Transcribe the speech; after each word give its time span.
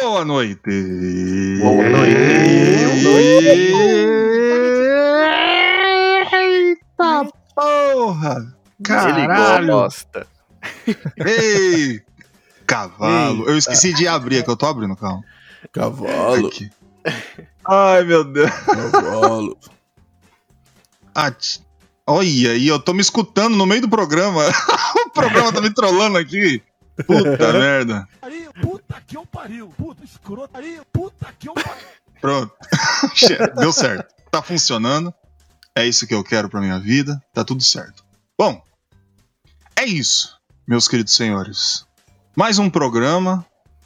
Boa 0.00 0.24
noite! 0.24 1.58
Boa 1.60 1.88
noite. 1.88 2.14
Eita 6.32 7.28
porra! 7.54 8.56
Caralho! 8.82 9.66
bosta. 9.68 10.26
Ei! 11.24 12.02
Cavalo. 12.66 13.48
Eu 13.48 13.56
esqueci 13.56 13.92
de 13.92 14.08
abrir, 14.08 14.38
é 14.38 14.42
que 14.42 14.50
eu 14.50 14.56
tô 14.56 14.66
abrindo, 14.66 14.96
calma. 14.96 15.22
Cavalo, 15.72 16.48
Aqui. 16.48 16.70
Ai, 17.64 18.02
meu 18.04 18.24
Deus. 18.24 18.50
cavalo. 18.50 19.56
Tch- 21.38 21.60
Olha, 22.06 22.26
e 22.56 22.66
eu 22.66 22.78
tô 22.78 22.92
me 22.92 23.00
escutando 23.00 23.56
no 23.56 23.64
meio 23.64 23.80
do 23.82 23.88
programa. 23.88 24.42
o 25.06 25.10
programa 25.10 25.52
tá 25.52 25.60
me 25.60 25.72
trollando 25.72 26.18
aqui. 26.18 26.60
Puta 27.06 27.52
merda. 27.52 28.08
pariu, 28.20 28.52
puta 28.54 29.02
que 29.06 29.16
eu 29.16 29.26
pariu, 29.26 29.68
puta 29.76 30.04
escroto, 30.04 30.48
pariu, 30.52 30.84
puta 30.92 31.32
que 31.38 31.48
eu 31.48 31.54
pariu. 31.54 31.86
Pronto. 32.20 32.52
Deu 33.58 33.72
certo. 33.72 34.14
Tá 34.30 34.40
funcionando. 34.42 35.12
É 35.74 35.86
isso 35.86 36.06
que 36.06 36.14
eu 36.14 36.22
quero 36.22 36.48
pra 36.48 36.60
minha 36.60 36.78
vida. 36.78 37.20
Tá 37.32 37.44
tudo 37.44 37.62
certo. 37.62 38.04
Bom, 38.38 38.62
é 39.76 39.84
isso, 39.84 40.38
meus 40.66 40.86
queridos 40.88 41.14
senhores. 41.14 41.84
Mais 42.36 42.58
um 42.58 42.70
programa 42.70 43.44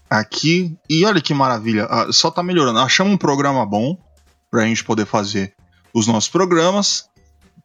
aqui. 0.09 0.77
E 0.89 1.05
olha 1.05 1.21
que 1.21 1.33
maravilha. 1.35 1.87
ah, 1.91 2.13
Só 2.13 2.31
tá 2.31 2.43
melhorando. 2.43 2.79
Achamos 2.79 3.13
um 3.15 3.19
programa 3.19 3.65
bom 3.67 3.99
pra 4.51 4.65
gente 4.65 4.85
poder 4.85 5.07
fazer 5.07 5.55
os 5.93 6.07
nossos 6.07 6.29
programas. 6.31 7.09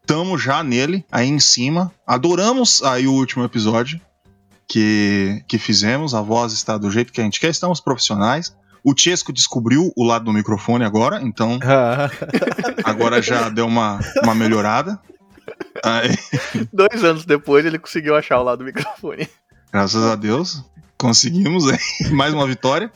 Tamo 0.05 0.37
já 0.37 0.63
nele, 0.63 1.05
aí 1.11 1.27
em 1.27 1.39
cima. 1.39 1.91
Adoramos 2.07 2.81
aí 2.83 3.07
o 3.07 3.13
último 3.13 3.43
episódio 3.45 3.99
que, 4.73 5.43
que 5.47 5.59
fizemos. 5.59 6.15
A 6.15 6.21
voz 6.21 6.51
está 6.51 6.79
do 6.79 6.89
jeito 6.89 7.13
que 7.13 7.21
a 7.21 7.23
gente 7.23 7.39
quer. 7.39 7.51
Estamos 7.51 7.79
profissionais. 7.79 8.55
O 8.83 8.97
Chesco 8.97 9.31
descobriu 9.31 9.93
o 9.95 10.03
lado 10.03 10.25
do 10.25 10.33
microfone 10.33 10.83
agora, 10.83 11.21
então 11.21 11.59
agora 12.83 13.21
já 13.21 13.49
deu 13.49 13.67
uma, 13.67 13.99
uma 14.23 14.33
melhorada. 14.33 14.99
Aí, 15.83 16.17
Dois 16.73 17.03
anos 17.03 17.23
depois 17.23 17.63
ele 17.65 17.77
conseguiu 17.77 18.15
achar 18.15 18.39
o 18.39 18.43
lado 18.43 18.59
do 18.59 18.65
microfone. 18.65 19.29
graças 19.71 20.03
a 20.03 20.15
Deus, 20.15 20.63
conseguimos 20.97 21.71
hein? 21.71 21.77
mais 22.11 22.33
uma 22.33 22.47
vitória. 22.47 22.91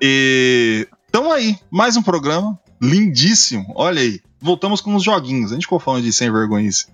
E 0.00 0.88
tamo 1.12 1.30
aí, 1.30 1.58
mais 1.70 1.98
um 1.98 2.02
programa 2.02 2.58
lindíssimo. 2.80 3.72
Olha 3.76 4.00
aí, 4.00 4.20
voltamos 4.40 4.80
com 4.80 4.94
os 4.94 5.04
joguinhos. 5.04 5.52
A 5.52 5.54
gente 5.54 5.64
ficou 5.64 5.78
falando 5.78 6.02
de 6.02 6.12
sem 6.14 6.32
vergonhice 6.32 6.86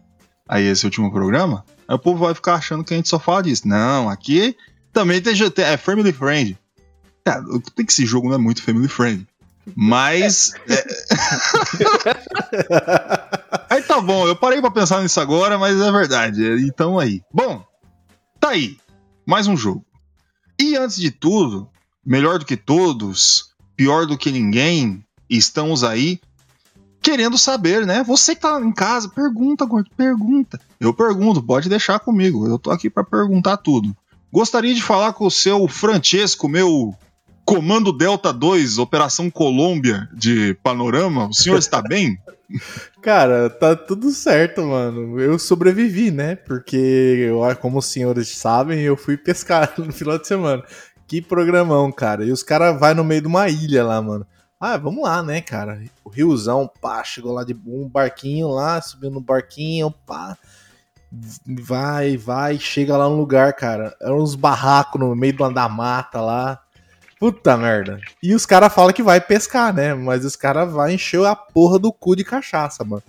aí 0.50 0.64
esse 0.66 0.84
último 0.84 1.10
programa. 1.12 1.64
Aí 1.86 1.94
o 1.94 1.98
povo 1.98 2.24
vai 2.24 2.34
ficar 2.34 2.54
achando 2.54 2.82
que 2.82 2.92
a 2.92 2.96
gente 2.96 3.08
só 3.08 3.18
fala 3.20 3.42
disso. 3.44 3.66
Não, 3.68 4.08
aqui 4.10 4.56
também 4.92 5.20
tem, 5.22 5.34
tem- 5.50 5.64
é 5.64 5.76
family 5.76 6.12
friend. 6.12 6.58
Cara, 7.24 7.44
tem 7.76 7.86
que 7.86 7.92
esse 7.92 8.04
jogo 8.04 8.28
não 8.28 8.34
é 8.34 8.38
muito 8.38 8.62
family 8.62 8.88
friend. 8.88 9.26
Mas. 9.76 10.52
é- 10.68 10.86
aí 13.70 13.82
tá 13.82 14.00
bom, 14.00 14.26
eu 14.26 14.34
parei 14.34 14.60
pra 14.60 14.70
pensar 14.70 15.02
nisso 15.02 15.20
agora, 15.20 15.58
mas 15.58 15.80
é 15.80 15.92
verdade. 15.92 16.42
Então 16.66 16.98
aí. 16.98 17.22
Bom, 17.32 17.64
tá 18.40 18.50
aí. 18.50 18.76
Mais 19.26 19.46
um 19.46 19.56
jogo. 19.56 19.84
E 20.58 20.76
antes 20.76 20.96
de 20.96 21.10
tudo, 21.10 21.68
melhor 22.04 22.38
do 22.38 22.44
que 22.44 22.56
todos, 22.56 23.50
pior 23.76 24.06
do 24.06 24.18
que 24.18 24.30
ninguém, 24.32 25.04
estamos 25.28 25.84
aí 25.84 26.20
querendo 27.02 27.38
saber, 27.38 27.86
né? 27.86 28.02
Você 28.04 28.34
que 28.34 28.42
tá 28.42 28.60
em 28.60 28.72
casa, 28.72 29.08
pergunta, 29.08 29.64
gordo, 29.64 29.90
pergunta. 29.96 30.60
Eu 30.78 30.92
pergunto, 30.92 31.42
pode 31.42 31.68
deixar 31.68 31.98
comigo. 31.98 32.46
Eu 32.46 32.58
tô 32.58 32.70
aqui 32.70 32.90
pra 32.90 33.04
perguntar 33.04 33.56
tudo. 33.58 33.96
Gostaria 34.32 34.74
de 34.74 34.82
falar 34.82 35.12
com 35.12 35.26
o 35.26 35.30
seu 35.30 35.66
Francesco, 35.66 36.48
meu 36.48 36.94
Comando 37.44 37.92
Delta 37.92 38.32
2, 38.32 38.78
Operação 38.78 39.28
Colômbia 39.28 40.08
de 40.14 40.54
Panorama. 40.62 41.28
O 41.28 41.32
senhor 41.32 41.58
está 41.58 41.82
bem? 41.82 42.16
Cara, 43.02 43.50
tá 43.50 43.74
tudo 43.74 44.10
certo, 44.10 44.62
mano. 44.62 45.18
Eu 45.18 45.38
sobrevivi, 45.38 46.10
né? 46.10 46.36
Porque, 46.36 46.76
eu, 46.76 47.40
como 47.60 47.78
os 47.78 47.86
senhores 47.86 48.28
sabem, 48.28 48.80
eu 48.80 48.96
fui 48.96 49.16
pescar 49.16 49.72
no 49.78 49.92
final 49.92 50.18
de 50.18 50.28
semana. 50.28 50.62
Que 51.08 51.20
programão, 51.20 51.90
cara. 51.90 52.24
E 52.24 52.30
os 52.30 52.44
caras 52.44 52.78
vai 52.78 52.94
no 52.94 53.02
meio 53.02 53.22
de 53.22 53.26
uma 53.26 53.48
ilha 53.48 53.84
lá, 53.84 54.00
mano. 54.00 54.24
Ah, 54.60 54.76
vamos 54.76 55.02
lá, 55.02 55.22
né, 55.22 55.40
cara? 55.40 55.82
O 56.04 56.10
riozão, 56.10 56.70
pá, 56.82 57.02
chegou 57.02 57.32
lá 57.32 57.44
de 57.44 57.56
um 57.66 57.88
barquinho 57.88 58.48
lá, 58.48 58.78
subiu 58.82 59.10
no 59.10 59.18
barquinho, 59.20 59.90
pá. 59.90 60.36
Vai, 61.46 62.18
vai, 62.18 62.58
chega 62.58 62.94
lá 62.94 63.08
no 63.08 63.16
lugar, 63.16 63.54
cara. 63.54 63.96
Eram 64.02 64.18
uns 64.18 64.34
barracos 64.34 65.00
no 65.00 65.16
meio 65.16 65.34
da 65.50 65.66
mata 65.66 66.20
lá. 66.20 66.60
Puta 67.18 67.56
merda. 67.56 68.00
E 68.22 68.34
os 68.34 68.44
caras 68.44 68.72
falam 68.72 68.92
que 68.92 69.02
vai 69.02 69.18
pescar, 69.18 69.72
né? 69.72 69.94
Mas 69.94 70.26
os 70.26 70.36
caras 70.36 70.70
vão 70.70 70.90
encher 70.90 71.24
a 71.24 71.34
porra 71.34 71.78
do 71.78 71.90
cu 71.90 72.14
de 72.14 72.22
cachaça, 72.22 72.84
mano. 72.84 73.02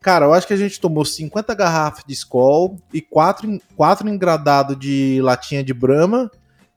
Cara, 0.00 0.26
eu 0.26 0.34
acho 0.34 0.46
que 0.46 0.54
a 0.54 0.56
gente 0.56 0.80
tomou 0.80 1.04
50 1.04 1.52
garrafas 1.54 2.04
de 2.06 2.12
Skol 2.12 2.76
e 2.92 3.00
4, 3.00 3.60
quatro 3.76 4.08
engradados 4.08 4.78
de 4.78 5.20
latinha 5.20 5.64
de 5.64 5.74
Brahma 5.74 6.30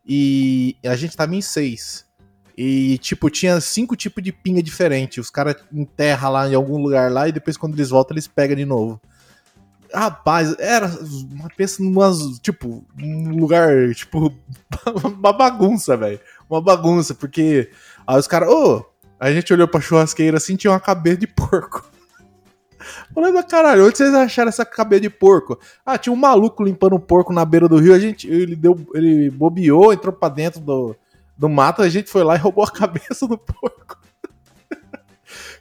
e 0.05 0.77
a 0.83 0.95
gente 0.95 1.15
tava 1.15 1.35
em 1.35 1.41
6. 1.41 2.05
E, 2.57 2.97
tipo, 2.99 3.29
tinha 3.29 3.59
cinco 3.59 3.95
tipos 3.95 4.23
de 4.23 4.31
pinga 4.31 4.63
diferente. 4.63 5.19
Os 5.19 5.29
caras 5.29 5.57
enterram 5.73 6.31
lá 6.31 6.47
em 6.47 6.55
algum 6.55 6.81
lugar 6.81 7.11
lá 7.11 7.27
e 7.27 7.31
depois, 7.31 7.57
quando 7.57 7.73
eles 7.73 7.89
voltam, 7.89 8.15
eles 8.15 8.27
pegam 8.27 8.55
de 8.55 8.65
novo. 8.65 9.01
Rapaz, 9.93 10.55
era 10.57 10.87
uma 11.31 11.49
pensa 11.55 11.83
numas, 11.83 12.39
tipo, 12.39 12.85
um 12.97 13.37
lugar, 13.37 13.93
tipo, 13.93 14.33
uma 15.17 15.33
bagunça, 15.33 15.97
velho. 15.97 16.19
Uma 16.49 16.61
bagunça, 16.61 17.13
porque 17.13 17.69
aí 18.07 18.17
os 18.17 18.27
caras, 18.27 18.49
ô, 18.49 18.85
a 19.19 19.31
gente 19.31 19.51
olhou 19.53 19.67
pra 19.67 19.81
churrasqueira 19.81 20.37
assim, 20.37 20.55
tinha 20.55 20.71
uma 20.71 20.79
cabeça 20.79 21.17
de 21.17 21.27
porco. 21.27 21.89
Mas 23.15 23.45
caralho, 23.45 23.85
onde 23.85 23.97
vocês 23.97 24.13
acharam 24.13 24.49
essa 24.49 24.65
cabeça 24.65 25.01
de 25.01 25.09
porco? 25.09 25.59
Ah, 25.85 25.97
tinha 25.97 26.13
um 26.13 26.17
maluco 26.17 26.63
limpando 26.63 26.95
o 26.95 26.99
porco 26.99 27.33
na 27.33 27.43
beira 27.43 27.67
do 27.67 27.77
rio, 27.77 27.93
a 27.93 27.99
gente, 27.99 28.27
ele 28.27 28.55
deu, 28.55 28.77
ele 28.93 29.29
bobeou, 29.29 29.91
entrou 29.93 30.13
pra 30.13 30.29
dentro 30.29 30.59
do, 30.59 30.95
do 31.37 31.49
mato, 31.49 31.81
a 31.81 31.89
gente 31.89 32.09
foi 32.09 32.23
lá 32.23 32.35
e 32.35 32.39
roubou 32.39 32.63
a 32.63 32.71
cabeça 32.71 33.27
do 33.27 33.37
porco. 33.37 33.97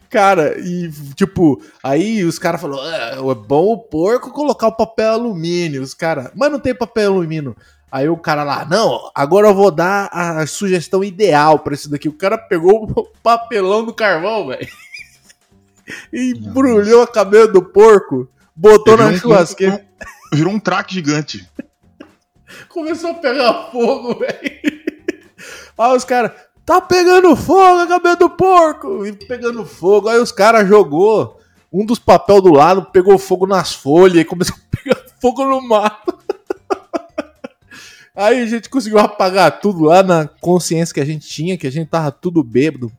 Cara, 0.09 0.57
e 0.59 0.89
tipo, 1.15 1.61
aí 1.83 2.23
os 2.23 2.39
caras 2.39 2.61
falaram: 2.61 2.81
ah, 2.83 3.31
é 3.31 3.35
bom 3.35 3.65
o 3.73 3.77
porco 3.77 4.31
colocar 4.31 4.67
o 4.67 4.71
papel 4.75 5.11
alumínio. 5.13 5.81
Os 5.81 5.93
caras, 5.93 6.31
mas 6.35 6.51
não 6.51 6.59
tem 6.59 6.73
papel 6.73 7.11
alumínio. 7.13 7.55
Aí 7.91 8.07
o 8.09 8.17
cara 8.17 8.43
lá, 8.43 8.65
não, 8.65 9.09
agora 9.15 9.47
eu 9.47 9.55
vou 9.55 9.71
dar 9.71 10.09
a 10.11 10.45
sugestão 10.47 11.03
ideal 11.03 11.59
pra 11.59 11.73
isso 11.73 11.89
daqui. 11.89 12.09
O 12.09 12.13
cara 12.13 12.37
pegou 12.37 12.83
o 12.89 13.03
papelão 13.23 13.85
do 13.85 13.93
carvão, 13.93 14.47
velho. 14.47 14.67
E 16.11 16.31
embrulhou 16.31 17.03
a 17.03 17.07
cabeça 17.07 17.47
do 17.49 17.61
porco, 17.61 18.27
botou 18.55 18.97
na 18.97 19.03
Virou 19.03 19.17
um- 19.17 19.19
churrasqueira. 19.19 19.85
um- 20.33 20.35
virou 20.35 20.51
um 20.53 20.59
traque 20.59 20.95
gigante. 20.95 21.47
Começou 22.69 23.11
a 23.11 23.13
pegar 23.13 23.69
fogo, 23.71 24.17
velho. 24.17 24.74
Aí 25.77 25.95
os 25.95 26.05
caras, 26.05 26.31
tá 26.65 26.79
pegando 26.79 27.35
fogo 27.35 27.81
a 27.81 27.87
cabeça 27.87 28.15
do 28.15 28.29
porco! 28.29 29.05
E 29.05 29.13
pegando 29.13 29.65
fogo. 29.65 30.07
Aí 30.07 30.19
os 30.19 30.31
caras 30.31 30.67
jogou 30.67 31.39
um 31.71 31.85
dos 31.85 31.99
papel 31.99 32.41
do 32.41 32.53
lado, 32.53 32.85
pegou 32.85 33.17
fogo 33.17 33.45
nas 33.45 33.73
folhas 33.73 34.17
e 34.19 34.25
começou 34.25 34.55
a 34.55 34.77
pegar 34.77 35.01
fogo 35.21 35.43
no 35.43 35.61
mato. 35.61 36.17
Aí 38.15 38.41
a 38.41 38.45
gente 38.45 38.69
conseguiu 38.69 38.99
apagar 38.99 39.59
tudo 39.59 39.83
lá 39.83 40.01
na 40.01 40.25
consciência 40.39 40.93
que 40.93 41.01
a 41.01 41.05
gente 41.05 41.27
tinha, 41.27 41.57
que 41.57 41.67
a 41.67 41.71
gente 41.71 41.89
tava 41.89 42.11
tudo 42.11 42.41
bêbado. 42.41 42.89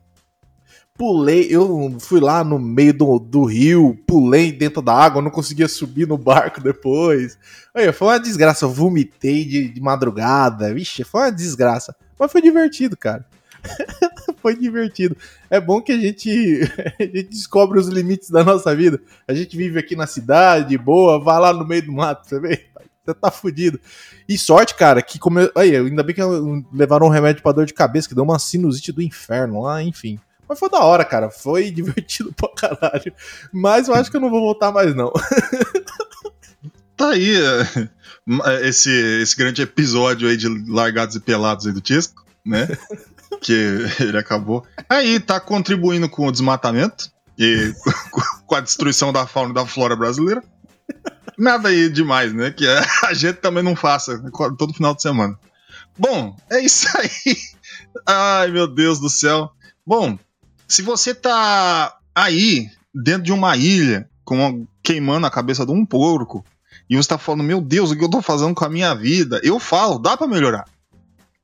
Pulei, 0.93 1.47
eu 1.49 1.95
fui 1.99 2.19
lá 2.19 2.43
no 2.43 2.57
meio 2.57 2.91
do, 2.91 3.19
do 3.19 3.45
rio, 3.45 3.97
pulei 4.07 4.51
dentro 4.51 4.81
da 4.81 4.93
água, 4.93 5.21
não 5.21 5.29
conseguia 5.29 5.67
subir 5.67 6.07
no 6.07 6.17
barco 6.17 6.59
depois. 6.59 7.37
Aí, 7.73 7.91
foi 7.91 8.07
uma 8.07 8.19
desgraça, 8.19 8.65
eu 8.65 8.69
vomitei 8.69 9.45
de, 9.45 9.69
de 9.69 9.81
madrugada, 9.81 10.73
vixe, 10.73 11.03
foi 11.03 11.21
uma 11.21 11.31
desgraça. 11.31 11.95
Mas 12.19 12.31
foi 12.31 12.41
divertido, 12.41 12.95
cara. 12.97 13.25
foi 14.41 14.55
divertido. 14.55 15.15
É 15.49 15.59
bom 15.59 15.81
que 15.81 15.91
a 15.91 15.97
gente, 15.97 16.29
a 16.99 17.03
gente 17.03 17.23
descobre 17.23 17.79
os 17.79 17.87
limites 17.87 18.29
da 18.29 18.43
nossa 18.43 18.75
vida. 18.75 18.99
A 19.27 19.33
gente 19.33 19.55
vive 19.57 19.79
aqui 19.79 19.95
na 19.95 20.07
cidade, 20.07 20.77
boa, 20.77 21.19
vai 21.23 21.39
lá 21.39 21.53
no 21.53 21.65
meio 21.67 21.85
do 21.85 21.91
mato, 21.91 22.27
você 22.27 22.39
vê? 22.39 22.65
Você 23.05 23.13
tá 23.13 23.31
fudido. 23.31 23.79
E 24.27 24.37
sorte, 24.37 24.75
cara, 24.75 25.01
que 25.01 25.17
como. 25.17 25.39
eu- 25.39 25.51
Aí, 25.55 25.75
ainda 25.75 26.03
bem 26.03 26.13
que 26.13 26.21
levaram 26.73 27.07
um 27.07 27.09
remédio 27.09 27.41
pra 27.41 27.53
dor 27.53 27.65
de 27.65 27.73
cabeça, 27.73 28.07
que 28.07 28.13
deu 28.15 28.23
uma 28.23 28.37
sinusite 28.37 28.91
do 28.91 29.01
inferno 29.01 29.61
lá, 29.61 29.81
enfim. 29.81 30.19
Mas 30.49 30.59
foi 30.59 30.69
da 30.69 30.79
hora, 30.83 31.03
cara. 31.05 31.29
Foi 31.29 31.71
divertido 31.71 32.33
pra 32.33 32.49
caralho. 32.49 33.13
Mas 33.51 33.87
eu 33.87 33.93
acho 33.95 34.11
que 34.11 34.17
eu 34.17 34.21
não 34.21 34.29
vou 34.29 34.41
voltar 34.41 34.71
mais, 34.71 34.93
não. 34.95 35.11
Tá 36.97 37.11
aí 37.11 37.31
esse, 38.63 38.89
esse 39.21 39.35
grande 39.37 39.61
episódio 39.61 40.27
aí 40.27 40.35
de 40.35 40.47
largados 40.67 41.15
e 41.15 41.19
pelados 41.19 41.67
aí 41.67 41.71
do 41.71 41.79
Tisco, 41.79 42.25
né? 42.43 42.67
que 43.39 43.53
ele 43.99 44.17
acabou. 44.17 44.65
Aí 44.89 45.19
tá 45.19 45.39
contribuindo 45.39 46.09
com 46.09 46.27
o 46.27 46.31
desmatamento 46.31 47.11
e 47.37 47.71
com 48.45 48.55
a 48.55 48.59
destruição 48.59 49.13
da 49.13 49.27
fauna 49.27 49.51
e 49.51 49.53
da 49.53 49.65
flora 49.65 49.95
brasileira. 49.95 50.43
Nada 51.37 51.69
aí 51.69 51.87
demais, 51.87 52.33
né? 52.33 52.49
Que 52.49 52.65
a 53.03 53.13
gente 53.13 53.35
também 53.35 53.63
não 53.63 53.75
faça 53.75 54.19
todo 54.57 54.73
final 54.73 54.95
de 54.95 55.03
semana. 55.03 55.37
Bom, 55.97 56.35
é 56.49 56.59
isso 56.59 56.87
aí. 56.97 57.37
Ai, 58.07 58.51
meu 58.51 58.67
Deus 58.67 58.99
do 58.99 59.09
céu. 59.09 59.51
Bom, 59.85 60.17
se 60.67 60.81
você 60.81 61.13
tá 61.13 61.95
aí 62.15 62.69
dentro 62.93 63.23
de 63.23 63.31
uma 63.31 63.55
ilha 63.55 64.09
com 64.25 64.65
queimando 64.81 65.27
a 65.27 65.31
cabeça 65.31 65.65
de 65.65 65.71
um 65.71 65.85
porco 65.85 66.43
e 66.89 66.95
você 66.95 67.09
tá 67.09 67.17
falando, 67.17 67.43
meu 67.43 67.59
Deus, 67.59 67.91
o 67.91 67.95
que 67.95 68.03
eu 68.03 68.09
tô 68.09 68.21
fazendo 68.21 68.55
com 68.55 68.65
a 68.65 68.69
minha 68.69 68.93
vida? 68.93 69.39
Eu 69.43 69.59
falo, 69.59 69.99
dá 69.99 70.15
para 70.15 70.27
melhorar. 70.27 70.65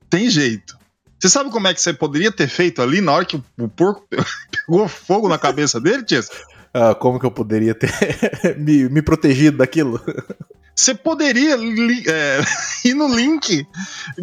Tem 0.09 0.29
jeito. 0.29 0.77
Você 1.19 1.29
sabe 1.29 1.49
como 1.49 1.67
é 1.67 1.73
que 1.73 1.81
você 1.81 1.93
poderia 1.93 2.31
ter 2.31 2.47
feito 2.47 2.81
ali 2.81 3.01
na 3.01 3.13
hora 3.13 3.25
que 3.25 3.41
o 3.57 3.67
porco 3.67 4.05
pegou 4.67 4.87
fogo 4.87 5.27
na 5.27 5.37
cabeça 5.37 5.79
dele, 5.79 6.03
Tia? 6.03 6.21
Ah, 6.75 6.95
como 6.95 7.19
que 7.19 7.25
eu 7.27 7.29
poderia 7.29 7.75
ter 7.75 7.91
me, 8.57 8.89
me 8.89 8.99
protegido 9.03 9.57
daquilo? 9.57 10.01
Você 10.75 10.95
poderia 10.95 11.53
é, 11.53 12.41
ir 12.83 12.95
no 12.95 13.15
link 13.15 13.63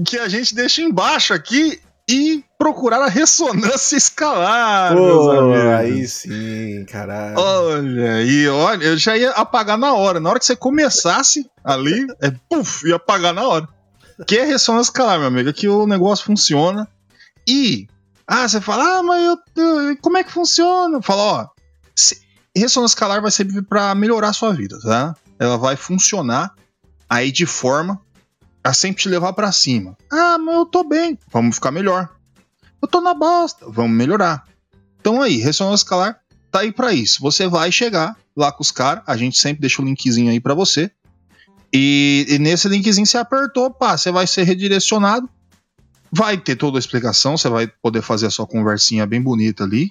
que 0.04 0.18
a 0.18 0.28
gente 0.28 0.52
deixa 0.52 0.82
embaixo 0.82 1.32
aqui 1.32 1.80
e 2.10 2.44
procurar 2.58 3.00
a 3.00 3.08
ressonância 3.08 3.96
escalar, 3.96 4.96
Pô, 4.96 5.52
aí 5.78 6.06
sim, 6.08 6.84
caralho. 6.84 7.38
Olha 7.38 8.14
aí, 8.14 8.48
olha, 8.48 8.84
eu 8.84 8.98
já 8.98 9.16
ia 9.16 9.30
apagar 9.30 9.78
na 9.78 9.94
hora. 9.94 10.18
Na 10.18 10.28
hora 10.28 10.38
que 10.40 10.44
você 10.44 10.56
começasse 10.56 11.48
ali, 11.62 12.06
é 12.20 12.32
puf, 12.48 12.88
ia 12.88 12.96
apagar 12.96 13.32
na 13.32 13.46
hora. 13.46 13.68
Que 14.26 14.38
é 14.38 14.44
ressonância 14.44 14.90
escalar, 14.90 15.20
meu 15.20 15.28
amigo, 15.28 15.52
que 15.52 15.68
o 15.68 15.86
negócio 15.86 16.24
funciona. 16.24 16.88
E, 17.46 17.86
ah, 18.26 18.48
você 18.48 18.60
fala, 18.60 18.98
ah, 18.98 19.02
mas 19.04 19.24
eu, 19.24 19.38
eu 19.62 19.96
como 19.98 20.18
é 20.18 20.24
que 20.24 20.32
funciona? 20.32 21.00
Fala, 21.00 21.22
ó, 21.22 21.46
se, 21.94 22.20
ressonância 22.56 22.94
escalar 22.94 23.22
vai 23.22 23.30
servir 23.30 23.62
para 23.62 23.94
melhorar 23.94 24.30
a 24.30 24.34
sua 24.34 24.52
vida, 24.52 24.76
tá? 24.82 25.14
Ela 25.38 25.56
vai 25.56 25.76
funcionar 25.76 26.52
aí 27.08 27.30
de 27.30 27.46
forma 27.46 28.00
a 28.62 28.72
sempre 28.72 29.02
te 29.02 29.08
levar 29.08 29.32
para 29.32 29.50
cima. 29.52 29.96
Ah, 30.10 30.38
mas 30.38 30.54
eu 30.54 30.66
tô 30.66 30.84
bem, 30.84 31.18
vamos 31.32 31.56
ficar 31.56 31.70
melhor. 31.70 32.08
Eu 32.82 32.88
tô 32.88 33.00
na 33.00 33.14
bosta, 33.14 33.66
vamos 33.68 33.96
melhorar. 33.96 34.44
Então 35.00 35.20
aí, 35.20 35.36
ressonância 35.36 35.84
escalar 35.84 36.20
tá 36.50 36.60
aí 36.60 36.72
para 36.72 36.92
isso. 36.92 37.20
Você 37.22 37.46
vai 37.46 37.70
chegar 37.70 38.16
lá 38.36 38.50
com 38.52 38.62
os 38.62 38.70
caras, 38.70 39.04
a 39.06 39.16
gente 39.16 39.38
sempre 39.38 39.60
deixa 39.60 39.80
o 39.80 39.84
linkzinho 39.84 40.30
aí 40.30 40.40
para 40.40 40.54
você. 40.54 40.90
E, 41.72 42.26
e, 42.28 42.38
nesse 42.38 42.68
linkzinho 42.68 43.06
você 43.06 43.16
apertou, 43.16 43.70
pá, 43.70 43.96
você 43.96 44.10
vai 44.10 44.26
ser 44.26 44.42
redirecionado. 44.42 45.28
Vai 46.12 46.36
ter 46.36 46.56
toda 46.56 46.76
a 46.76 46.80
explicação, 46.80 47.36
você 47.36 47.48
vai 47.48 47.68
poder 47.68 48.02
fazer 48.02 48.26
a 48.26 48.30
sua 48.30 48.46
conversinha 48.46 49.06
bem 49.06 49.22
bonita 49.22 49.62
ali. 49.62 49.88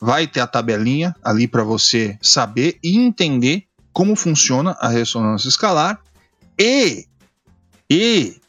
Vai 0.00 0.26
ter 0.26 0.40
a 0.40 0.46
tabelinha 0.46 1.14
ali 1.22 1.46
para 1.46 1.62
você 1.62 2.16
saber 2.22 2.78
e 2.82 2.96
entender 2.96 3.64
como 3.92 4.16
funciona 4.16 4.76
a 4.80 4.88
ressonância 4.88 5.48
escalar. 5.48 6.00
E 6.58 7.07
e 7.90 8.40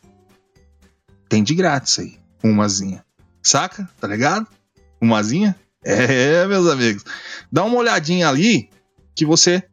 tem 1.28 1.44
de 1.44 1.54
grátis 1.56 2.00
aí, 2.00 2.20
umazinha. 2.44 3.06
Saca? 3.42 3.90
Tá 4.00 4.08
ligado? 4.08 4.48
Umazinha? 5.02 5.56
É, 5.84 6.46
meus 6.46 6.68
amigos. 6.68 7.04
Dá 7.52 7.64
uma 7.64 7.78
olhadinha 7.78 8.28
ali 8.28 8.70
que 9.16 9.26
você 9.26 9.64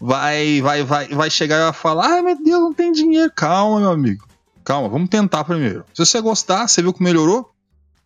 vai 0.00 0.60
vai 0.60 0.84
vai 0.84 1.08
vai 1.08 1.30
chegar 1.30 1.56
e 1.56 1.64
vai 1.64 1.72
falar: 1.72 2.18
"Ah, 2.18 2.22
meu 2.22 2.42
Deus, 2.42 2.60
não 2.60 2.72
tem 2.72 2.92
dinheiro". 2.92 3.32
Calma, 3.34 3.80
meu 3.80 3.90
amigo. 3.90 4.26
Calma, 4.64 4.88
vamos 4.88 5.08
tentar 5.08 5.44
primeiro. 5.44 5.84
Se 5.94 6.04
você 6.04 6.20
gostar, 6.20 6.68
você 6.68 6.82
viu 6.82 6.92
que 6.92 7.02
melhorou, 7.02 7.50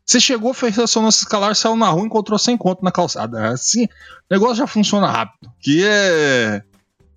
você 0.05 0.21
chegou, 0.21 0.55
fez 0.55 0.79
a 0.79 0.83
ressonância 0.83 1.25
escalar, 1.25 1.55
saiu 1.55 1.77
na 1.77 1.89
rua, 1.89 2.07
encontrou 2.07 2.39
sem 2.39 2.57
conto 2.57 2.85
na 2.85 2.93
calçada. 2.93 3.49
Assim, 3.51 3.85
o 3.85 3.89
negócio 4.31 4.57
já 4.57 4.67
funciona 4.67 5.11
rápido, 5.11 5.53
que 5.61 5.85
é, 5.85 6.63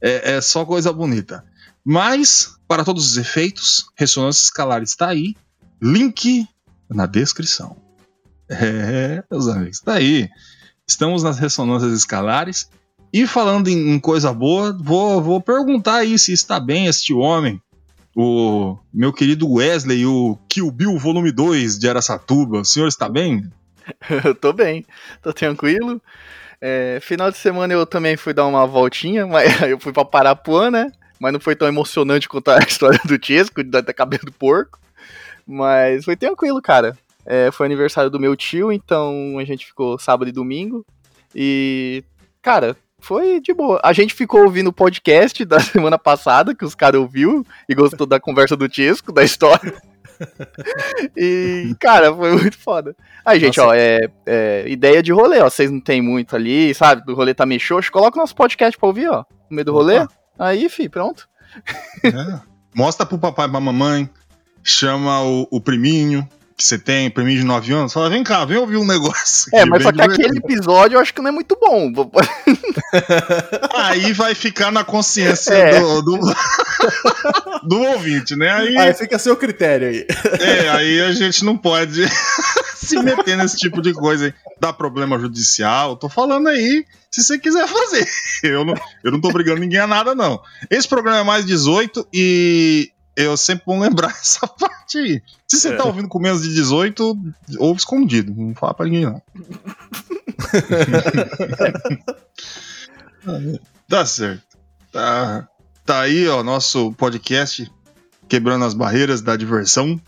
é, 0.02 0.34
é 0.34 0.42
só 0.42 0.66
coisa 0.66 0.92
bonita. 0.92 1.44
Mas, 1.86 2.58
para 2.68 2.84
todos 2.84 3.12
os 3.12 3.18
efeitos, 3.18 3.86
ressonância 3.96 4.42
escalar 4.42 4.82
está 4.82 5.10
aí. 5.10 5.36
Link 5.80 6.48
na 6.90 7.06
descrição. 7.06 7.78
É, 8.50 9.24
meus 9.30 9.48
amigos, 9.48 9.78
está 9.78 9.94
aí. 9.94 10.28
Estamos 10.88 11.22
nas 11.22 11.38
ressonâncias 11.38 11.94
escalares. 11.94 12.70
E 13.14 13.28
falando 13.28 13.68
em, 13.68 13.92
em 13.92 14.00
coisa 14.00 14.34
boa, 14.34 14.76
vou, 14.78 15.22
vou 15.22 15.40
perguntar 15.40 15.98
aí 15.98 16.18
se 16.18 16.34
está 16.34 16.60
bem 16.60 16.88
este 16.88 17.14
homem. 17.14 17.62
O 18.16 18.78
meu 18.94 19.14
querido 19.14 19.52
Wesley, 19.52 20.06
o 20.06 20.40
Kill 20.50 20.72
Bill 20.72 20.98
Volume 20.98 21.32
2 21.32 21.78
de 21.78 21.88
Aracatuba. 21.88 22.62
O 22.62 22.66
senhor 22.66 22.88
está 22.88 23.08
bem? 23.08 23.48
Eu 24.26 24.34
tô 24.34 24.52
bem, 24.52 24.84
tô 25.22 25.32
tranquilo. 25.32 26.02
É, 26.60 26.98
final 27.02 27.30
de 27.30 27.38
semana 27.38 27.74
eu 27.74 27.86
também 27.86 28.18
fui 28.18 28.34
dar 28.34 28.48
uma 28.48 28.66
voltinha, 28.66 29.28
mas 29.28 29.62
eu 29.70 29.80
fui 29.80 29.94
pra 29.94 30.04
Parapuã, 30.04 30.72
né? 30.72 30.92
Mas 31.20 31.34
não 31.34 31.40
foi 31.40 31.56
tão 31.56 31.68
emocionante 31.68 32.30
quanto 32.30 32.50
a 32.50 32.60
história 32.68 33.00
do 33.06 33.24
Chesco, 33.24 33.64
da, 33.64 33.82
da 33.82 33.94
cabeça 33.94 34.26
do 34.26 34.32
porco. 34.32 34.80
Mas 35.46 36.06
foi 36.06 36.16
tranquilo, 36.16 36.62
cara. 36.62 36.98
É, 37.26 37.50
foi 37.52 37.66
aniversário 37.66 38.10
do 38.10 38.20
meu 38.20 38.36
tio, 38.36 38.72
então 38.72 39.38
a 39.40 39.44
gente 39.44 39.66
ficou 39.66 39.98
sábado 39.98 40.30
e 40.30 40.32
domingo. 40.32 40.86
E, 41.34 42.04
cara, 42.42 42.76
foi 43.00 43.40
de 43.40 43.54
boa. 43.54 43.80
A 43.84 43.94
gente 43.94 44.14
ficou 44.14 44.44
ouvindo 44.44 44.68
o 44.68 44.74
podcast 44.74 45.44
da 45.46 45.60
semana 45.62 45.98
passada, 45.98 46.56
que 46.56 46.66
os 46.66 46.76
caras 46.76 47.02
ouviu 47.02 47.46
e 47.68 47.76
gostou 47.76 48.06
da 48.06 48.20
conversa 48.20 48.56
do 48.56 48.72
Chesco, 48.72 49.12
da 49.12 49.24
história. 49.24 49.74
e, 51.16 51.76
cara, 51.80 52.14
foi 52.14 52.32
muito 52.32 52.58
foda. 52.58 52.96
Aí, 53.26 53.40
gente, 53.40 53.58
Nossa. 53.58 53.70
ó, 53.70 53.74
é, 53.74 54.00
é, 54.26 54.66
ideia 54.68 55.04
de 55.04 55.12
rolê, 55.12 55.40
ó. 55.40 55.50
Vocês 55.50 55.70
não 55.70 55.80
tem 55.80 56.02
muito 56.02 56.36
ali, 56.36 56.74
sabe? 56.74 57.06
Do 57.06 57.14
rolê 57.14 57.34
tá 57.34 57.46
meio 57.46 57.60
xoxo. 57.60 57.92
Coloca 57.92 58.18
o 58.18 58.22
nosso 58.22 58.36
podcast 58.36 58.78
pra 58.78 58.88
ouvir, 58.88 59.10
ó. 59.10 59.26
No 59.50 59.56
meio 59.56 59.66
do 59.66 59.74
rolê. 59.74 60.00
Opa. 60.00 60.25
Aí, 60.38 60.70
fi, 60.70 60.90
pronto. 60.90 61.28
É. 62.04 62.40
Mostra 62.74 63.06
pro 63.06 63.18
papai 63.18 63.48
e 63.48 63.50
pra 63.50 63.60
mamãe, 63.60 64.10
chama 64.64 65.22
o, 65.22 65.48
o 65.50 65.62
priminho, 65.62 66.28
que 66.58 66.64
você 66.64 66.80
tem, 66.80 67.10
priminho 67.10 67.40
de 67.40 67.46
9 67.46 67.74
anos, 67.74 67.92
fala, 67.92 68.10
vem 68.10 68.24
cá, 68.24 68.46
vem 68.46 68.58
ouvir 68.58 68.78
um 68.78 68.86
negócio. 68.86 69.50
É, 69.54 69.66
mas 69.66 69.84
só 69.84 69.92
que 69.92 70.02
aquele 70.02 70.38
episódio 70.38 70.96
eu 70.96 71.02
acho 71.02 71.14
que 71.14 71.22
não 71.22 71.28
é 71.28 71.32
muito 71.32 71.58
bom. 71.60 71.92
Aí 73.74 74.14
vai 74.14 74.34
ficar 74.34 74.72
na 74.72 74.84
consciência 74.84 75.52
é. 75.54 75.80
do, 75.80 76.02
do, 76.02 76.20
do, 77.68 77.82
ouvinte, 77.82 78.38
né? 78.38 78.50
Aí, 78.52 78.78
aí 78.78 78.94
fica 78.94 79.18
a 79.18 79.20
seu 79.20 79.36
critério 79.36 79.90
aí. 79.90 80.08
É, 80.40 80.70
aí 80.70 81.02
a 81.02 81.12
gente 81.12 81.44
não 81.44 81.58
pode 81.58 82.08
se 82.76 82.98
meter 83.04 83.36
nesse 83.36 83.58
tipo 83.58 83.82
de 83.82 83.92
coisa 83.94 84.28
aí. 84.28 84.34
Dá 84.58 84.72
problema 84.72 85.20
judicial, 85.20 85.98
tô 85.98 86.08
falando 86.08 86.48
aí 86.48 86.86
se 87.12 87.24
você 87.24 87.38
quiser 87.38 87.68
fazer. 87.68 88.08
Eu 88.44 88.64
não, 88.64 88.74
eu 89.04 89.12
não 89.12 89.20
tô 89.22 89.32
brigando 89.32 89.60
ninguém 89.60 89.80
a 89.80 89.88
nada, 89.88 90.14
não. 90.14 90.42
Esse 90.70 90.88
programa 90.88 91.20
é 91.20 91.24
mais 91.24 91.46
18 91.46 92.08
e 92.14 92.92
eu 93.16 93.38
sempre 93.38 93.66
vou 93.66 93.80
lembrar 93.80 94.10
essa 94.22 94.48
parte 94.48 94.98
aí. 94.98 95.22
Se 95.48 95.60
você 95.60 95.70
é. 95.70 95.76
tá 95.76 95.86
ouvindo 95.86 96.08
com 96.08 96.20
menos 96.20 96.42
de 96.42 96.54
18, 96.54 97.18
ouve 97.58 97.80
escondido. 97.80 98.34
Não 98.36 98.54
fala 98.54 98.74
pra 98.74 98.86
ninguém, 98.86 99.06
não. 99.06 99.22
tá 103.88 104.06
certo. 104.06 104.44
Tá, 104.92 105.48
tá 105.86 106.02
aí, 106.02 106.28
ó, 106.28 106.44
nosso 106.44 106.92
podcast 106.94 107.72
Quebrando 108.28 108.66
as 108.66 108.74
Barreiras 108.74 109.22
da 109.22 109.36
Diversão. 109.36 110.02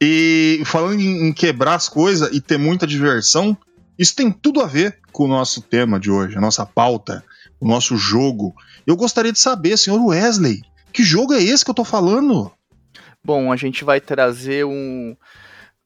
E 0.00 0.62
falando 0.64 1.00
em, 1.00 1.28
em 1.28 1.32
quebrar 1.32 1.74
as 1.74 1.88
coisas 1.88 2.30
e 2.32 2.40
ter 2.40 2.56
muita 2.56 2.86
diversão, 2.86 3.56
isso 3.98 4.14
tem 4.14 4.30
tudo 4.30 4.60
a 4.60 4.66
ver 4.66 4.98
com 5.10 5.24
o 5.24 5.28
nosso 5.28 5.60
tema 5.60 5.98
de 5.98 6.10
hoje, 6.10 6.36
a 6.36 6.40
nossa 6.40 6.64
pauta, 6.64 7.24
o 7.60 7.66
nosso 7.66 7.96
jogo. 7.96 8.54
Eu 8.86 8.94
gostaria 8.96 9.32
de 9.32 9.40
saber, 9.40 9.76
senhor 9.76 10.00
Wesley, 10.04 10.62
que 10.98 11.04
jogo 11.04 11.32
é 11.32 11.40
esse 11.40 11.64
que 11.64 11.70
eu 11.70 11.74
tô 11.76 11.84
falando? 11.84 12.50
Bom, 13.24 13.52
a 13.52 13.56
gente 13.56 13.84
vai 13.84 14.00
trazer 14.00 14.64
um. 14.64 15.16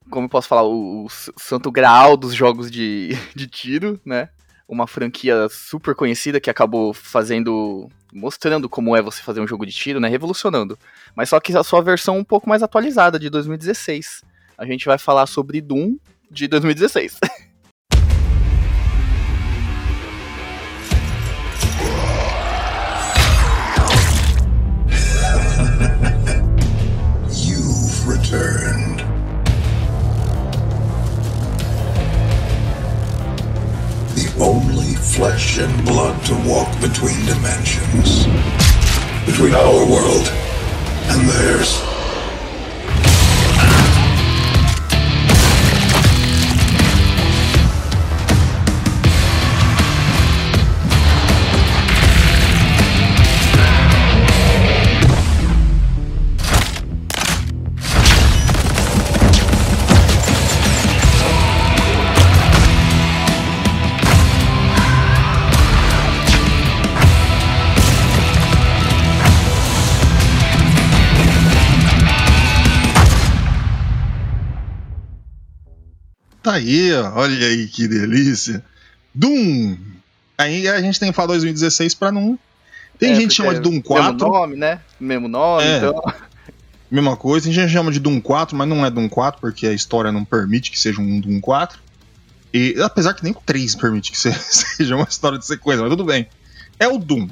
Como 0.09 0.25
eu 0.25 0.31
posso 0.31 0.49
falar? 0.49 0.63
O, 0.63 1.05
o 1.05 1.09
santo 1.11 1.71
graal 1.71 2.17
dos 2.17 2.33
jogos 2.33 2.71
de, 2.71 3.11
de 3.37 3.47
tiro, 3.47 4.01
né? 4.07 4.31
Uma 4.67 4.87
franquia 4.87 5.49
super 5.51 5.95
conhecida 5.95 6.41
que 6.41 6.49
acabou 6.49 6.95
fazendo. 6.95 7.91
mostrando 8.11 8.71
como 8.71 8.97
é 8.97 9.03
você 9.03 9.23
fazer 9.23 9.43
um 9.43 9.47
jogo 9.47 9.67
de 9.67 9.73
tiro, 9.73 10.01
né? 10.01 10.09
Revolucionando. 10.09 10.79
Mas 11.15 11.29
só 11.29 11.39
que 11.39 11.55
a 11.55 11.63
sua 11.63 11.83
versão 11.83 12.17
um 12.17 12.25
pouco 12.25 12.49
mais 12.49 12.63
atualizada, 12.63 13.19
de 13.19 13.29
2016. 13.29 14.23
A 14.57 14.65
gente 14.65 14.87
vai 14.87 14.97
falar 14.97 15.27
sobre 15.27 15.61
Doom 15.61 15.99
de 16.31 16.49
2016. 16.49 17.19
flesh 35.23 35.59
and 35.59 35.85
blood 35.85 36.21
to 36.27 36.35
walk 36.49 36.69
between 36.81 37.15
dimensions. 37.27 38.27
Between 39.25 39.55
our 39.55 39.89
world 39.89 40.27
and 41.11 41.29
theirs. 41.29 42.02
Tá 76.43 76.55
aí, 76.55 76.93
ó, 76.95 77.13
olha 77.21 77.47
aí 77.47 77.67
que 77.69 77.87
delícia. 77.87 78.65
Doom. 79.15 79.77
Aí 80.37 80.67
a 80.69 80.81
gente 80.81 80.99
tem 80.99 81.11
que 81.11 81.15
falar 81.17 81.29
2016 81.29 81.95
pra 81.95 82.11
não. 82.11 82.39
Tem 82.99 83.13
É, 83.13 83.15
gente 83.15 83.29
que 83.29 83.35
chama 83.35 83.55
de 83.55 83.61
Doom 83.61 83.71
Mesmo 83.73 83.85
4, 83.85 84.29
nome, 84.29 84.57
né? 84.57 84.81
Mesmo 84.99 85.29
nome, 85.29 85.65
É. 85.65 85.77
então. 85.79 86.03
mesma 86.91 87.17
coisa. 87.17 87.45
Tem 87.45 87.53
gente 87.55 87.67
que 87.67 87.73
chama 87.73 87.91
de 87.93 88.01
Doom 88.01 88.21
4, 88.21 88.57
mas 88.57 88.69
não 88.69 88.85
é 88.85 88.91
Doom 88.91 89.09
4 89.09 89.41
porque 89.41 89.67
a 89.67 89.73
história 89.73 90.11
não 90.13 90.25
permite 90.25 90.71
que 90.71 90.79
seja 90.79 91.01
um 91.01 91.21
Doom 91.21 91.41
4. 91.41 91.79
E 92.53 92.77
apesar 92.83 93.15
que 93.15 93.23
nem 93.25 93.33
o 93.33 93.43
3 93.47 93.75
permite 93.77 94.11
que 94.13 94.19
se- 94.19 94.33
seja 94.33 94.97
uma 94.97 95.07
história 95.09 95.39
de 95.39 95.47
sequência, 95.47 95.81
mas 95.83 95.91
tudo 95.91 96.05
bem. 96.05 96.27
É 96.79 96.89
o 96.89 96.99
Doom. 96.99 97.29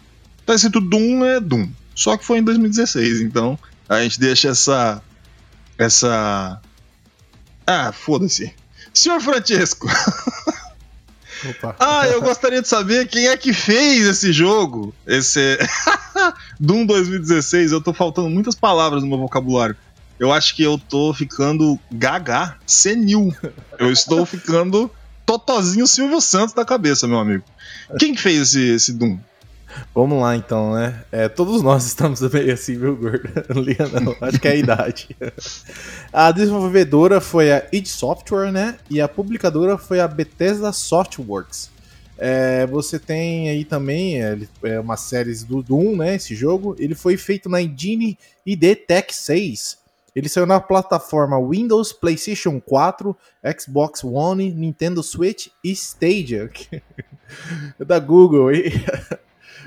Tá 0.46 0.54
escrito 0.54 0.80
Doom 0.80 1.24
é 1.24 1.40
Doom. 1.40 1.68
Só 1.94 2.16
que 2.16 2.24
foi 2.24 2.38
em 2.38 2.42
2016, 2.42 3.20
então 3.22 3.58
a 3.88 4.02
gente 4.02 4.18
deixa 4.20 4.48
essa. 4.48 5.02
Essa. 5.76 6.60
Ah, 7.66 7.92
foda-se. 7.92 8.54
Senhor 9.00 9.20
Francesco, 9.20 9.88
Opa. 11.48 11.74
ah, 11.80 12.06
eu 12.06 12.20
gostaria 12.20 12.60
de 12.60 12.68
saber 12.68 13.08
quem 13.08 13.28
é 13.28 13.36
que 13.36 13.52
fez 13.52 14.06
esse 14.06 14.30
jogo. 14.30 14.94
Esse 15.06 15.58
Doom 16.60 16.84
2016. 16.84 17.72
Eu 17.72 17.80
tô 17.80 17.94
faltando 17.94 18.28
muitas 18.28 18.54
palavras 18.54 19.02
no 19.02 19.08
meu 19.08 19.18
vocabulário. 19.18 19.74
Eu 20.18 20.30
acho 20.30 20.54
que 20.54 20.62
eu 20.62 20.78
tô 20.78 21.14
ficando 21.14 21.80
gaga, 21.90 22.56
senil. 22.66 23.34
Eu 23.78 23.90
estou 23.90 24.26
ficando 24.26 24.90
totozinho 25.24 25.86
Silvio 25.86 26.20
Santos 26.20 26.52
da 26.52 26.64
cabeça, 26.64 27.08
meu 27.08 27.18
amigo. 27.18 27.44
Quem 27.98 28.14
que 28.14 28.20
fez 28.20 28.42
esse, 28.42 28.68
esse 28.74 28.92
Doom? 28.92 29.18
Vamos 29.94 30.20
lá 30.20 30.36
então, 30.36 30.74
né? 30.74 31.04
É, 31.10 31.28
todos 31.28 31.62
nós 31.62 31.84
estamos 31.86 32.20
meio 32.20 32.52
assim, 32.52 32.78
viu, 32.78 32.96
gordo? 32.96 33.28
Não 33.48 33.62
liga 33.62 33.88
não, 33.88 34.14
acho 34.20 34.40
que 34.40 34.48
é 34.48 34.52
a 34.52 34.56
idade. 34.56 35.16
A 36.12 36.32
desenvolvedora 36.32 37.20
foi 37.20 37.52
a 37.52 37.66
id 37.72 37.86
Software, 37.86 38.50
né? 38.50 38.76
E 38.90 39.00
a 39.00 39.06
publicadora 39.06 39.78
foi 39.78 40.00
a 40.00 40.08
Bethesda 40.08 40.72
Softworks. 40.72 41.70
É, 42.18 42.66
você 42.66 42.98
tem 42.98 43.48
aí 43.48 43.64
também 43.64 44.22
é, 44.22 44.38
é, 44.64 44.80
uma 44.80 44.96
série 44.96 45.32
do 45.44 45.62
Doom, 45.62 45.96
né? 45.96 46.16
Esse 46.16 46.34
jogo. 46.34 46.74
Ele 46.78 46.94
foi 46.94 47.16
feito 47.16 47.48
na 47.48 47.62
engine 47.62 48.18
ID 48.44 48.76
Tech 48.86 49.14
6. 49.14 49.78
Ele 50.14 50.28
saiu 50.28 50.46
na 50.46 50.60
plataforma 50.60 51.40
Windows, 51.40 51.92
PlayStation 51.92 52.60
4, 52.60 53.16
Xbox 53.58 54.02
One, 54.02 54.52
Nintendo 54.52 55.02
Switch 55.02 55.48
e 55.62 55.70
Stadia. 55.70 56.50
da 57.78 57.98
Google. 57.98 58.50
É, 58.50 58.72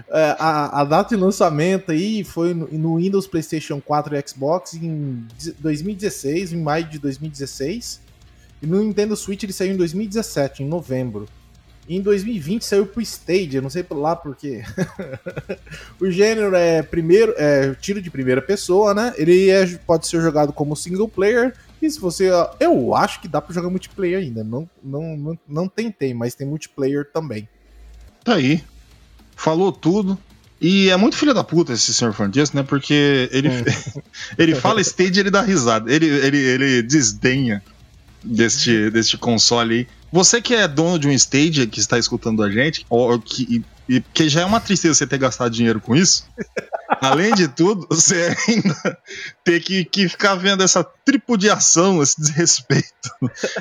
a, 0.10 0.82
a 0.82 0.84
data 0.84 1.16
de 1.16 1.22
lançamento 1.22 1.92
aí 1.92 2.24
foi 2.24 2.54
no, 2.54 2.68
no 2.68 2.98
Windows, 2.98 3.28
PlayStation 3.28 3.80
4 3.82 4.16
e 4.16 4.24
Xbox 4.28 4.74
em 4.74 5.26
de- 5.38 5.52
2016, 5.54 6.54
em 6.54 6.62
maio 6.62 6.86
de 6.86 7.00
2016. 7.00 8.02
E 8.62 8.68
no 8.68 8.82
Nintendo 8.82 9.16
Switch 9.16 9.44
ele 9.44 9.54
saiu 9.54 9.74
em 9.74 9.78
2017, 9.78 10.64
em 10.64 10.68
novembro. 10.68 11.28
E 11.88 11.98
em 11.98 12.02
2020 12.02 12.64
saiu 12.64 12.86
pro 12.86 13.02
Stadia, 13.02 13.62
não 13.62 13.70
sei 13.70 13.84
por 13.84 13.98
lá 13.98 14.16
por 14.16 14.36
quê. 14.38 14.64
o 16.00 16.10
gênero 16.10 16.56
é 16.56 16.82
primeiro, 16.82 17.34
é 17.38 17.74
tiro 17.76 18.02
de 18.02 18.10
primeira 18.10 18.42
pessoa, 18.42 18.94
né? 18.94 19.14
Ele 19.18 19.50
é- 19.50 19.66
pode 19.86 20.08
ser 20.08 20.22
jogado 20.22 20.54
como 20.54 20.76
single 20.78 21.10
player. 21.10 21.54
E 21.82 21.92
se 21.92 22.00
você. 22.00 22.30
Eu 22.58 22.96
acho 22.96 23.20
que 23.20 23.28
dá 23.28 23.42
pra 23.42 23.54
jogar 23.54 23.70
multiplayer 23.70 24.20
ainda. 24.20 24.42
Não, 24.46 24.70
não, 24.82 25.18
não, 25.18 25.40
não 25.46 25.68
tentei, 25.68 26.14
mas 26.14 26.34
tem 26.34 26.48
multiplayer 26.48 27.06
também. 27.12 27.50
Tá 28.24 28.36
aí. 28.36 28.64
Falou 29.44 29.74
tudo. 29.74 30.18
E 30.62 30.90
é 30.90 30.96
muito 30.96 31.18
filho 31.18 31.34
da 31.34 31.44
puta 31.44 31.74
esse 31.74 31.94
Sr. 31.94 32.14
Francesco, 32.14 32.56
né? 32.56 32.64
Porque 32.64 33.28
ele, 33.30 33.50
ele 34.40 34.56
fala 34.56 34.80
stage 34.80 35.18
e 35.18 35.20
ele 35.20 35.30
dá 35.30 35.42
risada. 35.42 35.94
Ele, 35.94 36.06
ele, 36.06 36.38
ele 36.38 36.82
desdenha 36.82 37.62
deste, 38.24 38.90
deste 38.90 39.18
console 39.18 39.80
aí. 39.80 39.88
Você 40.14 40.42
que 40.42 40.56
é 40.56 40.66
dono 40.66 40.98
de 40.98 41.10
um 41.10 41.12
stage 41.12 41.68
que 41.68 41.82
está 41.82 42.00
escutando 42.00 42.42
a 42.42 42.50
gente, 42.50 42.86
ou 42.90 43.20
que, 43.20 43.66
e, 43.90 44.00
que 44.00 44.30
já 44.30 44.42
é 44.42 44.46
uma 44.46 44.62
tristeza 44.62 44.94
você 44.94 45.08
ter 45.08 45.18
gastado 45.18 45.52
dinheiro 45.52 45.82
com 45.82 45.94
isso. 45.94 46.26
Além 47.02 47.34
de 47.34 47.50
tudo, 47.50 47.86
você 47.90 48.34
ainda 48.48 48.98
ter 49.44 49.60
que, 49.60 49.84
que 49.84 50.08
ficar 50.08 50.36
vendo 50.36 50.64
essa 50.64 50.86
tripudiação, 51.04 52.02
esse 52.02 52.22
desrespeito 52.22 52.88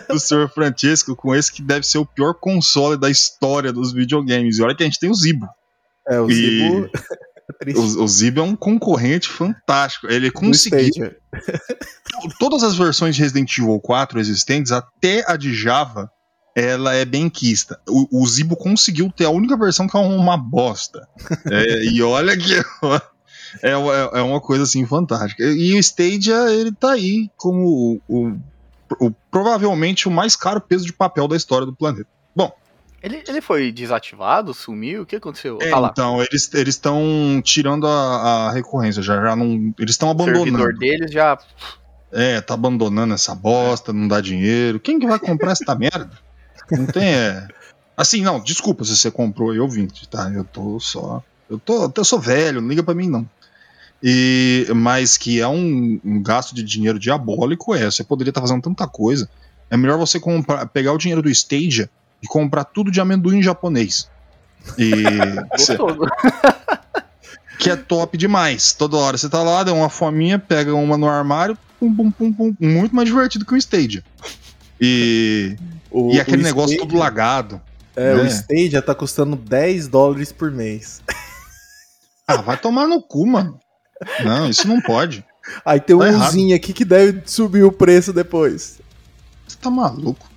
do 0.08 0.20
Sr. 0.20 0.48
Francesco 0.48 1.16
com 1.16 1.34
esse 1.34 1.52
que 1.52 1.60
deve 1.60 1.84
ser 1.84 1.98
o 1.98 2.06
pior 2.06 2.34
console 2.34 2.96
da 2.96 3.10
história 3.10 3.72
dos 3.72 3.92
videogames. 3.92 4.58
E 4.58 4.62
olha 4.62 4.76
que 4.76 4.84
a 4.84 4.86
gente 4.86 5.00
tem 5.00 5.10
o 5.10 5.14
Zibo. 5.14 5.48
É, 6.08 6.20
o 6.20 6.28
Zibo. 6.30 6.90
é. 7.66 7.72
O, 7.78 8.02
o 8.04 8.08
Zibo 8.08 8.40
é 8.40 8.42
um 8.42 8.56
concorrente 8.56 9.28
fantástico. 9.28 10.06
Ele 10.08 10.30
conseguiu 10.30 10.78
todas 12.38 12.62
as 12.62 12.76
versões 12.76 13.14
de 13.16 13.22
Resident 13.22 13.56
Evil 13.58 13.78
4 13.80 14.18
existentes, 14.20 14.72
até 14.72 15.24
a 15.30 15.36
de 15.36 15.54
Java, 15.54 16.10
ela 16.56 16.94
é 16.94 17.04
bem 17.04 17.28
quista. 17.30 17.80
O, 17.88 18.22
o 18.22 18.26
Zibo 18.26 18.56
conseguiu 18.56 19.10
ter 19.10 19.24
a 19.24 19.30
única 19.30 19.56
versão 19.56 19.86
que 19.86 19.96
é 19.96 20.00
uma 20.00 20.36
bosta. 20.36 21.06
É, 21.50 21.84
e 21.84 22.02
olha 22.02 22.36
que 22.36 22.54
é, 23.62 23.70
é, 23.70 23.72
é 24.18 24.22
uma 24.22 24.40
coisa 24.40 24.64
assim 24.64 24.84
fantástica. 24.86 25.42
E 25.44 25.74
o 25.74 25.78
Stadia, 25.78 26.50
ele 26.50 26.72
tá 26.72 26.92
aí 26.92 27.30
como 27.36 28.00
o, 28.08 28.30
o- 28.30 29.06
o- 29.06 29.10
provavelmente 29.30 30.06
o 30.08 30.10
mais 30.10 30.36
caro 30.36 30.60
peso 30.60 30.84
de 30.84 30.92
papel 30.92 31.26
da 31.26 31.36
história 31.36 31.66
do 31.66 31.74
planeta. 31.74 32.08
Ele, 33.02 33.22
ele 33.26 33.40
foi 33.40 33.72
desativado, 33.72 34.54
sumiu? 34.54 35.02
O 35.02 35.06
que 35.06 35.16
aconteceu? 35.16 35.58
é, 35.60 35.70
tá 35.70 35.88
então 35.90 36.22
eles 36.22 36.54
eles 36.54 36.74
estão 36.76 37.42
tirando 37.44 37.86
a, 37.86 38.48
a 38.48 38.52
recorrência, 38.52 39.02
já, 39.02 39.20
já 39.20 39.34
não, 39.34 39.74
eles 39.78 39.94
estão 39.94 40.12
o 40.12 40.24
servidor 40.24 40.48
abandonando. 40.48 40.78
deles 40.78 41.10
já. 41.10 41.36
É, 42.12 42.40
tá 42.40 42.54
abandonando 42.54 43.14
essa 43.14 43.34
bosta, 43.34 43.92
não 43.92 44.06
dá 44.06 44.20
dinheiro. 44.20 44.78
Quem 44.78 45.00
que 45.00 45.06
vai 45.06 45.18
comprar 45.18 45.52
essa 45.52 45.74
merda? 45.74 46.10
Não 46.70 46.86
tem. 46.86 47.12
É... 47.12 47.48
Assim, 47.96 48.22
não, 48.22 48.40
desculpa 48.40 48.84
se 48.84 48.96
você 48.96 49.10
comprou 49.10 49.50
aí 49.50 49.58
ouvinte, 49.58 50.08
tá? 50.08 50.30
Eu 50.32 50.44
tô 50.44 50.78
só. 50.78 51.22
Eu, 51.50 51.58
tô, 51.58 51.92
eu 51.94 52.04
sou 52.04 52.20
velho, 52.20 52.60
não 52.60 52.68
liga 52.68 52.82
pra 52.82 52.94
mim, 52.94 53.08
não. 53.08 53.28
E, 54.02 54.66
mas 54.74 55.16
que 55.16 55.40
é 55.40 55.48
um, 55.48 56.00
um 56.04 56.22
gasto 56.22 56.54
de 56.54 56.62
dinheiro 56.62 56.98
diabólico, 56.98 57.74
é. 57.74 57.84
Você 57.84 58.04
poderia 58.04 58.30
estar 58.30 58.40
fazendo 58.40 58.62
tanta 58.62 58.86
coisa. 58.86 59.28
É 59.68 59.76
melhor 59.76 59.98
você 59.98 60.20
comprar, 60.20 60.66
pegar 60.66 60.92
o 60.92 60.98
dinheiro 60.98 61.22
do 61.22 61.30
Stadia 61.30 61.90
e 62.22 62.26
comprar 62.26 62.64
tudo 62.64 62.90
de 62.90 63.00
amendoim 63.00 63.42
japonês. 63.42 64.08
E. 64.78 64.92
cê- 65.58 65.76
que 67.58 67.70
é 67.70 67.76
top 67.76 68.16
demais. 68.16 68.72
Toda 68.72 68.96
hora 68.96 69.16
você 69.18 69.28
tá 69.28 69.42
lá, 69.42 69.62
dá 69.62 69.72
uma 69.72 69.88
fominha, 69.88 70.38
pega 70.38 70.74
uma 70.74 70.96
no 70.96 71.08
armário, 71.08 71.56
pum, 71.78 71.94
pum, 71.94 72.10
pum, 72.10 72.32
pum, 72.32 72.54
muito 72.60 72.94
mais 72.94 73.08
divertido 73.08 73.44
que 73.44 73.54
o 73.54 73.56
Stadia. 73.56 74.02
E, 74.80 75.56
O- 75.90 76.12
e 76.12 76.20
aquele 76.20 76.42
negócio 76.42 76.76
todo 76.78 76.96
lagado. 76.96 77.60
É, 77.94 78.14
né? 78.14 78.22
o 78.22 78.26
Stadia 78.26 78.80
tá 78.80 78.94
custando 78.94 79.36
10 79.36 79.86
dólares 79.88 80.32
por 80.32 80.50
mês. 80.50 81.00
Ah, 82.24 82.36
vai 82.36 82.56
tomar 82.56 82.86
no 82.86 83.02
cu, 83.02 83.26
mano. 83.26 83.58
Não, 84.24 84.48
isso 84.48 84.66
não 84.66 84.80
pode. 84.80 85.24
Aí 85.66 85.80
tem 85.80 85.94
um 85.94 85.98
Tá 85.98 86.06
errado. 86.08 86.28
Uzinho 86.30 86.54
aqui 86.54 86.72
que 86.72 86.84
deve 86.84 87.20
subir 87.26 87.64
o 87.64 87.72
preço 87.72 88.12
depois. 88.12 88.80
Você 89.46 89.56
tá 89.60 89.68
maluco. 89.68 90.30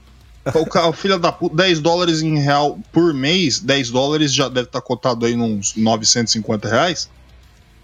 O, 0.53 0.65
ca- 0.65 0.87
o 0.87 0.93
filho 0.93 1.17
da 1.17 1.31
puta, 1.31 1.55
10 1.55 1.79
dólares 1.79 2.21
em 2.21 2.37
real 2.39 2.79
por 2.91 3.13
mês, 3.13 3.59
10 3.59 3.89
dólares 3.89 4.31
já 4.33 4.47
deve 4.47 4.67
estar 4.67 4.81
cotado 4.81 5.25
aí 5.25 5.35
nos 5.35 5.75
950 5.75 6.69
reais. 6.69 7.09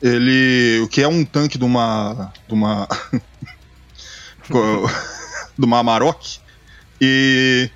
Ele. 0.02 0.80
O 0.84 0.88
que 0.88 1.02
é 1.02 1.08
um 1.08 1.24
tanque 1.26 1.58
de 1.58 1.64
uma. 1.66 2.32
de 2.48 2.54
uma. 2.54 2.88
de 5.58 5.66
uma 5.66 5.80
Amarok. 5.80 6.40
E. 7.00 7.70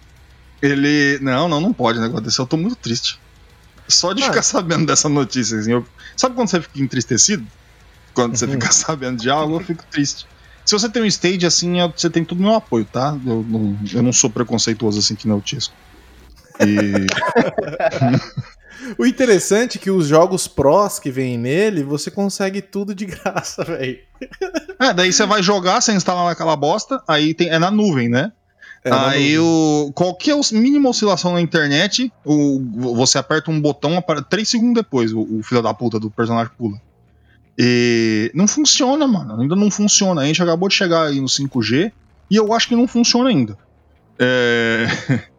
Ele. 0.62 1.20
Não, 1.22 1.48
não, 1.48 1.60
não 1.62 1.74
pode 1.74 2.00
negócio 2.00 2.25
desse. 2.25 2.39
Eu 2.39 2.46
tô 2.48 2.58
muito 2.58 2.75
triste. 2.75 3.20
Só 3.88 4.13
de 4.13 4.24
Ah. 4.24 4.27
ficar 4.27 4.42
sabendo 4.42 4.86
dessa 4.86 5.08
notícia. 5.10 5.60
Assim, 5.60 5.72
eu- 5.72 5.86
sabe 6.18 6.36
quando 6.36 6.48
você 6.50 6.62
fica 6.62 6.80
entristecido? 6.82 7.46
Quando 8.13 8.36
você 8.36 8.48
fica 8.48 8.72
sabendo 8.72 9.22
de 9.22 9.30
algo, 9.30 9.56
eu 9.58 9.60
fico 9.63 9.84
triste. 9.92 10.25
Se 10.66 10.74
você 10.74 10.90
tem 10.90 11.02
um 11.04 11.06
stage 11.06 11.46
assim, 11.46 11.80
eu- 11.80 11.94
você 11.96 12.10
tem 12.10 12.24
todo 12.26 12.40
o 12.40 12.44
meu 12.44 12.54
apoio, 12.56 12.86
tá? 12.86 13.18
Eu 13.26 13.44
não, 13.48 13.78
eu 13.94 14.02
não 14.04 14.12
sou 14.14 14.30
preconceituoso 14.30 15.00
assim 15.00 15.16
que 15.16 15.28
não 15.28 15.36
é 15.36 15.38
o 15.40 15.42
Tisco. 15.42 15.74
E 16.62 17.06
O 19.00 19.06
interessante 19.06 19.78
é 19.78 19.82
que 19.82 19.90
os 19.90 20.08
jogos 20.08 20.48
prós 20.48 21.00
que 21.00 21.10
vem 21.10 21.38
nele, 21.38 21.82
você 21.84 22.12
consegue 22.12 22.62
tudo 22.62 22.94
de 22.94 23.06
graça, 23.06 23.64
velho. 23.66 23.98
é, 24.80 24.94
daí 24.94 25.12
você 25.12 25.26
vai 25.26 25.42
jogar, 25.42 25.82
você 25.82 25.94
instala 25.94 26.26
naquela 26.26 26.56
bosta, 26.56 27.02
aí 27.08 27.34
tem, 27.34 27.50
é 27.50 27.58
na 27.58 27.72
nuvem, 27.72 28.10
né? 28.10 28.32
É, 28.84 28.92
aí 28.92 29.40
o 29.40 29.92
qualquer 29.96 30.36
os- 30.36 30.52
mínima 30.52 30.90
oscilação 30.90 31.34
na 31.34 31.42
internet, 31.42 32.12
o, 32.24 32.60
você 32.96 33.18
aperta 33.18 33.50
um 33.50 33.60
botão, 33.60 34.04
três 34.30 34.48
segundos 34.50 34.76
depois, 34.76 35.12
o, 35.12 35.22
o 35.22 35.42
filho 35.42 35.62
da 35.64 35.74
puta 35.74 36.00
do 36.00 36.12
personagem 36.12 36.52
pula. 36.56 36.78
E 37.58 38.32
não 38.34 38.48
funciona, 38.48 39.08
mano. 39.08 39.42
Ainda 39.42 39.56
não 39.56 39.72
funciona. 39.72 40.22
A 40.22 40.26
gente 40.26 40.42
acabou 40.42 40.68
de 40.70 40.76
chegar 40.76 41.08
aí 41.08 41.20
no 41.22 41.28
5G 41.28 41.92
e 42.30 42.36
eu 42.36 42.52
acho 42.54 42.68
que 42.68 42.76
não 42.76 42.88
funciona 42.88 43.30
ainda. 43.30 43.58
É... 44.20 44.88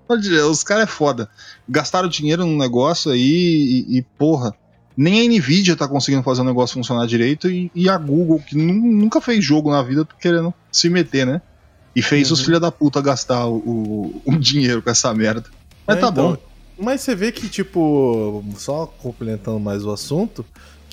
Os 0.49 0.63
caras 0.63 0.85
é 0.85 0.87
foda. 0.87 1.29
Gastaram 1.69 2.09
dinheiro 2.09 2.47
num 2.47 2.57
negócio 2.57 3.11
aí 3.11 3.85
e, 3.89 3.99
e, 3.99 4.03
porra. 4.17 4.55
Nem 4.97 5.21
a 5.27 5.31
Nvidia 5.31 5.77
tá 5.77 5.87
conseguindo 5.87 6.23
fazer 6.23 6.41
o 6.41 6.45
negócio 6.45 6.75
funcionar 6.75 7.07
direito 7.07 7.51
e, 7.51 7.71
e 7.75 7.89
a 7.91 7.99
Google, 7.99 8.39
que 8.41 8.57
nu- 8.57 8.73
nunca 8.73 9.21
fez 9.21 9.45
jogo 9.45 9.71
na 9.71 9.83
vida, 9.83 10.07
querendo 10.21 10.55
se 10.73 10.89
meter, 10.89 11.27
né? 11.27 11.43
E 11.95 12.01
fez 12.01 12.31
os 12.31 12.39
Uhum. 12.39 12.45
filha 12.47 12.61
da 12.61 12.71
puta 12.73 13.03
gastar 13.03 13.47
o, 13.47 13.57
o- 13.57 14.23
o 14.25 14.39
dinheiro 14.39 14.81
com 14.81 14.89
essa 14.89 15.13
merda. 15.13 15.45
Mas 15.87 15.99
É, 15.99 16.01
tá 16.01 16.09
então, 16.09 16.31
bom. 16.33 16.37
Mas 16.79 17.01
você 17.03 17.15
vê 17.15 17.31
que, 17.33 17.49
tipo, 17.49 18.43
só 18.57 18.87
complementando 18.87 19.59
mais 19.61 19.85
o 19.85 19.91
assunto, 19.91 20.47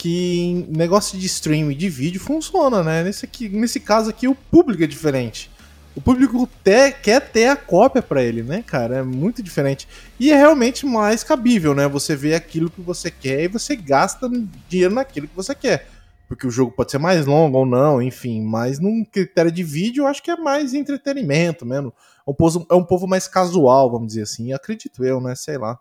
que 0.03 0.67
negócio 0.69 1.17
de 1.17 1.25
stream 1.27 1.69
de 1.71 1.87
vídeo 1.87 2.19
funciona, 2.19 2.83
né? 2.83 3.05
Nesse, 3.05 3.23
aqui, 3.23 3.47
nesse 3.47 3.79
caso 3.79 4.09
aqui, 4.09 4.27
o 4.27 4.35
público 4.35 4.83
é 4.83 4.87
diferente. 4.87 5.49
O 5.95 6.01
público 6.01 6.45
te- 6.61 6.91
quer 7.01 7.21
ter 7.31 7.47
a 7.47 7.55
cópia 7.55 8.01
pra 8.01 8.21
ele, 8.21 8.43
né, 8.43 8.61
cara? 8.67 8.97
É 8.97 9.01
muito 9.01 9.41
diferente. 9.41 9.87
E 10.19 10.29
é 10.29 10.35
realmente 10.35 10.85
mais 10.85 11.23
cabível, 11.23 11.73
né? 11.73 11.87
Você 11.87 12.17
vê 12.17 12.35
aquilo 12.35 12.69
que 12.69 12.81
você 12.81 13.09
quer 13.09 13.43
e 13.43 13.47
você 13.47 13.77
gasta 13.77 14.29
dinheiro 14.67 14.93
naquilo 14.93 15.25
que 15.25 15.35
você 15.37 15.55
quer. 15.55 15.87
Porque 16.27 16.45
o 16.45 16.51
jogo 16.51 16.73
pode 16.73 16.91
ser 16.91 16.97
mais 16.97 17.25
longo 17.25 17.59
ou 17.59 17.65
não, 17.65 18.01
enfim. 18.01 18.41
Mas 18.41 18.79
num 18.79 19.05
critério 19.05 19.51
de 19.53 19.63
vídeo, 19.63 20.03
eu 20.03 20.07
acho 20.07 20.21
que 20.21 20.31
é 20.31 20.35
mais 20.35 20.73
entretenimento 20.73 21.65
mesmo. 21.65 21.93
É 22.27 22.29
um 22.29 22.33
povo, 22.33 22.67
é 22.69 22.75
um 22.75 22.83
povo 22.83 23.07
mais 23.07 23.25
casual, 23.25 23.89
vamos 23.89 24.07
dizer 24.07 24.23
assim. 24.23 24.51
Acredito 24.51 25.05
eu, 25.05 25.21
né? 25.21 25.33
Sei 25.33 25.57
lá. 25.57 25.79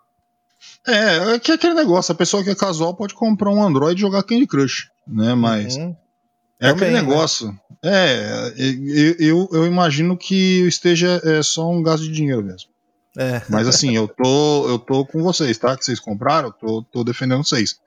É, 0.87 1.35
é 1.35 1.38
que 1.38 1.50
é 1.52 1.54
aquele 1.54 1.75
negócio, 1.75 2.12
a 2.12 2.14
pessoa 2.16 2.42
que 2.42 2.50
é 2.50 2.54
casual 2.54 2.95
pode 2.95 3.14
comprar 3.14 3.50
um 3.50 3.62
Android 3.62 3.99
e 3.99 4.00
jogar 4.00 4.23
Candy 4.23 4.47
Crush, 4.47 4.88
né? 5.07 5.35
Mas 5.35 5.76
Uhum. 5.76 5.97
é 6.61 6.69
aquele 6.71 6.90
também, 6.90 6.95
né? 6.95 7.00
negócio. 7.02 7.59
É, 7.85 8.52
eu, 8.57 9.16
eu, 9.19 9.49
eu 9.52 9.66
imagino 9.66 10.16
que 10.16 10.66
esteja 10.66 11.21
é 11.25 11.42
só 11.42 11.69
um 11.71 11.83
gasto 11.83 12.02
de 12.04 12.12
dinheiro 12.12 12.42
mesmo. 12.42 12.71
É. 13.16 13.42
Mas 13.49 13.69
assim, 13.69 13.95
eu 13.95 14.09
tô, 14.09 14.69
eu 14.69 14.78
tô 14.78 15.04
com 15.04 15.23
vocês, 15.23 15.59
tá? 15.59 15.76
Que 15.76 15.85
vocês 15.85 16.00
compraram, 16.00 16.49
eu 16.49 16.52
tô, 16.52 16.83
tô 16.83 17.04
defendendo 17.04 17.45
vocês. 17.45 17.78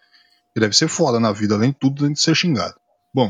E 0.55 0.59
deve 0.59 0.75
ser 0.75 0.87
foda 0.87 1.19
na 1.19 1.31
vida, 1.31 1.55
além 1.55 1.71
de 1.71 1.77
tudo, 1.77 2.03
além 2.03 2.13
de 2.13 2.21
ser 2.21 2.35
xingado. 2.35 2.75
Bom, 3.13 3.29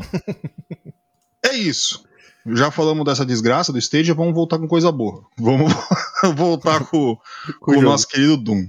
é 1.44 1.54
isso. 1.54 2.04
Já 2.48 2.70
falamos 2.70 3.04
dessa 3.04 3.26
desgraça 3.26 3.72
do 3.72 3.78
Stadia, 3.78 4.14
vamos 4.14 4.34
voltar 4.34 4.58
com 4.58 4.68
coisa 4.68 4.92
boa. 4.92 5.24
Vamos 5.38 5.72
voltar 6.36 6.84
com, 6.84 7.16
com 7.60 7.70
o 7.72 7.74
jogo. 7.74 7.86
nosso 7.86 8.06
querido 8.06 8.36
Doom. 8.36 8.68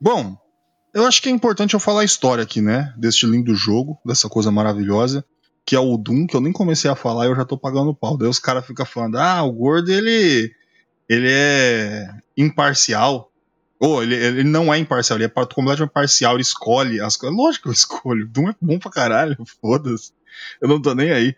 Bom, 0.00 0.36
eu 0.94 1.06
acho 1.06 1.20
que 1.20 1.28
é 1.28 1.32
importante 1.32 1.74
eu 1.74 1.80
falar 1.80 2.00
a 2.00 2.04
história 2.04 2.42
aqui, 2.42 2.60
né? 2.60 2.92
Deste 2.96 3.26
lindo 3.26 3.54
jogo, 3.54 3.98
dessa 4.04 4.28
coisa 4.28 4.50
maravilhosa, 4.50 5.24
que 5.64 5.76
é 5.76 5.78
o 5.78 5.96
Doom, 5.96 6.26
que 6.26 6.34
eu 6.34 6.40
nem 6.40 6.52
comecei 6.52 6.90
a 6.90 6.96
falar 6.96 7.26
e 7.26 7.28
eu 7.28 7.36
já 7.36 7.44
tô 7.44 7.58
pagando 7.58 7.94
pau. 7.94 8.16
Daí 8.16 8.28
os 8.28 8.38
caras 8.38 8.66
ficam 8.66 8.86
falando, 8.86 9.18
ah, 9.18 9.42
o 9.42 9.52
gordo 9.52 9.92
ele, 9.92 10.52
ele 11.08 11.28
é 11.30 12.08
imparcial. 12.36 13.30
Ou 13.78 14.02
ele, 14.02 14.14
ele 14.14 14.44
não 14.44 14.72
é 14.72 14.78
imparcial, 14.78 15.16
ele 15.16 15.26
é 15.26 15.28
completamente 15.28 15.92
parcial, 15.92 16.34
ele 16.34 16.42
escolhe 16.42 17.00
as 17.00 17.16
coisas. 17.16 17.36
Lógico 17.36 17.64
que 17.64 17.68
eu 17.68 17.72
escolho, 17.74 18.26
Doom 18.26 18.48
é 18.48 18.54
bom 18.60 18.78
pra 18.78 18.90
caralho, 18.90 19.36
foda-se. 19.60 20.12
Eu 20.60 20.68
não 20.68 20.80
tô 20.80 20.94
nem 20.94 21.10
aí. 21.10 21.34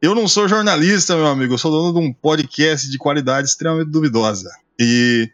Eu 0.00 0.14
não 0.14 0.28
sou 0.28 0.48
jornalista, 0.48 1.14
meu 1.16 1.28
amigo, 1.28 1.54
eu 1.54 1.58
sou 1.58 1.70
dono 1.70 1.98
de 1.98 2.06
um 2.06 2.12
podcast 2.12 2.90
de 2.90 2.98
qualidade 2.98 3.48
extremamente 3.48 3.90
duvidosa. 3.90 4.50
E 4.78 5.30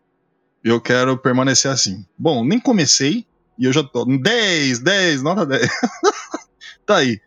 eu 0.69 0.81
quero 0.81 1.17
permanecer 1.17 1.71
assim. 1.71 2.05
Bom, 2.17 2.45
nem 2.45 2.61
comecei 2.61 3.27
e 3.59 3.65
eu 3.65 3.73
já 3.73 3.83
tô. 3.83 4.05
10, 4.05 4.81
10, 4.81 5.23
nota 5.23 5.47
10. 5.47 5.69
tá 6.87 6.97
aí. 6.97 7.21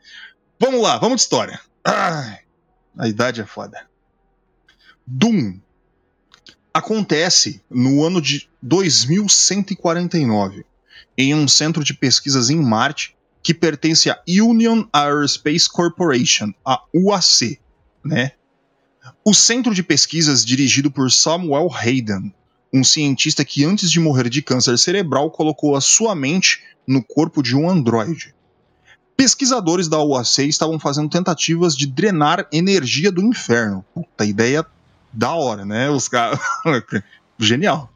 Vamos 0.60 0.82
lá, 0.82 0.97
vamos 0.97 1.17
de 1.17 1.21
história. 1.23 1.60
Ai, 1.84 2.39
a 2.97 3.08
idade 3.08 3.41
é 3.41 3.45
foda. 3.45 3.86
Doom 5.06 5.60
acontece 6.73 7.62
no 7.69 8.06
ano 8.06 8.21
de 8.21 8.49
2149 8.62 10.65
em 11.17 11.34
um 11.34 11.47
centro 11.47 11.84
de 11.84 11.93
pesquisas 11.93 12.49
em 12.49 12.62
Marte 12.62 13.15
que 13.43 13.54
pertence 13.54 14.10
à 14.10 14.21
Union 14.27 14.86
Aerospace 14.93 15.67
Corporation, 15.67 16.54
a 16.65 16.82
UAC, 16.93 17.60
né? 18.04 18.34
O 19.25 19.34
centro 19.34 19.73
de 19.73 19.82
pesquisas 19.82 20.45
dirigido 20.45 20.91
por 20.91 21.12
Samuel 21.12 21.67
Hayden, 21.73 22.34
um 22.74 22.84
cientista 22.84 23.44
que 23.44 23.66
antes 23.66 23.92
de 23.92 24.00
morrer 24.00 24.30
de 24.30 24.42
câncer 24.42 24.78
cerebral 24.78 25.30
colocou 25.30 25.76
a 25.76 25.82
sua 25.82 26.16
mente 26.16 26.64
no 26.88 27.04
corpo 27.04 27.42
de 27.44 27.56
um 27.56 27.70
androide. 27.70 28.34
Pesquisadores 29.16 29.88
da 29.88 30.02
UAC 30.02 30.48
estavam 30.48 30.80
fazendo 30.80 31.10
tentativas 31.10 31.76
de 31.76 31.86
drenar 31.86 32.48
energia 32.52 33.12
do 33.12 33.22
inferno. 33.22 33.86
Puta 33.94 34.26
ideia 34.26 34.66
da 35.14 35.34
hora, 35.34 35.66
né? 35.66 35.90
Os 35.90 36.08
caras. 36.08 36.40
Genial. 37.38 37.92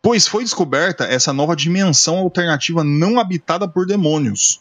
Pois 0.00 0.26
foi 0.26 0.42
descoberta 0.42 1.04
essa 1.04 1.32
nova 1.32 1.54
dimensão 1.54 2.18
alternativa 2.18 2.82
não 2.82 3.20
habitada 3.20 3.68
por 3.68 3.86
demônios. 3.86 4.60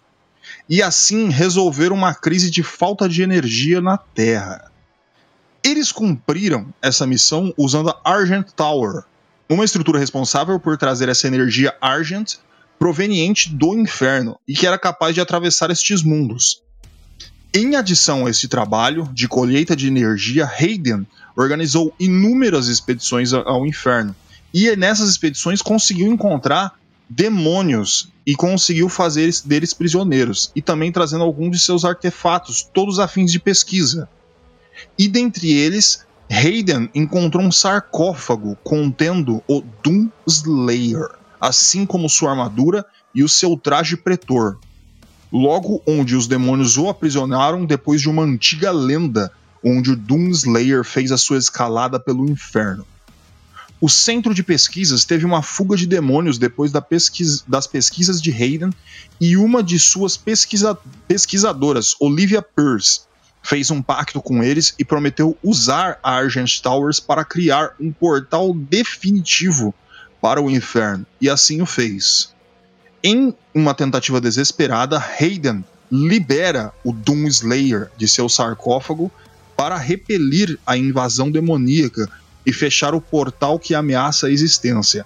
E 0.70 0.84
assim 0.84 1.30
resolveram 1.30 1.96
uma 1.96 2.14
crise 2.14 2.52
de 2.52 2.62
falta 2.62 3.10
de 3.10 3.24
energia 3.24 3.82
na 3.82 3.98
Terra. 3.98 4.72
Eles 5.64 5.92
cumpriram 5.92 6.72
essa 6.82 7.08
missão 7.08 7.54
usando 7.58 7.90
a 7.90 8.00
Argent 8.04 8.52
Tower, 8.56 9.04
uma 9.54 9.66
estrutura 9.66 10.00
responsável 10.00 10.60
por 10.60 10.78
trazer 10.78 11.10
essa 11.10 11.28
energia 11.28 11.76
Argent 11.82 12.36
proveniente 12.80 13.54
do 13.54 13.78
inferno 13.78 14.40
e 14.48 14.54
que 14.54 14.66
era 14.66 14.78
capaz 14.78 15.14
de 15.14 15.22
atravessar 15.22 15.70
estes 15.70 16.02
mundos. 16.02 16.62
Em 17.54 17.76
adição 17.76 18.26
a 18.26 18.30
esse 18.30 18.48
trabalho 18.48 19.10
de 19.14 19.28
colheita 19.28 19.76
de 19.76 19.88
energia, 19.88 20.46
Hayden 20.46 21.06
organizou 21.36 21.94
inúmeras 22.00 22.68
expedições 22.68 23.34
ao 23.34 23.66
inferno 23.66 24.16
e 24.54 24.74
nessas 24.76 25.10
expedições 25.10 25.62
conseguiu 25.62 26.08
encontrar 26.08 26.80
demônios 27.10 28.10
e 28.26 28.36
conseguiu 28.36 28.88
fazer 28.88 29.24
eles- 29.24 29.42
deles 29.42 29.74
prisioneiros 29.74 30.50
e 30.56 30.62
também 30.62 30.92
trazendo 30.94 31.24
alguns 31.24 31.52
de 31.52 31.60
seus 31.60 31.84
artefatos, 31.84 32.64
todos 32.74 33.00
a 33.00 33.08
fins 33.08 33.32
de 33.32 33.40
pesquisa. 33.40 34.08
E 34.98 35.10
dentre 35.10 35.52
eles, 35.52 36.06
Hayden 36.32 36.90
encontrou 36.96 37.44
um 37.44 37.52
sarcófago 37.52 38.58
contendo 38.64 39.44
o 39.48 39.62
Doom 39.84 40.10
Slayer, 40.26 41.10
assim 41.40 41.86
como 41.86 42.10
sua 42.10 42.32
armadura 42.32 42.86
e 43.14 43.22
o 43.22 43.28
seu 43.28 43.58
traje 43.58 43.98
pretor. 43.98 44.58
Logo 45.30 45.82
onde 45.86 46.16
os 46.16 46.28
demônios 46.28 46.78
o 46.78 46.88
aprisionaram 46.88 47.66
depois 47.66 48.00
de 48.02 48.10
uma 48.10 48.24
antiga 48.24 48.72
lenda 48.72 49.30
onde 49.64 49.92
o 49.92 49.96
Doom 49.96 50.30
Slayer 50.30 50.86
fez 50.86 51.12
a 51.12 51.18
sua 51.18 51.38
escalada 51.38 52.00
pelo 52.00 52.30
inferno. 52.30 52.88
O 53.82 53.90
centro 53.90 54.34
de 54.34 54.42
pesquisas 54.44 55.04
teve 55.04 55.26
uma 55.26 55.42
fuga 55.42 55.76
de 55.76 55.86
demônios 55.88 56.38
depois 56.38 56.72
da 56.72 56.82
pesquis- 56.82 57.44
das 57.48 57.68
pesquisas 57.68 58.22
de 58.22 58.32
Hayden 58.32 58.70
e 59.20 59.36
uma 59.36 59.62
de 59.62 59.78
suas 59.80 60.16
pesquisa- 60.16 60.78
pesquisadoras, 61.08 61.96
Olivia 62.00 62.42
Peirce, 62.42 63.02
fez 63.42 63.72
um 63.72 63.82
pacto 63.82 64.22
com 64.22 64.44
eles 64.44 64.74
e 64.78 64.86
prometeu 64.86 65.38
usar 65.44 66.00
a 66.04 66.12
Argent 66.12 66.60
Towers 66.60 67.00
para 67.00 67.26
criar 67.26 67.72
um 67.80 67.92
portal 67.92 68.54
definitivo 68.54 69.74
para 70.22 70.42
o 70.42 70.50
inferno, 70.52 71.06
e 71.20 71.30
assim 71.30 71.62
o 71.62 71.66
fez. 71.66 72.32
Em 73.04 73.34
uma 73.54 73.74
tentativa 73.74 74.22
desesperada, 74.22 75.04
Hayden 75.20 75.66
libera 75.92 76.72
o 76.84 76.94
Doom 76.94 77.26
Slayer 77.28 77.90
de 77.98 78.08
seu 78.08 78.30
sarcófago 78.30 79.12
para 79.58 79.76
repelir 79.76 80.60
a 80.66 80.78
invasão 80.78 81.32
demoníaca 81.32 82.08
e 82.46 82.54
fechar 82.54 82.94
o 82.94 83.02
portal 83.02 83.58
que 83.58 83.74
ameaça 83.74 84.28
a 84.28 84.32
existência. 84.32 85.06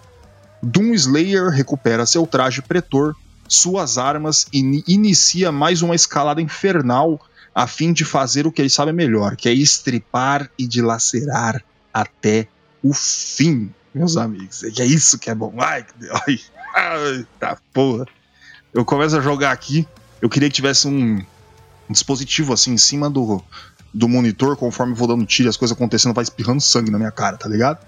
Doom 0.61 0.93
Slayer 0.93 1.49
recupera 1.49 2.05
seu 2.05 2.27
traje 2.27 2.61
pretor, 2.61 3.15
suas 3.47 3.97
armas 3.97 4.45
e 4.51 4.59
ini- 4.59 4.83
inicia 4.87 5.51
mais 5.51 5.81
uma 5.81 5.95
escalada 5.95 6.41
infernal 6.41 7.19
a 7.55 7.65
fim 7.65 7.93
de 7.93 8.03
fazer 8.03 8.45
o 8.45 8.51
que 8.51 8.61
ele 8.61 8.69
sabe 8.69 8.91
melhor, 8.91 9.37
que 9.37 9.47
é 9.47 9.53
estripar 9.53 10.51
e 10.59 10.67
dilacerar 10.67 11.63
até 11.93 12.49
o 12.83 12.93
fim, 12.93 13.73
meus 13.93 14.17
amigos. 14.17 14.61
É 14.65 14.69
que 14.69 14.81
é 14.81 14.85
isso 14.85 15.17
que 15.17 15.29
é 15.29 15.35
bom. 15.35 15.55
Ai, 15.57 15.83
que 15.83 16.09
ai, 16.11 16.39
ai, 16.75 17.27
tá 17.39 17.57
porra. 17.73 18.05
Eu 18.73 18.83
começo 18.83 19.17
a 19.17 19.21
jogar 19.21 19.53
aqui, 19.53 19.87
eu 20.21 20.27
queria 20.27 20.49
que 20.49 20.55
tivesse 20.55 20.85
um, 20.85 21.23
um 21.89 21.93
dispositivo 21.93 22.51
assim 22.51 22.73
em 22.73 22.77
cima 22.77 23.09
do, 23.09 23.41
do 23.93 24.09
monitor, 24.09 24.57
conforme 24.57 24.93
vou 24.93 25.07
dando 25.07 25.25
tiro, 25.25 25.47
e 25.47 25.49
as 25.49 25.55
coisas 25.55 25.75
acontecendo, 25.75 26.13
vai 26.13 26.23
espirrando 26.23 26.59
sangue 26.59 26.91
na 26.91 26.97
minha 26.97 27.11
cara, 27.11 27.37
tá 27.37 27.47
ligado? 27.47 27.79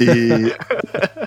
E 0.00 0.54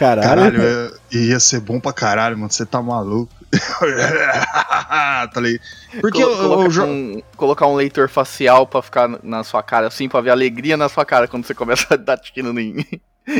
Caralho. 0.00 0.28
Caralho, 0.28 0.62
é- 0.62 1.16
ia 1.16 1.38
ser 1.38 1.60
bom 1.60 1.78
pra 1.78 1.92
caralho, 1.92 2.36
mano. 2.38 2.50
Você 2.50 2.64
tá 2.64 2.80
maluco. 2.82 3.30
tá 5.32 5.40
ligado? 5.40 5.60
Porque 6.00 6.22
Colo- 6.22 6.34
o, 6.34 6.38
colocar, 6.38 6.64
o 6.64 6.68
jo- 6.68 6.84
um, 6.84 7.22
colocar 7.36 7.66
um 7.66 7.74
leitor 7.74 8.08
facial 8.08 8.66
pra 8.66 8.80
ficar 8.82 9.08
na 9.22 9.44
sua 9.44 9.62
cara, 9.62 9.88
assim, 9.88 10.08
pra 10.08 10.20
ver 10.20 10.30
alegria 10.30 10.76
na 10.76 10.88
sua 10.88 11.04
cara 11.04 11.28
quando 11.28 11.44
você 11.46 11.54
começa 11.54 11.86
a 11.94 11.96
dar 11.96 12.16
tiro 12.16 12.58
em, 12.58 12.84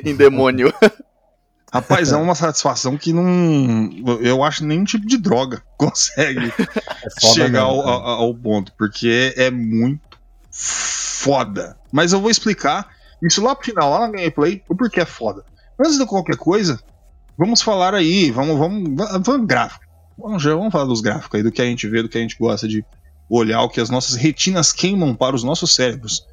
em 0.04 0.14
demônio. 0.14 0.72
Rapaz, 1.72 2.10
é 2.12 2.16
uma 2.16 2.34
satisfação 2.34 2.96
que 2.98 3.12
não. 3.12 3.88
Eu 4.20 4.42
acho 4.42 4.58
que 4.58 4.64
nenhum 4.66 4.82
tipo 4.84 5.06
de 5.06 5.16
droga 5.16 5.62
consegue 5.76 6.52
É 6.58 7.32
chegar 7.32 7.64
mesmo, 7.64 7.80
ao, 7.80 7.84
cara. 7.84 7.94
ao- 7.96 8.20
ao 8.24 8.34
ponto, 8.34 8.72
porque 8.76 9.32
é 9.36 9.50
muito 9.52 10.00
foda. 10.50 11.76
Mas 11.92 12.12
eu 12.12 12.20
vou 12.20 12.28
explicar 12.30 12.88
isso 13.22 13.42
lá 13.42 13.54
pro 13.54 13.64
final, 13.66 13.88
lá 13.88 14.00
na 14.00 14.08
gameplay, 14.10 14.62
o 14.68 14.74
porquê 14.74 15.00
é 15.02 15.04
foda. 15.04 15.44
Antes 15.80 15.98
de 15.98 16.04
qualquer 16.06 16.36
coisa, 16.36 16.78
vamos 17.38 17.62
falar 17.62 17.94
aí, 17.94 18.30
vamos, 18.30 18.58
vamos, 18.58 18.90
vamos, 18.96 19.26
vamos 19.26 19.46
gráfico. 19.46 19.84
Vamos, 20.18 20.42
já, 20.42 20.54
vamos 20.54 20.70
falar 20.72 20.84
dos 20.84 21.00
gráficos 21.00 21.36
aí, 21.38 21.42
do 21.42 21.50
que 21.50 21.62
a 21.62 21.64
gente 21.64 21.88
vê, 21.88 22.02
do 22.02 22.08
que 22.08 22.18
a 22.18 22.20
gente 22.20 22.36
gosta 22.38 22.68
de 22.68 22.84
olhar, 23.28 23.62
o 23.62 23.68
que 23.70 23.80
as 23.80 23.88
nossas 23.88 24.16
retinas 24.16 24.72
queimam 24.72 25.14
para 25.14 25.34
os 25.34 25.42
nossos 25.42 25.74
cérebros. 25.74 26.26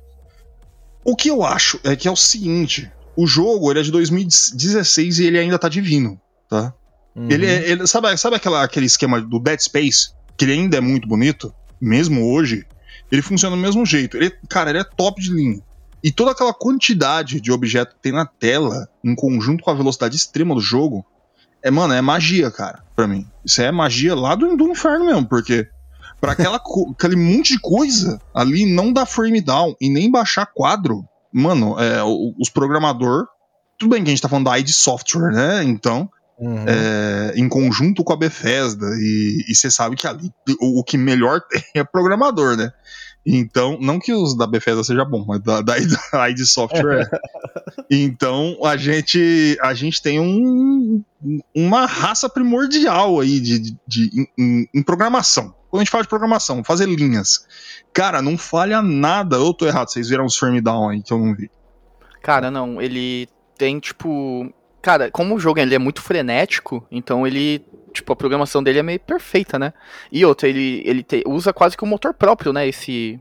O 1.06 1.16
que 1.16 1.30
eu 1.30 1.44
acho 1.44 1.80
é 1.86 1.96
que 1.96 2.08
é 2.08 2.12
o 2.12 2.16
seguinte: 2.16 2.92
o 3.16 3.26
jogo 3.26 3.72
ele 3.72 3.80
é 3.80 3.84
de 3.84 3.92
2016 3.92 5.20
e 5.20 5.26
ele 5.26 5.40
ainda 5.40 5.58
tá 5.58 5.70
divino, 5.70 6.20
tá? 6.50 6.74
Uhum. 7.16 7.30
Ele, 7.32 7.46
é- 7.46 7.70
ele- 7.72 7.88
sabe, 7.88 8.16
sabe 8.18 8.36
aquela, 8.36 8.62
aquele 8.64 8.86
esquema 8.86 9.22
do 9.22 9.40
Dead 9.40 9.60
Space, 9.60 10.10
que 10.36 10.44
ele 10.46 10.54
ainda 10.54 10.78
é 10.78 10.82
muito 10.82 11.08
bonito, 11.08 11.54
mesmo 11.80 12.30
hoje? 12.34 12.66
Ele 13.10 13.22
funciona 13.22 13.56
do 13.56 13.62
mesmo 13.62 13.86
jeito. 13.86 14.18
Ele, 14.18 14.30
cara, 14.50 14.70
ele 14.70 14.80
é 14.80 14.84
top 14.84 15.22
de 15.22 15.32
linha. 15.32 15.62
E 16.04 16.12
toda 16.12 16.32
aquela 16.32 16.54
quantidade 16.54 17.42
de 17.42 17.52
objeto 17.52 17.96
que 17.96 18.02
tem 18.02 18.12
na 18.12 18.26
tela, 18.26 18.88
em 19.04 19.16
conjunto 19.16 19.64
com 19.64 19.72
a 19.72 19.76
velocidade 19.76 20.16
extrema 20.16 20.54
do 20.54 20.62
jogo, 20.62 21.06
é, 21.64 21.72
mano, 21.72 21.94
é 21.94 22.02
magia, 22.02 22.52
cara, 22.52 22.84
pra 22.96 23.08
mim. 23.08 23.28
Isso 23.44 23.62
é 23.62 23.72
magia 23.72 24.16
lá 24.16 24.36
do, 24.36 24.56
do 24.56 24.70
inferno 24.70 25.06
mesmo, 25.06 25.28
porque 25.28 25.68
pra 26.22 26.34
aquela, 26.34 26.62
aquele 26.98 27.16
monte 27.16 27.54
de 27.54 27.60
coisa 27.60 28.20
ali 28.34 28.66
não 28.66 28.94
dá 28.94 29.06
frame 29.06 29.42
down 29.42 29.76
e 29.82 29.90
nem 29.90 30.10
baixar 30.10 30.46
quadro, 30.54 31.04
mano, 31.32 31.80
é, 31.80 32.02
os 32.40 32.50
programador. 32.50 33.28
Tudo 33.78 33.92
bem 33.92 34.04
que 34.04 34.10
a 34.10 34.12
gente 34.12 34.22
tá 34.22 34.30
falando 34.30 34.46
da 34.46 34.58
ID 34.58 34.70
Software, 34.70 35.32
né? 35.32 35.64
Então, 35.64 36.10
Uhum. 36.40 36.66
é, 36.68 37.34
em 37.36 37.50
conjunto 37.50 38.04
com 38.04 38.14
a 38.14 38.16
Bethesda, 38.16 38.86
e 39.00 39.44
você 39.56 39.72
sabe 39.72 39.96
que 39.96 40.06
ali 40.06 40.32
o, 40.62 40.82
o 40.82 40.84
que 40.84 40.96
melhor 40.96 41.42
tem 41.42 41.64
é 41.82 41.84
programador, 41.84 42.56
né? 42.56 42.72
Então, 43.30 43.78
não 43.82 44.00
que 44.00 44.13
os 44.13 44.38
da 44.38 44.48
Bethesda 44.48 44.84
seja 44.86 45.04
bom, 45.04 45.26
mas 45.28 45.42
da, 45.42 45.62
da, 45.62 45.76
da 46.12 46.30
ID 46.32 46.40
Software 46.46 47.02
é. 47.12 47.20
Então, 47.92 48.58
a 48.63 48.78
gente, 48.78 49.58
a 49.62 49.74
gente 49.74 50.02
tem 50.02 50.20
um, 50.20 51.04
uma 51.54 51.86
raça 51.86 52.30
primordial 52.30 53.20
aí 53.20 53.40
de, 53.42 53.60
de, 53.60 53.78
de- 53.86 54.30
em- 54.38 54.68
em, 54.74 54.82
programação. 54.84 55.54
Quando 55.70 55.82
a 55.82 55.84
gente 55.84 55.92
fala 55.92 56.04
de 56.04 56.10
programação, 56.10 56.63
fazer 56.63 56.88
linhas. 56.88 57.46
Cara, 57.94 58.22
não 58.22 58.38
falha 58.38 58.82
nada. 58.82 59.36
Eu 59.36 59.54
tô 59.54 59.68
errado, 59.68 59.90
vocês 59.90 60.08
viram 60.08 60.26
os 60.26 60.38
frame 60.38 60.62
down 60.62 60.90
aí 60.90 61.04
que 61.04 61.12
eu 61.12 61.18
não 61.18 61.36
vi. 61.36 61.52
Cara, 62.22 62.50
não, 62.50 62.82
ele 62.82 63.28
tem, 63.58 63.78
tipo. 63.80 64.50
Cara, 64.82 65.12
como 65.12 65.36
o 65.36 65.40
jogo 65.40 65.60
ele 65.60 65.76
é 65.76 65.80
muito 65.80 66.02
frenético, 66.02 66.86
então 66.90 67.28
ele. 67.28 67.62
Tipo, 67.93 68.13
a 68.13 68.15
programação 68.15 68.62
dele 68.62 68.80
é 68.80 68.84
meio 68.84 69.00
perfeita, 69.00 69.58
né? 69.58 69.73
E 70.12 70.23
outra, 70.26 70.47
ele, 70.47 70.82
ele 70.86 71.04
te- 71.04 71.23
usa 71.26 71.52
quase 71.54 71.76
que 71.78 71.84
um 71.84 71.88
motor 71.88 72.13
próprio, 72.13 72.52
né? 72.54 72.67
Esse. 72.67 73.19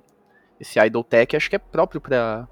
Esse 0.58 0.78
Idle 0.80 1.04
Tech, 1.04 1.36
acho 1.36 1.50
que 1.50 1.56
é 1.56 1.58
próprio 1.58 2.00
pra. 2.00 2.48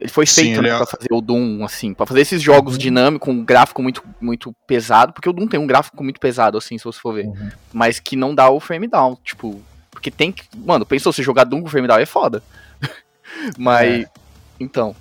Ele 0.00 0.08
foi 0.10 0.24
Sim, 0.26 0.42
feito 0.42 0.60
ele 0.60 0.68
né, 0.68 0.74
é- 0.74 0.76
pra 0.78 0.86
fazer 0.86 1.08
o 1.12 1.20
Doom, 1.20 1.62
assim, 1.64 1.92
pra 1.94 2.06
fazer 2.06 2.20
esses 2.22 2.40
jogos 2.42 2.78
dinâmicos, 2.78 3.28
um 3.28 3.44
gráfico 3.44 3.82
muito, 3.82 4.02
muito 4.20 4.54
pesado, 4.66 5.12
porque 5.12 5.28
o 5.28 5.32
Doom 5.32 5.46
tem 5.46 5.60
um 5.60 5.66
gráfico 5.66 6.02
muito 6.02 6.18
pesado, 6.18 6.56
assim, 6.58 6.78
se 6.78 6.84
você 6.84 6.98
for 6.98 7.14
ver. 7.14 7.26
Uhum. 7.26 7.50
Mas 7.72 8.00
que 8.00 8.16
não 8.16 8.34
dá 8.34 8.48
o 8.50 8.58
frame 8.60 8.88
down, 8.88 9.16
tipo. 9.22 9.60
Porque 9.90 10.10
tem 10.10 10.32
que. 10.32 10.44
Mano, 10.56 10.86
pensou, 10.86 11.12
se 11.12 11.22
jogar 11.22 11.44
Doom 11.44 11.62
com 11.62 11.68
frame 11.68 11.86
down 11.86 11.98
é 11.98 12.06
foda. 12.06 12.42
Mas. 13.58 14.06
Então. 14.58 14.94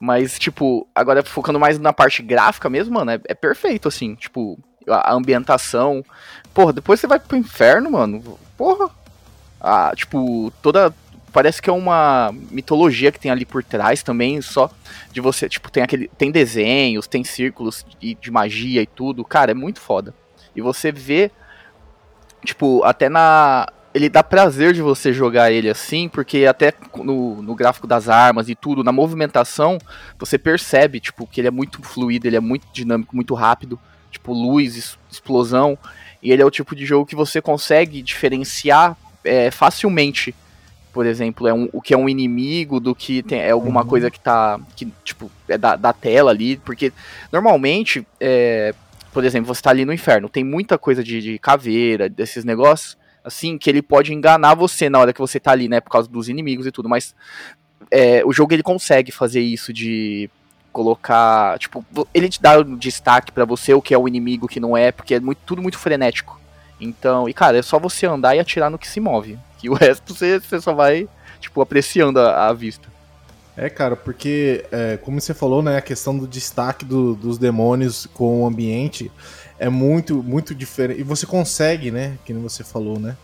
Mas, 0.00 0.38
tipo, 0.38 0.86
agora 0.94 1.22
focando 1.22 1.58
mais 1.58 1.78
na 1.78 1.92
parte 1.92 2.22
gráfica 2.22 2.68
mesmo, 2.70 2.94
mano, 2.94 3.10
é, 3.12 3.20
é 3.26 3.34
perfeito, 3.34 3.88
assim. 3.88 4.14
Tipo, 4.14 4.58
a 4.88 5.12
ambientação. 5.12 6.04
Porra, 6.52 6.72
depois 6.72 7.00
você 7.00 7.06
vai 7.06 7.18
pro 7.18 7.36
inferno, 7.36 7.90
mano. 7.90 8.38
Porra. 8.56 8.90
Ah, 9.60 9.92
tipo, 9.94 10.52
toda. 10.62 10.94
Parece 11.32 11.60
que 11.60 11.68
é 11.68 11.72
uma 11.72 12.32
mitologia 12.50 13.10
que 13.10 13.18
tem 13.18 13.30
ali 13.30 13.44
por 13.44 13.64
trás 13.64 14.02
também, 14.02 14.40
só 14.40 14.70
de 15.10 15.20
você. 15.20 15.48
Tipo, 15.48 15.70
tem 15.70 15.82
aquele. 15.82 16.08
Tem 16.16 16.30
desenhos, 16.30 17.06
tem 17.06 17.24
círculos 17.24 17.84
de, 17.98 18.14
de 18.14 18.30
magia 18.30 18.82
e 18.82 18.86
tudo. 18.86 19.24
Cara, 19.24 19.50
é 19.50 19.54
muito 19.54 19.80
foda. 19.80 20.14
E 20.54 20.60
você 20.60 20.92
vê. 20.92 21.30
Tipo, 22.44 22.84
até 22.84 23.08
na. 23.08 23.66
Ele 23.92 24.08
dá 24.08 24.24
prazer 24.24 24.72
de 24.72 24.82
você 24.82 25.12
jogar 25.12 25.52
ele 25.52 25.70
assim, 25.70 26.08
porque 26.08 26.46
até 26.46 26.72
no, 26.96 27.40
no 27.40 27.54
gráfico 27.54 27.86
das 27.86 28.08
armas 28.08 28.48
e 28.48 28.54
tudo, 28.56 28.82
na 28.82 28.90
movimentação, 28.90 29.78
você 30.18 30.36
percebe, 30.36 30.98
tipo, 30.98 31.28
que 31.28 31.40
ele 31.40 31.46
é 31.46 31.50
muito 31.50 31.80
fluido, 31.80 32.26
ele 32.26 32.34
é 32.34 32.40
muito 32.40 32.66
dinâmico, 32.72 33.14
muito 33.14 33.34
rápido. 33.34 33.78
Tipo, 34.14 34.32
luz, 34.32 34.96
explosão. 35.10 35.76
E 36.22 36.32
ele 36.32 36.40
é 36.40 36.44
o 36.46 36.50
tipo 36.50 36.74
de 36.74 36.86
jogo 36.86 37.04
que 37.04 37.14
você 37.16 37.42
consegue 37.42 38.00
diferenciar 38.00 38.96
é, 39.24 39.50
facilmente. 39.50 40.34
Por 40.92 41.04
exemplo, 41.04 41.48
é 41.48 41.52
um, 41.52 41.68
o 41.72 41.82
que 41.82 41.92
é 41.92 41.96
um 41.98 42.08
inimigo 42.08 42.78
do 42.78 42.94
que 42.94 43.22
tem, 43.22 43.40
é 43.40 43.50
alguma 43.50 43.82
Uhum. 43.82 43.88
coisa 43.88 44.10
que 44.10 44.20
tá. 44.20 44.58
Que, 44.76 44.86
tipo, 45.04 45.30
é 45.48 45.58
da, 45.58 45.74
da 45.76 45.92
tela 45.92 46.30
ali. 46.30 46.56
Porque 46.56 46.92
normalmente, 47.32 48.06
é, 48.20 48.72
por 49.12 49.24
exemplo, 49.24 49.52
você 49.52 49.60
tá 49.60 49.70
ali 49.70 49.84
no 49.84 49.92
inferno, 49.92 50.28
tem 50.28 50.44
muita 50.44 50.78
coisa 50.78 51.02
de, 51.02 51.20
de 51.20 51.38
caveira, 51.38 52.08
desses 52.08 52.44
negócios, 52.44 52.96
assim, 53.24 53.58
que 53.58 53.68
ele 53.68 53.82
pode 53.82 54.14
enganar 54.14 54.54
você 54.54 54.88
na 54.88 55.00
hora 55.00 55.12
que 55.12 55.20
você 55.20 55.40
tá 55.40 55.50
ali, 55.50 55.68
né? 55.68 55.80
Por 55.80 55.90
causa 55.90 56.08
dos 56.08 56.28
inimigos 56.28 56.66
e 56.66 56.70
tudo. 56.70 56.88
Mas 56.88 57.14
é, 57.90 58.24
o 58.24 58.32
jogo 58.32 58.54
ele 58.54 58.62
consegue 58.62 59.10
fazer 59.10 59.40
isso 59.40 59.72
de 59.72 60.30
colocar, 60.74 61.56
tipo, 61.58 61.84
ele 62.12 62.28
te 62.28 62.42
dá 62.42 62.58
um 62.58 62.76
destaque 62.76 63.30
pra 63.30 63.44
você 63.44 63.72
o 63.72 63.80
que 63.80 63.94
é 63.94 63.98
o 63.98 64.08
inimigo, 64.08 64.46
o 64.46 64.48
que 64.48 64.58
não 64.58 64.76
é, 64.76 64.90
porque 64.90 65.14
é 65.14 65.20
muito, 65.20 65.38
tudo 65.46 65.62
muito 65.62 65.78
frenético. 65.78 66.38
Então, 66.80 67.28
e 67.28 67.32
cara, 67.32 67.56
é 67.56 67.62
só 67.62 67.78
você 67.78 68.04
andar 68.06 68.34
e 68.34 68.40
atirar 68.40 68.68
no 68.70 68.78
que 68.78 68.88
se 68.88 68.98
move. 68.98 69.38
Que 69.58 69.70
o 69.70 69.74
resto 69.74 70.12
você, 70.12 70.40
você 70.40 70.60
só 70.60 70.74
vai, 70.74 71.08
tipo, 71.40 71.62
apreciando 71.62 72.18
a, 72.18 72.48
a 72.48 72.52
vista. 72.52 72.92
É, 73.56 73.70
cara, 73.70 73.94
porque, 73.94 74.66
é, 74.72 74.96
como 74.96 75.20
você 75.20 75.32
falou, 75.32 75.62
né, 75.62 75.76
a 75.78 75.80
questão 75.80 76.18
do 76.18 76.26
destaque 76.26 76.84
do- 76.84 77.14
dos 77.14 77.38
demônios 77.38 78.04
com 78.12 78.42
o 78.42 78.46
ambiente 78.46 79.12
é 79.60 79.68
muito, 79.68 80.20
muito 80.24 80.52
diferente. 80.56 80.98
E 81.00 81.04
você 81.04 81.24
consegue, 81.24 81.92
né, 81.92 82.18
que 82.24 82.32
nem 82.32 82.42
você 82.42 82.64
falou, 82.64 82.98
né? 82.98 83.16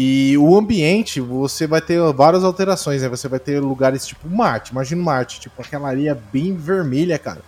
E 0.00 0.38
o 0.38 0.56
ambiente, 0.56 1.20
você 1.20 1.66
vai 1.66 1.80
ter 1.80 2.00
várias 2.12 2.44
alterações, 2.44 3.02
né? 3.02 3.08
Você 3.08 3.26
vai 3.26 3.40
ter 3.40 3.58
lugares 3.58 4.06
tipo 4.06 4.28
Marte, 4.30 4.70
imagina 4.70 5.02
Marte, 5.02 5.40
tipo 5.40 5.60
aquela 5.60 5.88
areia 5.88 6.16
bem 6.32 6.54
vermelha, 6.54 7.18
cara. 7.18 7.40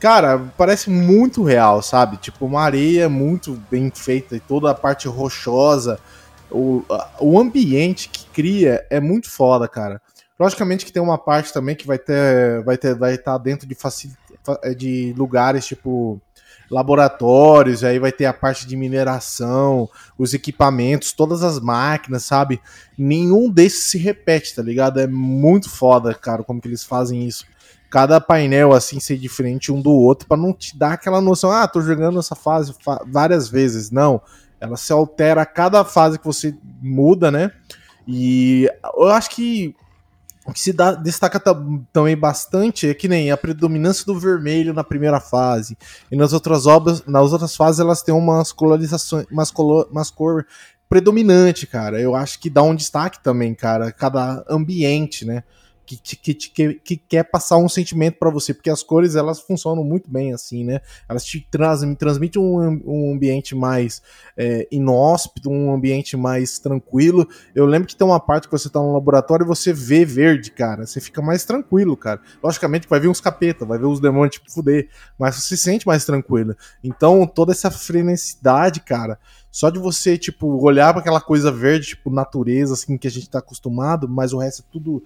Cara, 0.00 0.36
parece 0.58 0.90
muito 0.90 1.44
real, 1.44 1.80
sabe? 1.80 2.16
Tipo, 2.16 2.44
uma 2.44 2.60
areia 2.62 3.08
muito 3.08 3.62
bem 3.70 3.88
feita 3.94 4.34
e 4.34 4.40
toda 4.40 4.68
a 4.68 4.74
parte 4.74 5.06
rochosa. 5.06 6.00
O, 6.50 6.82
o 7.20 7.38
ambiente 7.38 8.08
que 8.08 8.26
cria 8.26 8.84
é 8.90 8.98
muito 8.98 9.30
foda, 9.30 9.68
cara. 9.68 10.02
Logicamente 10.38 10.84
que 10.84 10.92
tem 10.92 11.00
uma 11.00 11.16
parte 11.16 11.52
também 11.52 11.76
que 11.76 11.86
vai 11.86 11.98
ter 11.98 12.64
vai 12.64 12.76
ter 12.76 12.96
vai 12.96 13.14
estar 13.14 13.38
dentro 13.38 13.64
de 13.66 13.76
facil, 13.76 14.10
fa- 14.42 14.60
de 14.76 15.14
lugares 15.16 15.64
tipo 15.64 16.20
laboratórios, 16.70 17.84
aí 17.84 17.98
vai 17.98 18.12
ter 18.12 18.26
a 18.26 18.32
parte 18.32 18.66
de 18.66 18.76
mineração, 18.76 19.88
os 20.18 20.34
equipamentos, 20.34 21.12
todas 21.12 21.42
as 21.42 21.60
máquinas, 21.60 22.24
sabe? 22.24 22.60
Nenhum 22.98 23.50
desses 23.50 23.84
se 23.84 23.98
repete, 23.98 24.54
tá 24.54 24.62
ligado? 24.62 25.00
É 25.00 25.06
muito 25.06 25.68
foda, 25.70 26.14
cara, 26.14 26.42
como 26.42 26.60
que 26.60 26.68
eles 26.68 26.84
fazem 26.84 27.26
isso. 27.26 27.44
Cada 27.88 28.20
painel 28.20 28.72
assim 28.72 28.98
ser 28.98 29.16
diferente 29.16 29.70
um 29.70 29.80
do 29.80 29.92
outro 29.92 30.26
pra 30.26 30.36
não 30.36 30.52
te 30.52 30.76
dar 30.76 30.94
aquela 30.94 31.20
noção, 31.20 31.50
ah, 31.50 31.68
tô 31.68 31.80
jogando 31.80 32.18
essa 32.18 32.34
fase 32.34 32.74
fa- 32.84 33.04
várias 33.06 33.48
vezes. 33.48 33.90
Não, 33.90 34.20
ela 34.60 34.76
se 34.76 34.92
altera 34.92 35.42
a 35.42 35.46
cada 35.46 35.84
fase 35.84 36.18
que 36.18 36.24
você 36.26 36.54
muda, 36.82 37.30
né? 37.30 37.52
E 38.08 38.68
eu 38.96 39.08
acho 39.08 39.30
que 39.30 39.74
o 40.46 40.52
que 40.52 40.60
se 40.60 40.72
dá- 40.72 40.92
destaca 40.94 41.40
ta- 41.40 41.60
também 41.92 42.16
bastante 42.16 42.88
é 42.88 42.94
que 42.94 43.08
nem 43.08 43.30
a 43.30 43.36
predominância 43.36 44.04
do 44.04 44.18
vermelho 44.18 44.72
na 44.72 44.84
primeira 44.84 45.20
fase. 45.20 45.76
E 46.10 46.16
nas 46.16 46.32
outras 46.32 46.66
obras, 46.66 47.02
nas 47.06 47.32
outras 47.32 47.56
fases, 47.56 47.80
elas 47.80 48.02
têm 48.02 48.14
umas 48.14 48.52
colorizações, 48.52 49.26
umas, 49.30 49.50
umas 49.90 50.10
cor 50.10 50.46
predominante, 50.88 51.66
cara. 51.66 52.00
Eu 52.00 52.14
acho 52.14 52.38
que 52.38 52.48
dá 52.48 52.62
um 52.62 52.74
destaque 52.74 53.22
também, 53.22 53.54
cara, 53.54 53.90
cada 53.90 54.44
ambiente, 54.48 55.24
né? 55.24 55.42
Que, 55.86 56.16
que, 56.16 56.34
que, 56.34 56.74
que 56.74 56.96
quer 56.96 57.24
passar 57.24 57.56
um 57.58 57.68
sentimento 57.68 58.18
para 58.18 58.30
você, 58.30 58.52
porque 58.52 58.70
as 58.70 58.82
cores 58.82 59.14
elas 59.14 59.40
funcionam 59.40 59.84
muito 59.84 60.10
bem 60.10 60.32
assim, 60.32 60.64
né? 60.64 60.80
Elas 61.08 61.24
te 61.24 61.46
transmitem, 61.50 61.94
transmitem 61.94 62.42
um, 62.42 62.82
um 62.84 63.12
ambiente 63.14 63.54
mais 63.54 64.02
é, 64.36 64.66
inóspito, 64.70 65.50
um 65.50 65.72
ambiente 65.72 66.16
mais 66.16 66.58
tranquilo. 66.58 67.28
Eu 67.54 67.66
lembro 67.66 67.88
que 67.88 67.96
tem 67.96 68.06
uma 68.06 68.20
parte 68.20 68.48
que 68.48 68.52
você 68.52 68.68
tá 68.68 68.80
no 68.80 68.92
laboratório 68.92 69.44
e 69.44 69.46
você 69.46 69.72
vê 69.72 70.04
verde, 70.04 70.50
cara. 70.50 70.86
Você 70.86 71.00
fica 71.00 71.22
mais 71.22 71.44
tranquilo, 71.44 71.96
cara. 71.96 72.20
Logicamente 72.42 72.88
vai 72.88 73.00
vir 73.00 73.08
uns 73.08 73.20
capeta, 73.20 73.64
vai 73.64 73.78
ver 73.78 73.86
os 73.86 74.00
demônios 74.00 74.34
tipo 74.34 74.50
fuder, 74.50 74.88
mas 75.18 75.36
você 75.36 75.56
se 75.56 75.56
sente 75.56 75.86
mais 75.86 76.04
tranquilo. 76.04 76.56
Então 76.82 77.26
toda 77.26 77.52
essa 77.52 77.70
freneticidade, 77.70 78.80
cara. 78.80 79.18
Só 79.56 79.70
de 79.70 79.78
você, 79.78 80.18
tipo, 80.18 80.62
olhar 80.62 80.92
para 80.92 81.00
aquela 81.00 81.18
coisa 81.18 81.50
verde, 81.50 81.86
tipo, 81.86 82.10
natureza, 82.10 82.74
assim, 82.74 82.98
que 82.98 83.08
a 83.08 83.10
gente 83.10 83.30
tá 83.30 83.38
acostumado, 83.38 84.06
mas 84.06 84.34
o 84.34 84.38
resto 84.38 84.60
é 84.60 84.64
tudo 84.70 85.02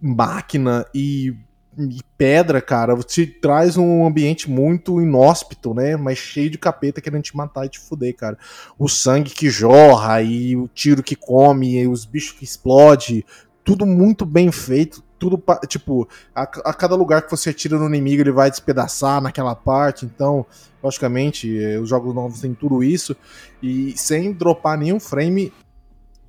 máquina 0.00 0.86
e, 0.94 1.34
e 1.76 2.00
pedra, 2.16 2.60
cara, 2.60 2.96
te 2.98 3.26
traz 3.26 3.76
um 3.76 4.06
ambiente 4.06 4.50
muito 4.50 5.00
inóspito, 5.00 5.74
né? 5.74 5.96
Mas 5.96 6.18
cheio 6.18 6.50
de 6.50 6.58
capeta 6.58 7.00
querendo 7.00 7.22
te 7.22 7.36
matar 7.36 7.66
e 7.66 7.68
te 7.68 7.78
fuder, 7.78 8.14
cara. 8.14 8.38
O 8.78 8.88
sangue 8.88 9.30
que 9.30 9.50
jorra 9.50 10.22
e 10.22 10.56
o 10.56 10.68
tiro 10.68 11.02
que 11.02 11.16
come, 11.16 11.80
e 11.80 11.86
os 11.86 12.04
bichos 12.04 12.32
que 12.32 12.44
explode, 12.44 13.24
tudo 13.64 13.84
muito 13.84 14.24
bem 14.24 14.50
feito. 14.50 15.06
Tudo, 15.18 15.42
tipo, 15.66 16.08
a, 16.32 16.42
a 16.42 16.72
cada 16.72 16.94
lugar 16.94 17.22
que 17.22 17.30
você 17.30 17.50
atira 17.50 17.76
no 17.76 17.86
inimigo 17.88 18.22
ele 18.22 18.30
vai 18.30 18.48
despedaçar 18.48 19.20
naquela 19.20 19.54
parte. 19.54 20.06
Então, 20.06 20.46
logicamente, 20.80 21.60
eh, 21.60 21.76
os 21.78 21.88
jogos 21.88 22.14
novos 22.14 22.40
têm 22.40 22.54
tudo 22.54 22.84
isso. 22.84 23.16
E 23.60 23.92
sem 23.96 24.32
dropar 24.32 24.78
nenhum 24.78 25.00
frame 25.00 25.52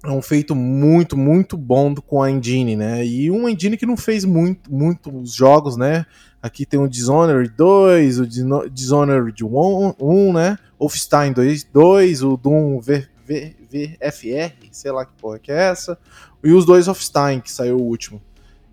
é 0.04 0.10
um 0.10 0.22
feito 0.22 0.56
muito, 0.56 1.18
muito 1.18 1.58
bom 1.58 1.94
com 1.96 2.22
a 2.22 2.32
engine, 2.32 2.76
né? 2.76 3.06
E 3.06 3.30
uma 3.30 3.52
engine 3.52 3.76
que 3.76 3.86
não 3.86 3.98
fez 3.98 4.24
muito, 4.24 4.74
muitos 4.74 5.34
jogos, 5.34 5.76
né? 5.76 6.06
Aqui 6.42 6.66
tem 6.66 6.80
o 6.80 6.88
Dishonored 6.88 7.54
2, 7.56 8.20
o 8.20 8.28
Dishonored 8.70 9.44
1, 9.44 9.96
1 10.00 10.34
né? 10.34 10.58
Wolfenstein 10.80 11.34
2, 11.34 11.66
2 11.66 12.24
o 12.24 12.38
Doom 12.38 12.80
v, 12.80 13.06
v, 13.26 13.56
VFR, 13.70 14.54
sei 14.72 14.92
lá 14.92 15.06
que 15.06 15.12
porra 15.20 15.38
que 15.38 15.52
é 15.52 15.70
essa, 15.70 15.98
e 16.42 16.54
os 16.54 16.66
dois 16.66 16.86
Wolfenstein, 16.86 17.42
que 17.42 17.52
saiu 17.52 17.78
o 17.78 17.84
último. 17.84 18.22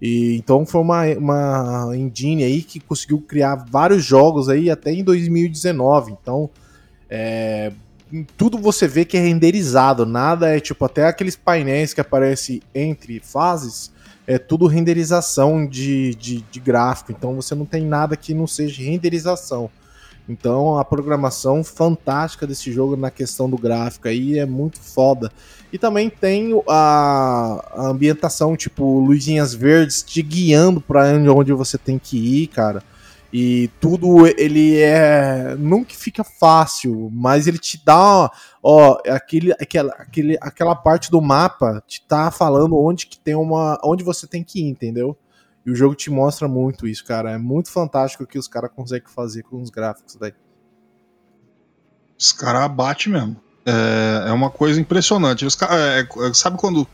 E, 0.00 0.36
então 0.36 0.64
foi 0.64 0.80
uma, 0.80 1.06
uma 1.16 1.96
engine 1.96 2.44
aí 2.44 2.62
que 2.62 2.78
conseguiu 2.78 3.20
criar 3.20 3.56
vários 3.68 4.04
jogos 4.04 4.48
aí 4.48 4.70
até 4.70 4.92
em 4.92 5.02
2019. 5.02 6.12
Então, 6.12 6.48
é, 7.10 7.72
tudo 8.36 8.58
você 8.58 8.86
vê 8.86 9.04
que 9.04 9.16
é 9.16 9.20
renderizado, 9.20 10.06
nada 10.06 10.56
é 10.56 10.60
tipo 10.60 10.84
até 10.84 11.06
aqueles 11.06 11.36
painéis 11.36 11.92
que 11.92 12.00
aparecem 12.00 12.62
entre 12.74 13.20
fases, 13.20 13.92
é 14.26 14.38
tudo 14.38 14.66
renderização 14.66 15.66
de, 15.66 16.14
de, 16.14 16.42
de, 16.50 16.60
gráfico, 16.60 17.12
então 17.12 17.34
você 17.34 17.54
não 17.54 17.64
tem 17.64 17.84
nada 17.84 18.16
que 18.16 18.34
não 18.34 18.46
seja 18.46 18.82
renderização. 18.82 19.70
Então 20.28 20.76
a 20.76 20.84
programação 20.84 21.62
fantástica 21.62 22.46
desse 22.46 22.72
jogo 22.72 22.96
na 22.96 23.10
questão 23.10 23.48
do 23.48 23.56
gráfico 23.56 24.08
aí 24.08 24.38
é 24.38 24.46
muito 24.46 24.80
foda. 24.80 25.30
E 25.72 25.78
também 25.78 26.10
tem 26.10 26.50
a, 26.68 27.64
a 27.72 27.88
ambientação, 27.88 28.56
tipo, 28.56 28.98
luzinhas 29.00 29.54
verdes 29.54 30.02
te 30.02 30.22
guiando 30.22 30.80
para 30.80 31.04
onde 31.32 31.52
você 31.52 31.78
tem 31.78 31.98
que 31.98 32.16
ir, 32.16 32.48
cara. 32.48 32.82
E 33.32 33.68
tudo 33.80 34.26
ele 34.26 34.78
é. 34.78 35.56
Nunca 35.58 35.94
fica 35.94 36.22
fácil, 36.22 37.10
mas 37.12 37.46
ele 37.46 37.58
te 37.58 37.82
dá. 37.84 38.30
Ó, 38.62 38.98
aquele, 39.08 39.52
aquela, 39.52 39.92
aquele, 39.94 40.38
aquela 40.40 40.74
parte 40.74 41.10
do 41.10 41.20
mapa 41.20 41.82
te 41.86 42.02
tá 42.06 42.30
falando 42.30 42.76
onde 42.76 43.06
que 43.06 43.18
tem 43.18 43.34
uma. 43.34 43.78
onde 43.84 44.04
você 44.04 44.26
tem 44.26 44.44
que 44.44 44.60
ir, 44.60 44.68
entendeu? 44.68 45.16
E 45.64 45.70
o 45.70 45.74
jogo 45.74 45.96
te 45.96 46.10
mostra 46.10 46.46
muito 46.46 46.86
isso, 46.86 47.04
cara. 47.04 47.32
É 47.32 47.38
muito 47.38 47.70
fantástico 47.70 48.22
o 48.22 48.26
que 48.26 48.38
os 48.38 48.46
caras 48.46 48.70
conseguem 48.74 49.08
fazer 49.08 49.42
com 49.42 49.60
os 49.60 49.70
gráficos 49.70 50.14
daí. 50.14 50.32
Os 52.18 52.32
caras 52.32 52.62
abatem 52.62 53.12
mesmo. 53.12 53.36
É, 53.66 54.28
é 54.28 54.32
uma 54.32 54.48
coisa 54.48 54.80
impressionante. 54.80 55.44
Os 55.44 55.56
cara, 55.56 55.74
é, 55.74 56.00
é, 56.02 56.34
sabe 56.34 56.56
quando 56.56 56.86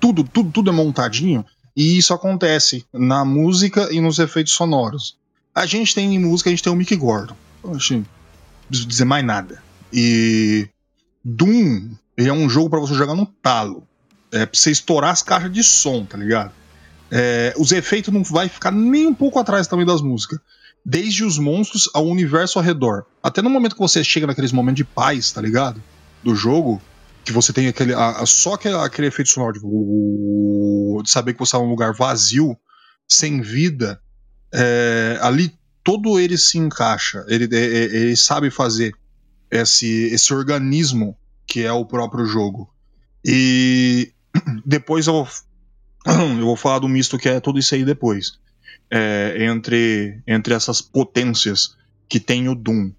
tudo, 0.00 0.24
tudo, 0.24 0.50
tudo 0.50 0.70
é 0.70 0.72
montadinho? 0.72 1.46
E 1.76 1.96
isso 1.96 2.12
acontece 2.12 2.84
na 2.92 3.24
música 3.24 3.88
e 3.92 4.00
nos 4.00 4.18
efeitos 4.18 4.52
sonoros. 4.52 5.16
A 5.54 5.66
gente 5.66 5.94
tem 5.94 6.14
em 6.14 6.18
música, 6.18 6.48
a 6.48 6.52
gente 6.52 6.62
tem 6.62 6.72
o 6.72 6.76
Mick 6.76 6.94
Gordon. 6.96 7.36
Não 7.62 7.72
preciso 7.72 8.88
dizer 8.88 9.04
mais 9.04 9.24
nada. 9.24 9.62
E 9.92 10.68
Doom 11.24 11.90
é 12.16 12.32
um 12.32 12.48
jogo 12.48 12.70
para 12.70 12.80
você 12.80 12.94
jogar 12.94 13.14
no 13.14 13.26
talo. 13.26 13.86
É 14.30 14.46
pra 14.46 14.58
você 14.58 14.70
estourar 14.70 15.10
as 15.10 15.22
caixas 15.22 15.52
de 15.52 15.62
som, 15.62 16.06
tá 16.06 16.16
ligado? 16.16 16.52
É, 17.10 17.52
os 17.58 17.70
efeitos 17.72 18.12
não 18.12 18.22
vai 18.22 18.48
ficar 18.48 18.70
nem 18.70 19.06
um 19.06 19.14
pouco 19.14 19.38
atrás 19.38 19.66
também 19.66 19.84
das 19.84 20.00
músicas. 20.00 20.38
Desde 20.84 21.22
os 21.22 21.38
monstros 21.38 21.88
ao 21.92 22.06
universo 22.06 22.58
ao 22.58 22.64
redor. 22.64 23.04
Até 23.22 23.42
no 23.42 23.50
momento 23.50 23.74
que 23.74 23.80
você 23.80 24.02
chega 24.02 24.26
naqueles 24.26 24.50
momentos 24.50 24.78
de 24.78 24.84
paz, 24.84 25.30
tá 25.30 25.40
ligado? 25.40 25.82
Do 26.24 26.34
jogo, 26.34 26.80
que 27.24 27.32
você 27.32 27.52
tem 27.52 27.68
aquele. 27.68 27.92
A, 27.92 28.22
a, 28.22 28.26
só 28.26 28.54
aquele, 28.54 28.74
aquele 28.76 29.08
efeito 29.08 29.30
sonoro 29.30 29.52
de, 29.52 29.60
de 31.02 31.10
saber 31.10 31.34
que 31.34 31.38
você 31.38 31.52
tá 31.52 31.58
num 31.58 31.68
lugar 31.68 31.92
vazio, 31.92 32.56
sem 33.06 33.42
vida, 33.42 34.00
é, 34.52 35.18
ali 35.20 35.52
todo 35.82 36.18
ele 36.18 36.38
se 36.38 36.58
encaixa, 36.58 37.24
ele, 37.28 37.44
ele, 37.44 37.56
é, 37.56 37.60
é, 37.60 37.84
ele 37.84 38.16
sabe 38.16 38.50
fazer 38.50 38.94
esse, 39.50 40.06
esse 40.12 40.32
organismo 40.32 41.16
que 41.46 41.62
é 41.62 41.72
o 41.72 41.84
próprio 41.84 42.24
jogo. 42.24 42.72
E 43.24 44.12
depois 44.64 45.06
eu 45.06 45.26
eu 46.06 46.44
vou 46.44 46.56
falar 46.56 46.80
do 46.80 46.88
misto 46.88 47.18
que 47.18 47.28
é 47.28 47.40
tudo 47.40 47.58
isso 47.58 47.74
aí 47.74 47.84
depois. 47.84 48.40
É, 48.90 49.46
entre, 49.46 50.22
entre 50.26 50.52
essas 50.52 50.82
potências 50.82 51.76
que 52.08 52.20
tem 52.20 52.48
o 52.48 52.54
Doom. 52.54 52.92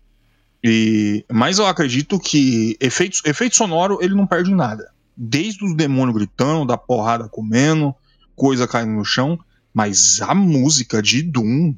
E, 0.64 1.24
mas 1.32 1.60
eu 1.60 1.68
acredito 1.68 2.20
que 2.20 2.76
efeito, 2.80 3.20
efeito 3.26 3.56
sonoro 3.56 4.00
ele 4.02 4.16
não 4.16 4.26
perde 4.26 4.54
nada. 4.54 4.92
Desde 5.16 5.64
os 5.64 5.76
demônios 5.76 6.16
gritando, 6.16 6.66
da 6.66 6.78
porrada 6.78 7.30
comendo, 7.30 7.94
coisa 8.36 8.68
caindo 8.68 8.94
no 8.94 9.06
chão, 9.06 9.38
mas 9.74 10.22
a 10.22 10.36
música 10.36 11.02
de 11.02 11.24
Doom, 11.24 11.74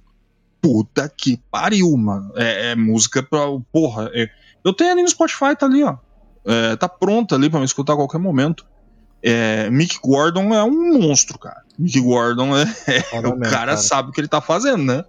puta 0.62 1.08
que 1.08 1.41
pariu, 1.49 1.95
mano. 1.95 2.31
É, 2.36 2.71
é 2.71 2.75
música 2.75 3.23
pra. 3.23 3.41
Porra, 3.71 4.10
é, 4.13 4.27
eu 4.63 4.73
tenho 4.73 4.91
ali 4.91 5.01
no 5.01 5.08
Spotify, 5.08 5.55
tá 5.58 5.65
ali, 5.65 5.84
ó. 5.84 5.97
É, 6.45 6.75
tá 6.75 6.89
pronta 6.89 7.36
ali 7.36 7.49
pra 7.49 7.60
me 7.60 7.65
escutar 7.65 7.93
a 7.93 7.97
qualquer 7.97 8.19
momento. 8.19 8.65
É, 9.23 9.69
Mick 9.71 9.97
Gordon 10.03 10.53
é 10.53 10.63
um 10.63 10.99
monstro, 10.99 11.39
cara. 11.39 11.63
Mick 11.79 11.99
Gordon 11.99 12.55
é. 12.55 12.63
é 13.13 13.19
o 13.19 13.39
cara, 13.39 13.49
cara, 13.49 13.77
sabe 13.77 14.10
o 14.10 14.12
que 14.12 14.21
ele 14.21 14.27
tá 14.27 14.41
fazendo, 14.41 14.84
né? 14.84 15.03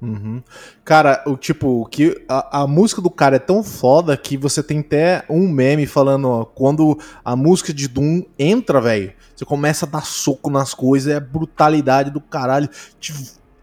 Uhum. 0.00 0.42
Cara, 0.84 1.22
o 1.26 1.36
tipo, 1.36 1.86
que 1.90 2.22
a, 2.28 2.62
a, 2.62 2.66
música 2.66 3.00
do 3.00 3.10
cara 3.10 3.36
é 3.36 3.38
tão 3.38 3.62
foda 3.62 4.16
que 4.16 4.36
você 4.36 4.62
tem 4.62 4.80
até 4.80 5.24
um 5.28 5.48
meme 5.48 5.86
falando, 5.86 6.28
ó, 6.28 6.44
quando 6.44 6.98
a 7.24 7.34
música 7.34 7.72
de 7.72 7.88
Doom 7.88 8.22
entra, 8.38 8.80
velho, 8.80 9.14
você 9.34 9.44
começa 9.44 9.86
a 9.86 9.88
dar 9.88 10.04
soco 10.04 10.50
nas 10.50 10.74
coisas, 10.74 11.12
é 11.12 11.18
brutalidade 11.18 12.10
do 12.10 12.20
caralho. 12.20 12.68
Te, 13.00 13.14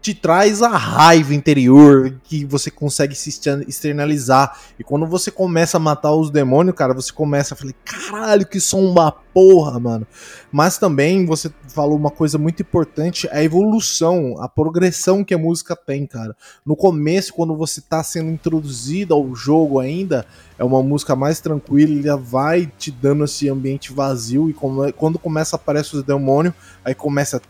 te 0.04 0.12
traz 0.12 0.60
a 0.60 0.68
raiva 0.68 1.34
interior 1.34 2.20
que 2.24 2.44
você 2.44 2.70
consegue 2.70 3.14
se 3.14 3.30
externalizar. 3.66 4.54
E 4.78 4.84
quando 4.84 5.06
você 5.06 5.30
começa 5.30 5.78
a 5.78 5.80
matar 5.80 6.12
os 6.12 6.28
demônios, 6.30 6.76
cara, 6.76 6.92
você 6.92 7.10
começa 7.10 7.54
a 7.54 7.56
falar, 7.56 7.72
caralho, 7.82 8.46
que 8.46 8.60
som 8.60 8.82
uma 8.82 9.10
porra, 9.10 9.80
mano. 9.80 10.06
Mas 10.52 10.76
também 10.76 11.24
você 11.24 11.50
falou 11.68 11.96
uma 11.96 12.10
coisa 12.10 12.36
muito 12.36 12.60
importante, 12.60 13.26
a 13.32 13.42
evolução, 13.42 14.34
a 14.40 14.46
progressão 14.46 15.24
que 15.24 15.32
a 15.32 15.38
música 15.38 15.74
tem, 15.74 16.06
cara. 16.06 16.36
No 16.66 16.76
começo, 16.76 17.32
quando 17.32 17.56
você 17.56 17.80
tá 17.80 18.02
sendo 18.02 18.30
introduzido 18.30 19.14
ao 19.14 19.34
jogo 19.34 19.80
ainda, 19.80 20.26
é 20.58 20.64
uma 20.64 20.82
música 20.82 21.16
mais 21.16 21.40
tranquila, 21.40 22.14
vai 22.14 22.70
te 22.78 22.90
dando 22.90 23.24
esse 23.24 23.48
ambiente 23.48 23.90
vazio 23.90 24.50
e 24.50 24.52
quando 24.52 25.18
começa 25.18 25.56
a 25.56 25.58
aparecer 25.58 25.96
os 25.96 26.02
demônios, 26.02 26.52
aí 26.84 26.94
começa 26.94 27.40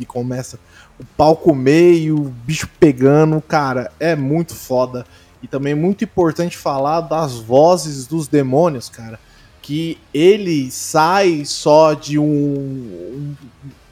e 0.00 0.04
começa 0.04 0.58
o 0.98 1.04
palco 1.16 1.54
meio, 1.54 2.16
o 2.16 2.28
bicho 2.28 2.68
pegando, 2.80 3.40
cara, 3.40 3.90
é 4.00 4.16
muito 4.16 4.54
foda. 4.54 5.04
E 5.42 5.46
também 5.46 5.72
é 5.72 5.76
muito 5.76 6.04
importante 6.04 6.56
falar 6.56 7.02
das 7.02 7.34
vozes 7.34 8.06
dos 8.06 8.26
demônios, 8.26 8.88
cara. 8.88 9.20
Que 9.60 9.98
ele 10.14 10.70
sai 10.70 11.44
só 11.44 11.92
de 11.92 12.18
um, 12.18 12.24
um 12.24 13.34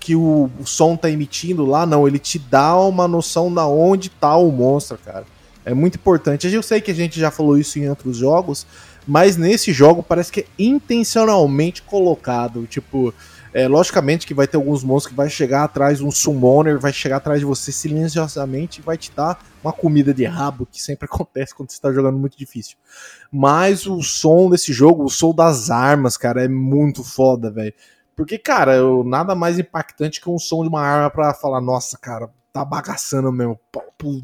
que 0.01 0.15
o, 0.15 0.51
o, 0.61 0.67
som 0.67 0.97
tá 0.97 1.11
emitindo 1.11 1.65
lá, 1.65 1.87
não, 1.87 2.07
ele 2.07 2.19
te 2.19 2.39
dá 2.39 2.77
uma 2.77 3.09
noção 3.09 3.53
da 3.53 3.67
onde 3.67 4.11
tá 4.11 4.37
o 4.37 4.51
monstro, 4.53 4.99
cara. 5.03 5.25
É 5.65 5.73
muito 5.73 5.97
importante. 5.97 6.47
Eu 6.47 6.63
sei 6.63 6.81
que 6.81 6.91
a 6.91 6.95
gente 6.95 7.19
já 7.19 7.31
falou 7.31 7.57
isso 7.57 7.79
em 7.79 7.89
outros 7.89 8.19
jogos, 8.19 8.67
mas 9.07 9.37
nesse 9.37 9.73
jogo 9.73 10.03
parece 10.03 10.31
que 10.31 10.41
é 10.41 10.47
intencionalmente 10.59 11.83
colocado. 11.83 12.67
Tipo, 12.67 13.15
é, 13.55 13.69
logicamente 13.69 14.27
que 14.27 14.35
vai 14.35 14.49
ter 14.49 14.57
alguns 14.57 14.83
monstros 14.83 15.13
que 15.13 15.17
vai 15.17 15.31
chegar 15.31 15.63
atrás, 15.63 16.01
um 16.01 16.11
summoner 16.11 16.81
vai 16.81 16.93
chegar 16.93 17.19
atrás 17.19 17.39
de 17.39 17.47
você 17.47 17.71
silenciosamente 17.71 18.81
e 18.81 18.83
vai 18.83 18.99
te 18.99 19.13
dar 19.13 19.41
uma 19.63 19.73
comida 19.73 20.13
de 20.13 20.25
rabo, 20.25 20.67
que 20.67 20.83
sempre 20.83 21.07
acontece 21.11 21.55
quando 21.55 21.71
você 21.71 21.77
está 21.77 21.93
jogando 21.93 22.19
muito 22.19 22.37
difícil. 22.37 22.77
Mas 23.31 23.87
o 23.87 24.03
som 24.03 24.51
desse 24.51 24.73
jogo, 24.73 25.05
o 25.05 25.09
som 25.09 25.33
das 25.33 25.71
armas, 25.71 26.17
cara, 26.17 26.45
é 26.45 26.49
muito 26.49 27.05
foda, 27.05 27.49
velho. 27.49 27.73
Porque, 28.17 28.39
cara, 28.39 28.75
eu, 28.75 29.05
nada 29.05 29.37
mais 29.37 29.57
impactante 29.57 30.21
que 30.21 30.29
um 30.29 30.39
som 30.39 30.63
de 30.63 30.69
uma 30.69 30.83
arma 30.83 31.11
pra 31.11 31.33
falar, 31.33 31.61
nossa, 31.61 31.97
cara, 31.97 32.29
tá 32.53 32.65
bagaçando 32.65 33.31
mesmo, 33.31 33.59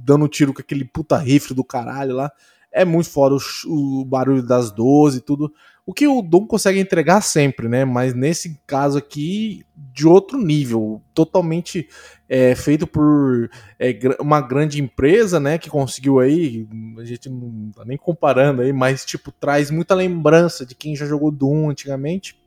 dando 0.01 0.27
tiro 0.27 0.53
com 0.53 0.61
aquele 0.61 0.85
puta 0.85 1.17
rifle 1.17 1.55
do 1.55 1.63
caralho 1.63 2.17
lá. 2.17 2.33
É 2.73 2.85
muito 2.85 3.09
foda 3.09 3.37
o, 3.67 4.01
o 4.01 4.05
barulho 4.05 4.43
das 4.43 4.73
12 4.73 5.19
e 5.19 5.21
tudo. 5.21 5.53
O 5.91 5.93
que 5.93 6.07
o 6.07 6.23
Doom 6.23 6.47
consegue 6.47 6.79
entregar 6.79 7.21
sempre, 7.21 7.69
né? 7.69 7.85
Mas 7.85 8.15
nesse 8.15 8.61
caso 8.65 8.97
aqui, 8.97 9.67
de 9.75 10.07
outro 10.07 10.39
nível. 10.39 11.03
Totalmente 11.13 11.89
é, 12.29 12.55
feito 12.55 12.87
por 12.87 13.51
é, 13.77 13.99
uma 14.21 14.41
grande 14.41 14.81
empresa, 14.81 15.41
né? 15.41 15.59
Que 15.59 15.69
conseguiu 15.69 16.21
aí. 16.21 16.69
A 16.97 17.05
gente 17.05 17.29
não 17.29 17.73
tá 17.73 17.85
nem 17.85 17.99
comparando 17.99 18.63
aí, 18.63 18.73
mas 18.73 19.05
tipo, 19.05 19.33
traz 19.33 19.69
muita 19.69 19.93
lembrança 19.97 20.65
de 20.65 20.77
quem 20.77 20.95
já 20.95 21.07
jogou 21.07 21.33
Doom 21.33 21.71
antigamente. 21.71 22.41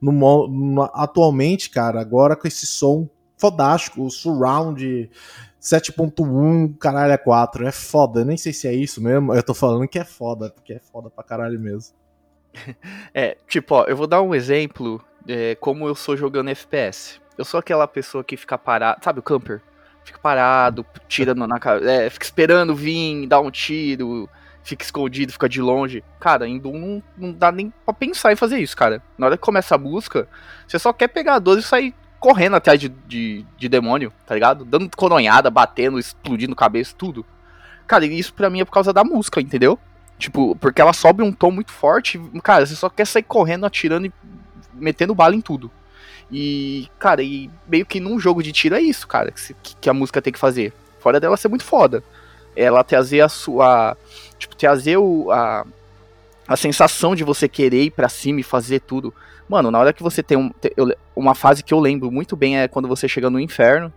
No, 0.00 0.10
no- 0.48 0.90
atualmente, 0.94 1.70
cara, 1.70 2.00
agora 2.00 2.34
com 2.34 2.48
esse 2.48 2.66
som 2.66 3.08
fodástico, 3.36 4.02
o 4.02 4.10
surround 4.10 5.08
7.1, 5.60 6.76
caralho, 6.76 7.12
é 7.12 7.18
4. 7.18 7.68
É 7.68 7.70
foda. 7.70 8.22
Eu 8.22 8.24
nem 8.24 8.36
sei 8.36 8.52
se 8.52 8.66
é 8.66 8.74
isso 8.74 9.00
mesmo. 9.00 9.32
Eu 9.32 9.44
tô 9.44 9.54
falando 9.54 9.86
que 9.86 10.00
é 10.00 10.04
foda, 10.04 10.50
porque 10.50 10.72
é 10.72 10.80
foda 10.80 11.08
pra 11.08 11.22
caralho 11.22 11.60
mesmo. 11.60 11.96
É, 13.14 13.36
tipo, 13.48 13.74
ó, 13.74 13.84
eu 13.84 13.96
vou 13.96 14.06
dar 14.06 14.22
um 14.22 14.34
exemplo 14.34 15.02
é, 15.26 15.54
como 15.56 15.86
eu 15.86 15.94
sou 15.94 16.16
jogando 16.16 16.50
FPS. 16.50 17.20
Eu 17.36 17.44
sou 17.44 17.58
aquela 17.58 17.86
pessoa 17.86 18.24
que 18.24 18.36
fica 18.36 18.56
parado, 18.58 19.02
sabe 19.02 19.20
o 19.20 19.22
camper? 19.22 19.60
Fica 20.04 20.18
parado, 20.18 20.86
tirando 21.06 21.46
na 21.46 21.58
cara, 21.58 21.90
é, 21.90 22.08
fica 22.08 22.24
esperando 22.24 22.74
vir, 22.74 23.26
dar 23.26 23.40
um 23.40 23.50
tiro, 23.50 24.28
fica 24.62 24.84
escondido, 24.84 25.32
fica 25.32 25.48
de 25.48 25.60
longe. 25.60 26.02
Cara, 26.18 26.46
em 26.48 26.58
Doom 26.58 26.78
não, 26.78 27.02
não 27.16 27.32
dá 27.32 27.52
nem 27.52 27.72
pra 27.84 27.94
pensar 27.94 28.32
em 28.32 28.36
fazer 28.36 28.58
isso, 28.58 28.76
cara. 28.76 29.02
Na 29.16 29.26
hora 29.26 29.36
que 29.36 29.42
começa 29.42 29.74
a 29.74 29.78
busca, 29.78 30.28
você 30.66 30.78
só 30.78 30.92
quer 30.92 31.08
pegar 31.08 31.34
a 31.34 31.38
12 31.38 31.60
e 31.60 31.62
sair 31.62 31.94
correndo 32.18 32.56
atrás 32.56 32.80
de, 32.80 32.88
de, 32.88 33.44
de 33.56 33.68
demônio, 33.68 34.12
tá 34.26 34.34
ligado? 34.34 34.64
Dando 34.64 34.90
coronhada, 34.96 35.50
batendo, 35.50 35.98
explodindo 35.98 36.56
cabeça, 36.56 36.94
tudo. 36.96 37.24
Cara, 37.86 38.04
isso 38.04 38.34
pra 38.34 38.50
mim 38.50 38.60
é 38.60 38.64
por 38.64 38.72
causa 38.72 38.92
da 38.92 39.04
música, 39.04 39.40
entendeu? 39.40 39.78
Tipo, 40.18 40.56
porque 40.56 40.80
ela 40.80 40.92
sobe 40.92 41.22
um 41.22 41.32
tom 41.32 41.50
muito 41.50 41.70
forte. 41.72 42.20
Cara, 42.42 42.66
você 42.66 42.74
só 42.74 42.90
quer 42.90 43.06
sair 43.06 43.22
correndo, 43.22 43.64
atirando 43.64 44.06
e 44.06 44.12
metendo 44.74 45.14
bala 45.14 45.34
em 45.34 45.40
tudo. 45.40 45.70
E, 46.30 46.88
cara, 46.98 47.22
e 47.22 47.48
meio 47.66 47.86
que 47.86 48.00
num 48.00 48.18
jogo 48.18 48.42
de 48.42 48.52
tiro 48.52 48.74
é 48.74 48.80
isso, 48.80 49.06
cara, 49.06 49.32
que, 49.62 49.74
que- 49.80 49.88
a 49.90 49.94
música 49.94 50.20
tem 50.20 50.32
que 50.32 50.38
fazer. 50.38 50.72
Fora 51.00 51.18
dela 51.20 51.36
ser 51.36 51.48
muito 51.48 51.64
foda. 51.64 52.02
Ela 52.56 52.82
trazer 52.84 53.20
a 53.20 53.28
sua. 53.28 53.96
Tipo, 54.38 54.56
trazer 54.56 54.96
o, 54.98 55.30
a, 55.30 55.64
a 56.46 56.56
sensação 56.56 57.14
de 57.14 57.22
você 57.24 57.48
querer 57.48 57.84
ir 57.84 57.90
pra 57.92 58.08
cima 58.08 58.40
e 58.40 58.42
fazer 58.42 58.80
tudo. 58.80 59.14
Mano, 59.48 59.70
na 59.70 59.78
hora 59.78 59.92
que 59.92 60.02
você 60.02 60.22
tem 60.22 60.36
um, 60.36 60.50
uma 61.16 61.34
fase 61.34 61.62
que 61.62 61.72
eu 61.72 61.78
lembro 61.80 62.10
muito 62.10 62.36
bem 62.36 62.58
é 62.58 62.68
quando 62.68 62.88
você 62.88 63.08
chega 63.08 63.30
no 63.30 63.40
inferno. 63.40 63.92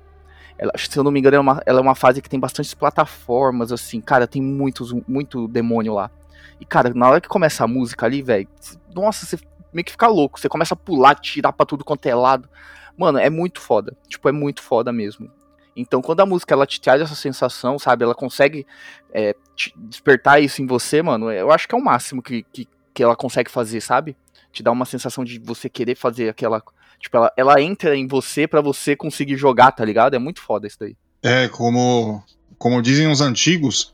Ela, 0.61 0.71
se 0.77 0.95
eu 0.95 1.03
não 1.03 1.09
me 1.09 1.19
engano, 1.19 1.35
é, 1.35 1.39
uma, 1.39 1.63
ela 1.65 1.79
é 1.79 1.81
uma 1.81 1.95
fase 1.95 2.21
que 2.21 2.29
tem 2.29 2.39
bastantes 2.39 2.75
plataformas, 2.75 3.71
assim. 3.71 3.99
Cara, 3.99 4.27
tem 4.27 4.43
muitos, 4.43 4.93
muito 5.07 5.47
demônio 5.47 5.95
lá. 5.95 6.11
E, 6.59 6.65
cara, 6.65 6.93
na 6.93 7.09
hora 7.09 7.19
que 7.19 7.27
começa 7.27 7.63
a 7.63 7.67
música 7.67 8.05
ali, 8.05 8.21
velho, 8.21 8.47
nossa, 8.93 9.25
você 9.25 9.39
meio 9.73 9.83
que 9.83 9.91
fica 9.91 10.07
louco. 10.07 10.39
Você 10.39 10.47
começa 10.47 10.75
a 10.75 10.77
pular, 10.77 11.15
tirar 11.15 11.51
pra 11.51 11.65
tudo 11.65 11.83
quanto 11.83 12.05
é 12.05 12.13
lado. 12.13 12.47
Mano, 12.95 13.17
é 13.17 13.27
muito 13.27 13.59
foda. 13.59 13.97
Tipo, 14.07 14.29
é 14.29 14.31
muito 14.31 14.61
foda 14.61 14.91
mesmo. 14.91 15.31
Então, 15.75 15.99
quando 15.99 16.19
a 16.19 16.25
música 16.27 16.53
ela 16.53 16.67
te 16.67 16.79
traz 16.79 17.01
essa 17.01 17.15
sensação, 17.15 17.79
sabe? 17.79 18.03
Ela 18.03 18.13
consegue 18.13 18.67
é, 19.11 19.35
despertar 19.75 20.39
isso 20.43 20.61
em 20.61 20.67
você, 20.67 21.01
mano. 21.01 21.31
Eu 21.31 21.51
acho 21.51 21.67
que 21.67 21.73
é 21.73 21.77
o 21.77 21.83
máximo 21.83 22.21
que, 22.21 22.43
que, 22.43 22.67
que 22.93 23.01
ela 23.01 23.15
consegue 23.15 23.49
fazer, 23.49 23.81
sabe? 23.81 24.15
Te 24.51 24.61
dá 24.61 24.71
uma 24.71 24.85
sensação 24.85 25.23
de 25.23 25.39
você 25.39 25.69
querer 25.69 25.95
fazer 25.95 26.29
aquela. 26.29 26.61
Tipo, 27.01 27.17
ela, 27.17 27.31
ela 27.35 27.61
entra 27.61 27.95
em 27.95 28.07
você 28.07 28.47
pra 28.47 28.61
você 28.61 28.95
conseguir 28.95 29.35
jogar, 29.37 29.71
tá 29.71 29.83
ligado? 29.83 30.15
É 30.15 30.19
muito 30.19 30.41
foda 30.41 30.67
isso 30.67 30.77
daí. 30.79 30.95
É, 31.23 31.47
como, 31.47 32.23
como 32.57 32.81
dizem 32.81 33.07
os 33.07 33.21
antigos, 33.21 33.93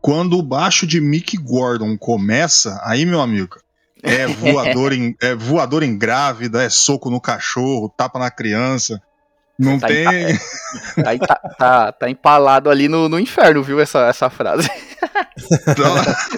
quando 0.00 0.38
o 0.38 0.42
baixo 0.42 0.86
de 0.86 1.00
Mick 1.00 1.36
Gordon 1.36 1.96
começa, 1.96 2.80
aí, 2.84 3.04
meu 3.04 3.20
amigo, 3.20 3.56
é 4.02 4.26
voador 4.28 4.92
em, 4.92 5.16
é 5.20 5.34
voador 5.34 5.82
em 5.82 5.96
grávida, 5.98 6.62
é 6.62 6.68
soco 6.68 7.10
no 7.10 7.20
cachorro, 7.20 7.92
tapa 7.96 8.18
na 8.18 8.30
criança. 8.30 9.00
Não 9.58 9.78
Tá 9.78 9.86
tem. 9.86 10.06
Aí 11.06 11.18
tá, 11.18 11.36
tá, 11.56 11.92
tá 11.92 12.10
empalado 12.10 12.68
ali 12.68 12.88
no, 12.88 13.08
no 13.08 13.20
inferno, 13.20 13.62
viu? 13.62 13.80
Essa, 13.80 14.06
essa 14.08 14.28
frase. 14.28 14.68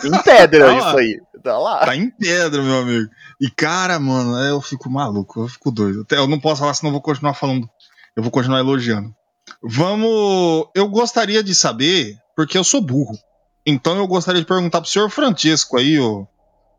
em 0.05 0.23
pedra, 0.23 0.67
Tá 0.67 0.79
isso 0.79 0.97
aí. 0.97 1.21
Tá 1.43 1.59
lá. 1.59 1.87
Tá 1.87 1.97
em 1.97 2.11
pedra, 2.11 2.63
meu 2.63 2.79
amigo. 2.79 3.09
E 3.41 3.51
cara, 3.51 3.99
mano, 4.01 4.37
eu 4.39 4.61
fico 4.61 4.91
maluco, 4.91 5.43
eu 5.43 5.49
fico 5.49 5.71
doido. 5.71 6.03
Até 6.03 6.17
eu 6.17 6.27
não 6.27 6.41
posso 6.41 6.61
falar, 6.61 6.75
senão 6.75 6.89
eu 6.91 6.95
vou 6.95 7.03
continuar 7.03 7.35
falando. 7.35 7.69
Eu 8.17 8.23
vou 8.23 8.33
continuar 8.33 8.59
elogiando. 8.59 9.15
Vamos. 9.63 10.69
Eu 10.75 10.89
gostaria 10.89 11.43
de 11.43 11.55
saber, 11.55 12.17
porque 12.35 12.59
eu 12.59 12.65
sou 12.65 12.81
burro. 12.81 13.17
Então 13.65 13.97
eu 13.97 14.07
gostaria 14.07 14.41
de 14.41 14.47
perguntar 14.47 14.81
pro 14.81 14.91
senhor 14.91 15.11
Francisco 15.11 15.79
aí, 15.79 15.99
o, 15.99 16.27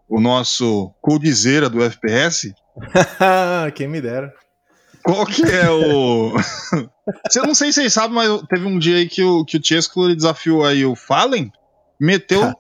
o 0.10 0.20
nosso 0.20 0.92
codizeira 1.02 1.70
do 1.70 1.84
FPS, 1.84 2.54
Quem 3.76 3.88
me 3.88 4.02
dera. 4.02 4.34
qual 5.04 5.26
que 5.26 5.44
é 5.44 5.70
o. 5.70 6.34
eu 7.36 7.46
não 7.46 7.56
sei 7.56 7.72
se 7.72 7.82
vocês 7.82 7.94
sabem, 7.94 8.16
mas 8.16 8.42
teve 8.50 8.66
um 8.66 8.78
dia 8.80 8.98
aí 8.98 9.08
que 9.08 9.24
o, 9.24 9.44
que 9.44 9.58
o 9.58 9.64
Chesco 9.64 10.14
desafiou 10.14 10.66
aí 10.66 10.86
o 10.86 10.96
Fallen, 10.96 11.52
meteu. 12.00 12.54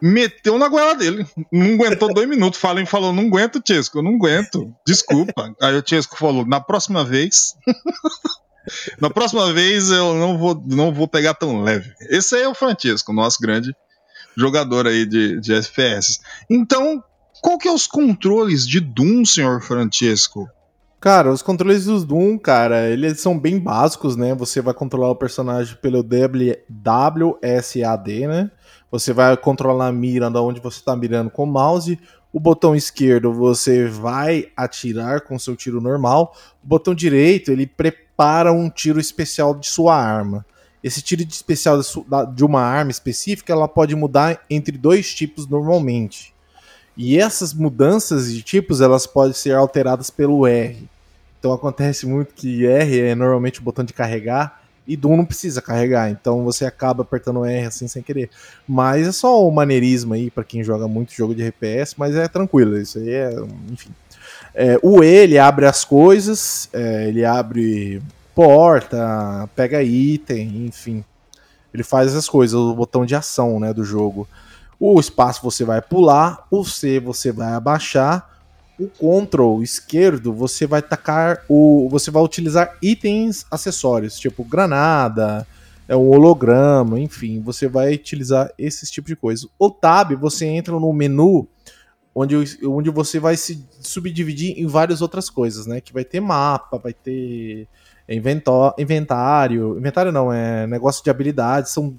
Meteu 0.00 0.58
na 0.58 0.68
goela 0.68 0.94
dele. 0.94 1.26
Não 1.50 1.74
aguentou 1.74 2.12
dois 2.12 2.28
minutos. 2.28 2.60
Fallen 2.60 2.84
falou: 2.84 3.12
Não 3.12 3.24
aguento, 3.24 3.62
Chesco, 3.66 3.98
eu 3.98 4.02
não 4.02 4.14
aguento. 4.16 4.74
Desculpa. 4.86 5.54
Aí 5.60 5.74
o 5.74 5.82
Chesco 5.86 6.18
falou: 6.18 6.44
Na 6.44 6.60
próxima 6.60 7.02
vez. 7.02 7.54
na 9.00 9.08
próxima 9.08 9.52
vez 9.52 9.90
eu 9.90 10.14
não 10.14 10.36
vou, 10.36 10.62
não 10.66 10.92
vou 10.92 11.08
pegar 11.08 11.34
tão 11.34 11.62
leve. 11.62 11.94
Esse 12.10 12.36
aí 12.36 12.42
é 12.42 12.48
o 12.48 12.54
Francisco, 12.54 13.12
nosso 13.12 13.40
grande 13.40 13.74
jogador 14.36 14.86
aí 14.86 15.06
de, 15.06 15.40
de 15.40 15.54
FPS. 15.54 16.20
Então, 16.50 17.02
qual 17.40 17.58
que 17.58 17.68
é 17.68 17.72
os 17.72 17.86
controles 17.86 18.66
de 18.66 18.80
Doom, 18.80 19.24
senhor 19.24 19.62
Francisco? 19.62 20.48
Cara, 20.98 21.30
os 21.30 21.42
controles 21.42 21.84
dos 21.84 22.04
Doom, 22.04 22.38
cara, 22.38 22.88
eles 22.88 23.20
são 23.20 23.38
bem 23.38 23.58
básicos, 23.58 24.16
né? 24.16 24.34
Você 24.34 24.62
vai 24.62 24.72
controlar 24.72 25.10
o 25.10 25.16
personagem 25.16 25.76
pelo 25.76 26.00
WSAD, 26.00 26.56
né? 28.26 28.50
Você 28.90 29.12
vai 29.12 29.36
controlar 29.36 29.88
a 29.88 29.92
mira 29.92 30.30
da 30.30 30.40
onde 30.40 30.58
você 30.58 30.82
tá 30.82 30.96
mirando 30.96 31.30
com 31.30 31.44
o 31.44 31.46
mouse. 31.46 32.00
O 32.32 32.40
botão 32.40 32.74
esquerdo 32.74 33.32
você 33.32 33.86
vai 33.86 34.48
atirar 34.56 35.20
com 35.20 35.38
seu 35.38 35.54
tiro 35.54 35.82
normal. 35.82 36.34
O 36.64 36.66
botão 36.66 36.94
direito 36.94 37.52
ele 37.52 37.66
prepara 37.66 38.50
um 38.50 38.70
tiro 38.70 38.98
especial 38.98 39.54
de 39.54 39.66
sua 39.66 39.94
arma. 39.94 40.46
Esse 40.82 41.02
tiro 41.02 41.24
de 41.24 41.34
especial 41.34 41.78
de 41.78 41.86
de 42.34 42.44
uma 42.44 42.62
arma 42.62 42.90
específica 42.90 43.52
ela 43.52 43.68
pode 43.68 43.94
mudar 43.94 44.40
entre 44.48 44.78
dois 44.78 45.14
tipos 45.14 45.46
normalmente. 45.46 46.35
E 46.96 47.18
essas 47.18 47.52
mudanças 47.52 48.32
de 48.32 48.42
tipos 48.42 48.80
elas 48.80 49.06
podem 49.06 49.34
ser 49.34 49.54
alteradas 49.54 50.10
pelo 50.10 50.46
R. 50.46 50.88
Então 51.38 51.52
acontece 51.52 52.06
muito 52.06 52.34
que 52.34 52.66
R 52.66 53.00
é 53.00 53.14
normalmente 53.14 53.60
o 53.60 53.62
botão 53.62 53.84
de 53.84 53.92
carregar 53.92 54.62
e 54.86 54.96
Doom 54.96 55.16
não 55.16 55.24
precisa 55.24 55.60
carregar, 55.60 56.10
então 56.10 56.44
você 56.44 56.64
acaba 56.64 57.02
apertando 57.02 57.44
R 57.44 57.66
assim 57.66 57.88
sem 57.88 58.02
querer. 58.02 58.30
Mas 58.66 59.06
é 59.06 59.12
só 59.12 59.46
o 59.46 59.50
maneirismo 59.50 60.14
aí 60.14 60.30
pra 60.30 60.44
quem 60.44 60.62
joga 60.62 60.86
muito 60.86 61.12
jogo 61.12 61.34
de 61.34 61.46
RPS, 61.46 61.94
mas 61.98 62.14
é 62.14 62.28
tranquilo, 62.28 62.78
isso 62.78 62.98
aí 62.98 63.10
é, 63.10 63.34
enfim. 63.70 63.90
É, 64.54 64.78
o 64.82 65.02
E 65.02 65.06
ele 65.06 65.38
abre 65.38 65.66
as 65.66 65.84
coisas, 65.84 66.68
é, 66.72 67.08
ele 67.08 67.24
abre 67.24 68.00
porta, 68.34 69.48
pega 69.56 69.82
item, 69.82 70.66
enfim. 70.66 71.04
Ele 71.74 71.82
faz 71.82 72.08
essas 72.08 72.28
coisas, 72.28 72.54
o 72.54 72.74
botão 72.74 73.04
de 73.04 73.14
ação, 73.14 73.60
né, 73.60 73.72
do 73.72 73.84
jogo. 73.84 74.26
O 74.78 74.98
espaço 75.00 75.42
você 75.42 75.64
vai 75.64 75.80
pular, 75.80 76.46
o 76.50 76.64
C 76.64 77.00
você 77.00 77.32
vai 77.32 77.52
abaixar, 77.52 78.30
o 78.78 78.88
control 78.88 79.62
esquerdo 79.62 80.32
você 80.32 80.66
vai 80.66 80.82
tacar 80.82 81.42
o 81.48 81.88
você 81.90 82.10
vai 82.10 82.22
utilizar 82.22 82.76
itens 82.82 83.46
acessórios 83.50 84.18
tipo 84.18 84.44
granada 84.44 85.46
é 85.88 85.96
um 85.96 86.10
holograma 86.10 87.00
enfim 87.00 87.40
você 87.40 87.68
vai 87.68 87.94
utilizar 87.94 88.52
esses 88.58 88.90
tipos 88.90 89.08
de 89.08 89.16
coisas 89.16 89.48
o 89.58 89.70
tab 89.70 90.12
você 90.16 90.44
entra 90.44 90.78
no 90.78 90.92
menu 90.92 91.48
onde, 92.16 92.34
onde 92.64 92.88
você 92.88 93.20
vai 93.20 93.36
se 93.36 93.62
subdividir 93.80 94.58
em 94.58 94.66
várias 94.66 95.02
outras 95.02 95.28
coisas 95.28 95.66
né? 95.66 95.82
Que 95.82 95.92
vai 95.92 96.02
ter 96.02 96.18
mapa 96.18 96.78
vai 96.78 96.94
ter 96.94 97.68
inventário. 98.08 99.76
Inventário 99.76 100.10
não 100.10 100.32
é 100.32 100.66
negócio 100.66 101.04
de 101.04 101.10
habilidades 101.10 101.72
são 101.72 101.94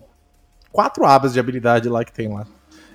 quatro 0.71 1.05
abas 1.05 1.33
de 1.33 1.39
habilidade 1.39 1.87
lá 1.87 2.03
que 2.03 2.11
tem 2.11 2.27
lá 2.33 2.47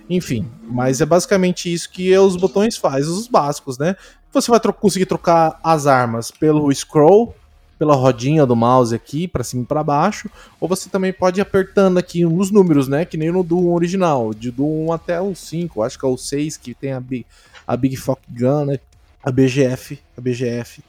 enfim, 0.08 0.50
mas 0.64 1.00
é 1.00 1.06
basicamente 1.06 1.72
isso 1.72 1.90
que 1.90 2.16
os 2.16 2.36
botões 2.36 2.76
fazem, 2.76 3.10
os 3.10 3.28
básicos, 3.28 3.78
né? 3.78 3.96
Você 4.32 4.50
vai 4.50 4.60
tro 4.60 4.72
conseguir 4.72 5.06
trocar 5.06 5.60
as 5.62 5.86
armas 5.86 6.30
pelo 6.30 6.72
scroll, 6.74 7.34
pela 7.78 7.94
rodinha 7.94 8.46
do 8.46 8.56
mouse 8.56 8.94
aqui, 8.94 9.26
para 9.26 9.44
cima 9.44 9.62
e 9.62 9.66
para 9.66 9.82
baixo, 9.82 10.30
ou 10.60 10.68
você 10.68 10.88
também 10.88 11.12
pode 11.12 11.40
ir 11.40 11.42
apertando 11.42 11.98
aqui 11.98 12.24
nos 12.24 12.50
números, 12.50 12.88
né? 12.88 13.04
Que 13.04 13.16
nem 13.16 13.30
no 13.30 13.42
Doom 13.42 13.72
original, 13.72 14.32
de 14.32 14.50
Doom 14.50 14.86
1 14.88 14.92
até 14.92 15.20
o 15.20 15.34
5, 15.34 15.82
acho 15.82 15.98
que 15.98 16.06
é 16.06 16.08
o 16.08 16.16
6 16.16 16.56
que 16.56 16.74
tem 16.74 16.92
a 16.92 17.00
Big, 17.00 17.26
a 17.66 17.76
Big 17.76 17.96
Fuck 17.96 18.20
Gun, 18.30 18.66
né? 18.66 18.78
a 19.22 19.30
BGF, 19.30 19.98
a 20.16 20.20
BGF. 20.20 20.82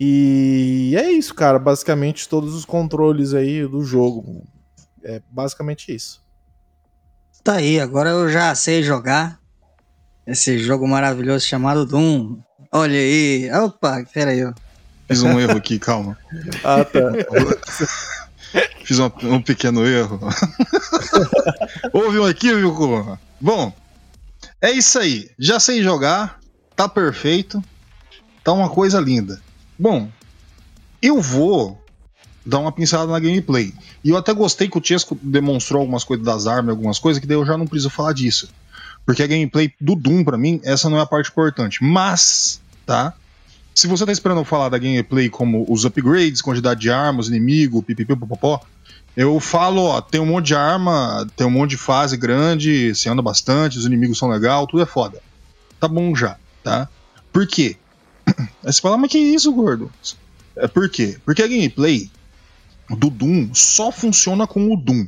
E 0.00 0.94
é 0.96 1.10
isso, 1.10 1.34
cara. 1.34 1.58
Basicamente 1.58 2.28
todos 2.28 2.54
os 2.54 2.64
controles 2.64 3.32
aí 3.32 3.66
do 3.66 3.84
jogo. 3.84 4.42
É 5.02 5.22
basicamente 5.30 5.94
isso. 5.94 6.20
Tá 7.48 7.54
aí, 7.54 7.80
agora 7.80 8.10
eu 8.10 8.28
já 8.28 8.54
sei 8.54 8.82
jogar 8.82 9.40
esse 10.26 10.58
jogo 10.58 10.86
maravilhoso 10.86 11.46
chamado 11.46 11.86
Doom. 11.86 12.36
Olha 12.70 12.98
aí. 12.98 13.50
Opa, 13.50 14.04
peraí. 14.12 14.44
ó. 14.44 14.52
Fiz 15.08 15.22
um 15.22 15.40
erro 15.40 15.56
aqui, 15.56 15.78
calma. 15.78 16.18
Ah, 16.62 16.84
tá. 16.84 17.00
Fiz 18.84 18.98
um, 18.98 19.10
um 19.22 19.40
pequeno 19.40 19.86
erro. 19.86 20.20
Houve 21.90 22.18
um 22.18 22.28
equívoco. 22.28 23.18
Bom, 23.40 23.72
é 24.60 24.70
isso 24.70 24.98
aí. 24.98 25.30
Já 25.38 25.58
sei 25.58 25.82
jogar, 25.82 26.38
tá 26.76 26.86
perfeito, 26.86 27.64
tá 28.44 28.52
uma 28.52 28.68
coisa 28.68 29.00
linda. 29.00 29.40
Bom, 29.78 30.06
eu 31.00 31.18
vou 31.22 31.82
dar 32.44 32.58
uma 32.58 32.72
pincelada 32.72 33.10
na 33.10 33.18
gameplay. 33.18 33.72
E 34.08 34.10
eu 34.10 34.16
até 34.16 34.32
gostei 34.32 34.70
que 34.70 34.78
o 34.78 34.82
Chesco 34.82 35.18
demonstrou 35.22 35.80
algumas 35.80 36.02
coisas 36.02 36.24
das 36.24 36.46
armas, 36.46 36.70
algumas 36.70 36.98
coisas, 36.98 37.20
que 37.20 37.26
daí 37.26 37.36
eu 37.36 37.44
já 37.44 37.58
não 37.58 37.66
preciso 37.66 37.90
falar 37.90 38.14
disso. 38.14 38.48
Porque 39.04 39.22
a 39.22 39.26
gameplay 39.26 39.70
do 39.78 39.94
Doom, 39.94 40.24
pra 40.24 40.38
mim, 40.38 40.62
essa 40.64 40.88
não 40.88 40.96
é 40.96 41.02
a 41.02 41.06
parte 41.06 41.28
importante. 41.28 41.84
Mas, 41.84 42.58
tá? 42.86 43.12
Se 43.74 43.86
você 43.86 44.06
tá 44.06 44.10
esperando 44.10 44.42
falar 44.46 44.70
da 44.70 44.78
gameplay 44.78 45.28
como 45.28 45.66
os 45.68 45.84
upgrades, 45.84 46.40
quantidade 46.40 46.80
de 46.80 46.90
armas, 46.90 47.28
inimigo, 47.28 47.82
pipipipopopó, 47.82 48.62
eu 49.14 49.38
falo, 49.40 49.82
ó, 49.82 50.00
tem 50.00 50.22
um 50.22 50.26
monte 50.26 50.46
de 50.46 50.54
arma, 50.54 51.26
tem 51.36 51.46
um 51.46 51.50
monte 51.50 51.72
de 51.72 51.76
fase 51.76 52.16
grande, 52.16 52.94
você 52.94 53.10
anda 53.10 53.20
bastante, 53.20 53.76
os 53.76 53.84
inimigos 53.84 54.16
são 54.16 54.30
legal, 54.30 54.66
tudo 54.66 54.82
é 54.82 54.86
foda. 54.86 55.20
Tá 55.78 55.86
bom 55.86 56.16
já, 56.16 56.38
tá? 56.64 56.88
Por 57.30 57.46
quê? 57.46 57.76
Aí 58.64 58.72
você 58.72 58.80
fala, 58.80 58.96
mas 58.96 59.10
que 59.10 59.18
isso, 59.18 59.52
gordo? 59.52 59.92
É 60.56 60.66
por 60.66 60.88
quê? 60.88 61.18
Porque 61.26 61.42
a 61.42 61.46
gameplay 61.46 62.10
do 62.90 63.10
Doom 63.10 63.54
só 63.54 63.92
funciona 63.92 64.46
com 64.46 64.72
o 64.72 64.76
Doom. 64.76 65.06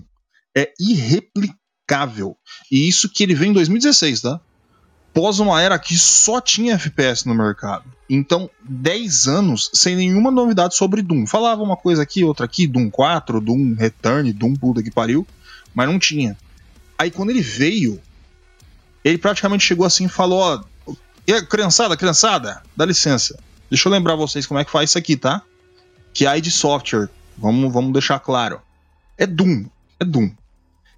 É 0.57 0.73
irreplicável. 0.79 2.37
E 2.71 2.89
isso 2.89 3.09
que 3.09 3.23
ele 3.23 3.35
vem 3.35 3.51
em 3.51 3.55
2016, 3.55 4.21
tá? 4.21 4.41
Pós 5.13 5.41
uma 5.41 5.61
era 5.61 5.79
que 5.79 5.99
só 5.99 6.41
tinha 6.41 6.75
FPS 6.75 7.27
no 7.27 7.35
mercado. 7.35 7.85
Então, 8.09 8.49
10 8.63 9.27
anos 9.27 9.71
sem 9.73 9.97
nenhuma 9.97 10.31
novidade 10.31 10.77
sobre 10.77 11.03
Doom. 11.03 11.27
Falava 11.27 11.63
uma 11.63 11.77
coisa 11.77 12.03
aqui, 12.03 12.23
outra 12.23 12.47
aqui, 12.47 12.67
Doom 12.67 12.91
4, 12.91 13.41
Doom 13.41 13.75
Return, 13.75 14.33
Doom 14.33 14.55
puta 14.55 14.83
que 14.83 14.91
pariu, 14.91 15.27
mas 15.75 15.89
não 15.89 15.99
tinha. 15.99 16.37
Aí 16.97 17.11
quando 17.11 17.31
ele 17.31 17.41
veio, 17.41 18.01
ele 19.05 19.19
praticamente 19.19 19.65
chegou 19.65 19.87
assim 19.87 20.05
e 20.05 20.09
falou: 20.09 20.41
Ó, 20.41 20.95
criançada, 21.49 21.97
criançada, 21.97 22.63
dá 22.77 22.85
licença. 22.85 23.39
Deixa 23.69 23.89
eu 23.89 23.93
lembrar 23.93 24.17
vocês 24.17 24.47
como 24.47 24.61
é 24.61 24.65
que 24.65 24.71
faz 24.71 24.91
isso 24.91 24.99
aqui, 24.99 25.17
tá? 25.17 25.43
Que 26.13 26.27
a 26.27 26.37
ID 26.37 26.49
Software, 26.51 27.09
vamos, 27.41 27.73
vamos 27.73 27.93
deixar 27.93 28.19
claro. 28.21 28.61
É 29.17 29.27
Doom, 29.27 29.67
é 29.99 30.05
Doom. 30.05 30.31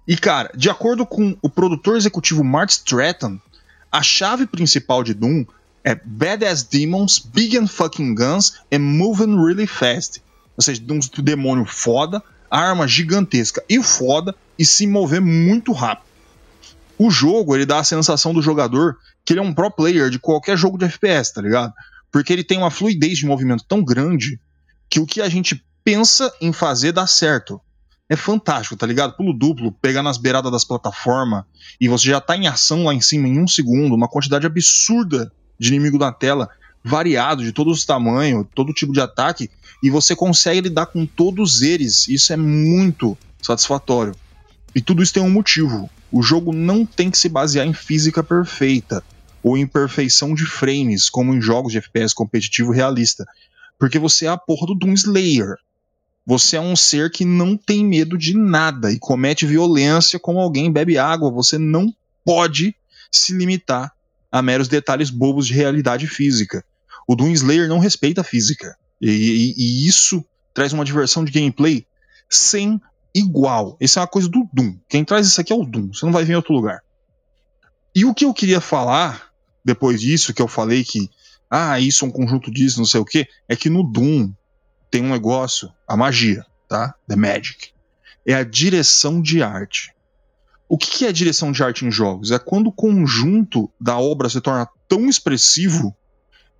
E 0.07 0.17
cara, 0.17 0.51
de 0.55 0.69
acordo 0.69 1.05
com 1.05 1.37
o 1.41 1.49
produtor 1.49 1.95
executivo 1.95 2.43
Mark 2.43 2.69
Stratton, 2.69 3.39
a 3.91 4.03
chave 4.03 4.45
principal 4.45 5.03
de 5.03 5.13
Doom 5.13 5.45
é 5.83 5.95
Badass 5.95 6.63
Demons, 6.63 7.19
Big 7.19 7.57
and 7.57 7.67
Fucking 7.67 8.15
Guns 8.15 8.61
and 8.71 8.79
Moving 8.79 9.35
Really 9.43 9.67
Fast. 9.67 10.21
Ou 10.57 10.63
seja, 10.63 10.81
um 10.89 10.99
demônio 11.21 11.65
foda, 11.65 12.21
arma 12.49 12.87
gigantesca 12.87 13.63
e 13.67 13.81
foda 13.81 14.35
e 14.57 14.65
se 14.65 14.85
mover 14.85 15.21
muito 15.21 15.71
rápido. 15.71 16.07
O 16.97 17.09
jogo, 17.09 17.55
ele 17.55 17.65
dá 17.65 17.79
a 17.79 17.83
sensação 17.83 18.33
do 18.33 18.41
jogador 18.41 18.97
que 19.25 19.33
ele 19.33 19.39
é 19.39 19.43
um 19.43 19.53
pro 19.53 19.71
player 19.71 20.09
de 20.09 20.19
qualquer 20.19 20.57
jogo 20.57 20.77
de 20.77 20.85
FPS, 20.85 21.33
tá 21.33 21.41
ligado? 21.41 21.73
Porque 22.11 22.31
ele 22.31 22.43
tem 22.43 22.57
uma 22.57 22.69
fluidez 22.69 23.17
de 23.17 23.25
movimento 23.25 23.63
tão 23.67 23.83
grande 23.83 24.39
que 24.89 24.99
o 24.99 25.05
que 25.05 25.21
a 25.21 25.29
gente 25.29 25.63
pensa 25.83 26.31
em 26.41 26.53
fazer 26.53 26.91
dá 26.91 27.05
certo. 27.07 27.59
É 28.09 28.15
fantástico, 28.15 28.75
tá 28.75 28.85
ligado? 28.85 29.15
Pulo 29.15 29.33
duplo, 29.33 29.71
pegar 29.71 30.03
nas 30.03 30.17
beiradas 30.17 30.51
das 30.51 30.63
plataformas 30.63 31.45
e 31.79 31.87
você 31.87 32.09
já 32.09 32.21
tá 32.21 32.35
em 32.35 32.47
ação 32.47 32.85
lá 32.85 32.93
em 32.93 33.01
cima 33.01 33.27
em 33.27 33.39
um 33.39 33.47
segundo, 33.47 33.95
uma 33.95 34.07
quantidade 34.07 34.45
absurda 34.45 35.31
de 35.59 35.69
inimigo 35.69 35.97
na 35.97 36.11
tela, 36.11 36.49
variado, 36.83 37.43
de 37.43 37.51
todos 37.51 37.79
os 37.79 37.85
tamanhos, 37.85 38.45
todo 38.53 38.73
tipo 38.73 38.91
de 38.91 38.99
ataque, 38.99 39.49
e 39.81 39.89
você 39.89 40.15
consegue 40.15 40.61
lidar 40.61 40.87
com 40.87 41.05
todos 41.05 41.61
eles. 41.61 42.07
Isso 42.07 42.33
é 42.33 42.37
muito 42.37 43.17
satisfatório. 43.41 44.15
E 44.75 44.81
tudo 44.81 45.01
isso 45.01 45.13
tem 45.13 45.23
um 45.23 45.29
motivo. 45.29 45.89
O 46.11 46.21
jogo 46.21 46.53
não 46.53 46.85
tem 46.85 47.09
que 47.09 47.17
se 47.17 47.29
basear 47.29 47.65
em 47.65 47.73
física 47.73 48.23
perfeita 48.23 49.03
ou 49.41 49.57
em 49.57 49.67
perfeição 49.67 50.33
de 50.33 50.45
frames, 50.45 51.09
como 51.09 51.33
em 51.33 51.41
jogos 51.41 51.71
de 51.71 51.77
FPS 51.77 52.13
competitivo 52.13 52.71
realista. 52.71 53.25
Porque 53.79 53.99
você 53.99 54.25
é 54.25 54.29
a 54.29 54.37
porra 54.37 54.67
do 54.67 54.75
Doom 54.75 54.93
Slayer. 54.93 55.55
Você 56.25 56.55
é 56.55 56.61
um 56.61 56.75
ser 56.75 57.11
que 57.11 57.25
não 57.25 57.57
tem 57.57 57.85
medo 57.85 58.17
de 58.17 58.33
nada 58.35 58.91
e 58.91 58.97
comete 58.99 59.45
violência 59.45 60.17
como 60.19 60.39
alguém 60.39 60.71
bebe 60.71 60.97
água. 60.97 61.29
Você 61.31 61.57
não 61.57 61.93
pode 62.23 62.75
se 63.11 63.33
limitar 63.33 63.91
a 64.31 64.41
meros 64.41 64.67
detalhes 64.67 65.09
bobos 65.09 65.45
de 65.47 65.53
realidade 65.53 66.07
física. 66.07 66.63
O 67.07 67.15
Doom 67.15 67.31
Slayer 67.31 67.67
não 67.67 67.79
respeita 67.79 68.21
a 68.21 68.23
física. 68.23 68.75
E, 69.01 69.09
e- 69.09 69.53
e 69.57 69.87
isso 69.87 70.23
traz 70.53 70.71
uma 70.71 70.85
diversão 70.85 71.25
de 71.25 71.31
gameplay 71.31 71.85
sem 72.29 72.79
igual. 73.13 73.75
Isso 73.81 73.99
é 73.99 74.01
uma 74.01 74.07
coisa 74.07 74.29
do 74.29 74.47
Doom. 74.53 74.77
Quem 74.87 75.03
traz 75.03 75.27
isso 75.27 75.41
aqui 75.41 75.51
é 75.51 75.55
o 75.55 75.65
Doom. 75.65 75.93
Você 75.93 76.05
não 76.05 76.13
vai 76.13 76.23
ver 76.23 76.33
em 76.33 76.37
outro 76.37 76.53
lugar. 76.53 76.81
E 77.93 78.05
o 78.05 78.13
que 78.13 78.25
eu 78.25 78.33
queria 78.33 78.61
falar 78.61 79.27
depois 79.63 79.99
disso, 80.01 80.33
que 80.33 80.41
eu 80.41 80.47
falei 80.47 80.83
que, 80.83 81.09
ah, 81.49 81.79
isso 81.79 82.05
é 82.05 82.07
um 82.07 82.11
conjunto 82.11 82.49
disso, 82.51 82.79
não 82.79 82.85
sei 82.85 82.99
o 82.99 83.05
que, 83.05 83.27
é 83.47 83.55
que 83.55 83.69
no 83.69 83.83
Doom 83.83 84.31
tem 84.93 85.03
um 85.03 85.09
negócio, 85.09 85.73
a 85.87 85.97
magia, 85.97 86.45
tá? 86.69 86.93
The 87.07 87.15
Magic. 87.15 87.71
É 88.23 88.35
a 88.35 88.43
direção 88.43 89.23
de 89.23 89.41
arte. 89.41 89.91
O 90.69 90.77
que 90.77 91.07
é 91.07 91.11
direção 91.11 91.51
de 91.51 91.63
arte 91.63 91.83
em 91.83 91.89
jogos? 91.89 92.29
É 92.29 92.37
quando 92.37 92.67
o 92.67 92.71
conjunto 92.71 93.71
da 93.81 93.97
obra 93.97 94.29
se 94.29 94.39
torna 94.39 94.69
tão 94.87 95.09
expressivo 95.09 95.95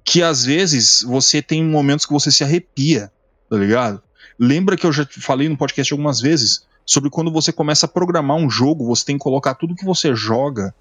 que 0.03 0.23
às 0.23 0.43
vezes 0.43 1.03
você 1.03 1.43
tem 1.43 1.63
momentos 1.63 2.07
que 2.07 2.11
você 2.11 2.31
se 2.31 2.43
arrepia, 2.43 3.11
tá 3.47 3.55
ligado? 3.55 4.01
Lembra 4.39 4.75
que 4.75 4.87
eu 4.87 4.91
já 4.91 5.07
falei 5.11 5.47
no 5.47 5.55
podcast 5.55 5.93
algumas 5.93 6.19
vezes 6.19 6.65
sobre 6.83 7.11
quando 7.11 7.31
você 7.31 7.53
começa 7.53 7.85
a 7.85 7.89
programar 7.89 8.37
um 8.37 8.49
jogo, 8.49 8.83
você 8.87 9.05
tem 9.05 9.15
que 9.15 9.23
colocar 9.23 9.53
tudo 9.53 9.75
que 9.75 9.85
você 9.85 10.15
joga, 10.15 10.73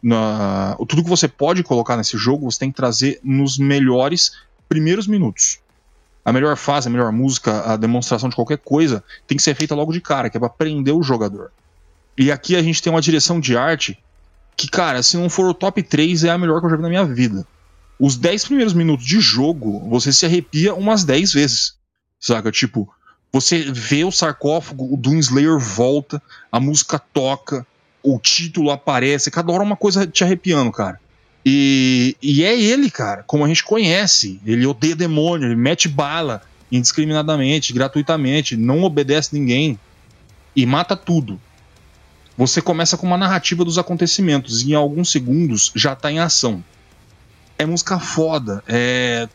na, 0.00 0.76
tudo 0.88 1.02
que 1.02 1.10
você 1.10 1.26
pode 1.26 1.64
colocar 1.64 1.96
nesse 1.96 2.16
jogo, 2.16 2.48
você 2.48 2.60
tem 2.60 2.70
que 2.70 2.76
trazer 2.76 3.18
nos 3.24 3.58
melhores 3.58 4.30
primeiros 4.68 5.08
minutos. 5.08 5.58
A 6.24 6.32
melhor 6.32 6.56
fase, 6.56 6.88
a 6.88 6.90
melhor 6.90 7.10
música, 7.12 7.72
a 7.72 7.76
demonstração 7.76 8.28
de 8.28 8.36
qualquer 8.36 8.58
coisa 8.58 9.02
tem 9.26 9.36
que 9.36 9.42
ser 9.42 9.54
feita 9.54 9.74
logo 9.74 9.92
de 9.92 10.00
cara, 10.00 10.28
que 10.28 10.36
é 10.36 10.40
pra 10.40 10.48
prender 10.48 10.94
o 10.94 11.02
jogador. 11.02 11.50
E 12.16 12.30
aqui 12.30 12.54
a 12.56 12.62
gente 12.62 12.82
tem 12.82 12.92
uma 12.92 13.00
direção 13.00 13.40
de 13.40 13.56
arte 13.56 13.98
que, 14.56 14.68
cara, 14.68 15.02
se 15.02 15.16
não 15.16 15.30
for 15.30 15.46
o 15.46 15.54
top 15.54 15.82
3, 15.82 16.24
é 16.24 16.30
a 16.30 16.36
melhor 16.36 16.60
que 16.60 16.66
eu 16.66 16.70
já 16.70 16.76
vi 16.76 16.82
na 16.82 16.88
minha 16.88 17.04
vida. 17.04 17.46
Os 17.98 18.16
10 18.16 18.44
primeiros 18.44 18.74
minutos 18.74 19.06
de 19.06 19.20
jogo, 19.20 19.88
você 19.88 20.12
se 20.12 20.26
arrepia 20.26 20.74
umas 20.74 21.04
10 21.04 21.32
vezes. 21.32 21.74
Saca? 22.18 22.52
Tipo, 22.52 22.88
você 23.32 23.70
vê 23.70 24.04
o 24.04 24.12
sarcófago, 24.12 24.92
o 24.92 24.96
Doom 24.96 25.18
Slayer 25.18 25.58
volta, 25.58 26.22
a 26.50 26.60
música 26.60 26.98
toca, 26.98 27.66
o 28.02 28.18
título 28.18 28.70
aparece, 28.70 29.30
cada 29.30 29.52
hora 29.52 29.62
uma 29.62 29.76
coisa 29.76 30.06
te 30.06 30.24
arrepiando, 30.24 30.72
cara. 30.72 31.00
E, 31.44 32.16
e 32.22 32.44
é 32.44 32.58
ele, 32.58 32.90
cara, 32.90 33.22
como 33.26 33.44
a 33.44 33.48
gente 33.48 33.64
conhece. 33.64 34.40
Ele 34.44 34.66
odeia 34.66 34.94
demônio, 34.94 35.48
ele 35.48 35.56
mete 35.56 35.88
bala 35.88 36.42
indiscriminadamente, 36.70 37.72
gratuitamente, 37.72 38.56
não 38.56 38.82
obedece 38.82 39.30
ninguém 39.32 39.78
e 40.54 40.64
mata 40.66 40.96
tudo. 40.96 41.40
Você 42.36 42.62
começa 42.62 42.96
com 42.96 43.06
uma 43.06 43.18
narrativa 43.18 43.64
dos 43.64 43.76
acontecimentos 43.76 44.62
e 44.62 44.70
em 44.70 44.74
alguns 44.74 45.10
segundos 45.10 45.72
já 45.74 45.94
tá 45.94 46.10
em 46.10 46.18
ação. 46.18 46.64
É 47.58 47.66
música 47.66 47.98
foda, 47.98 48.62
é 48.66 49.28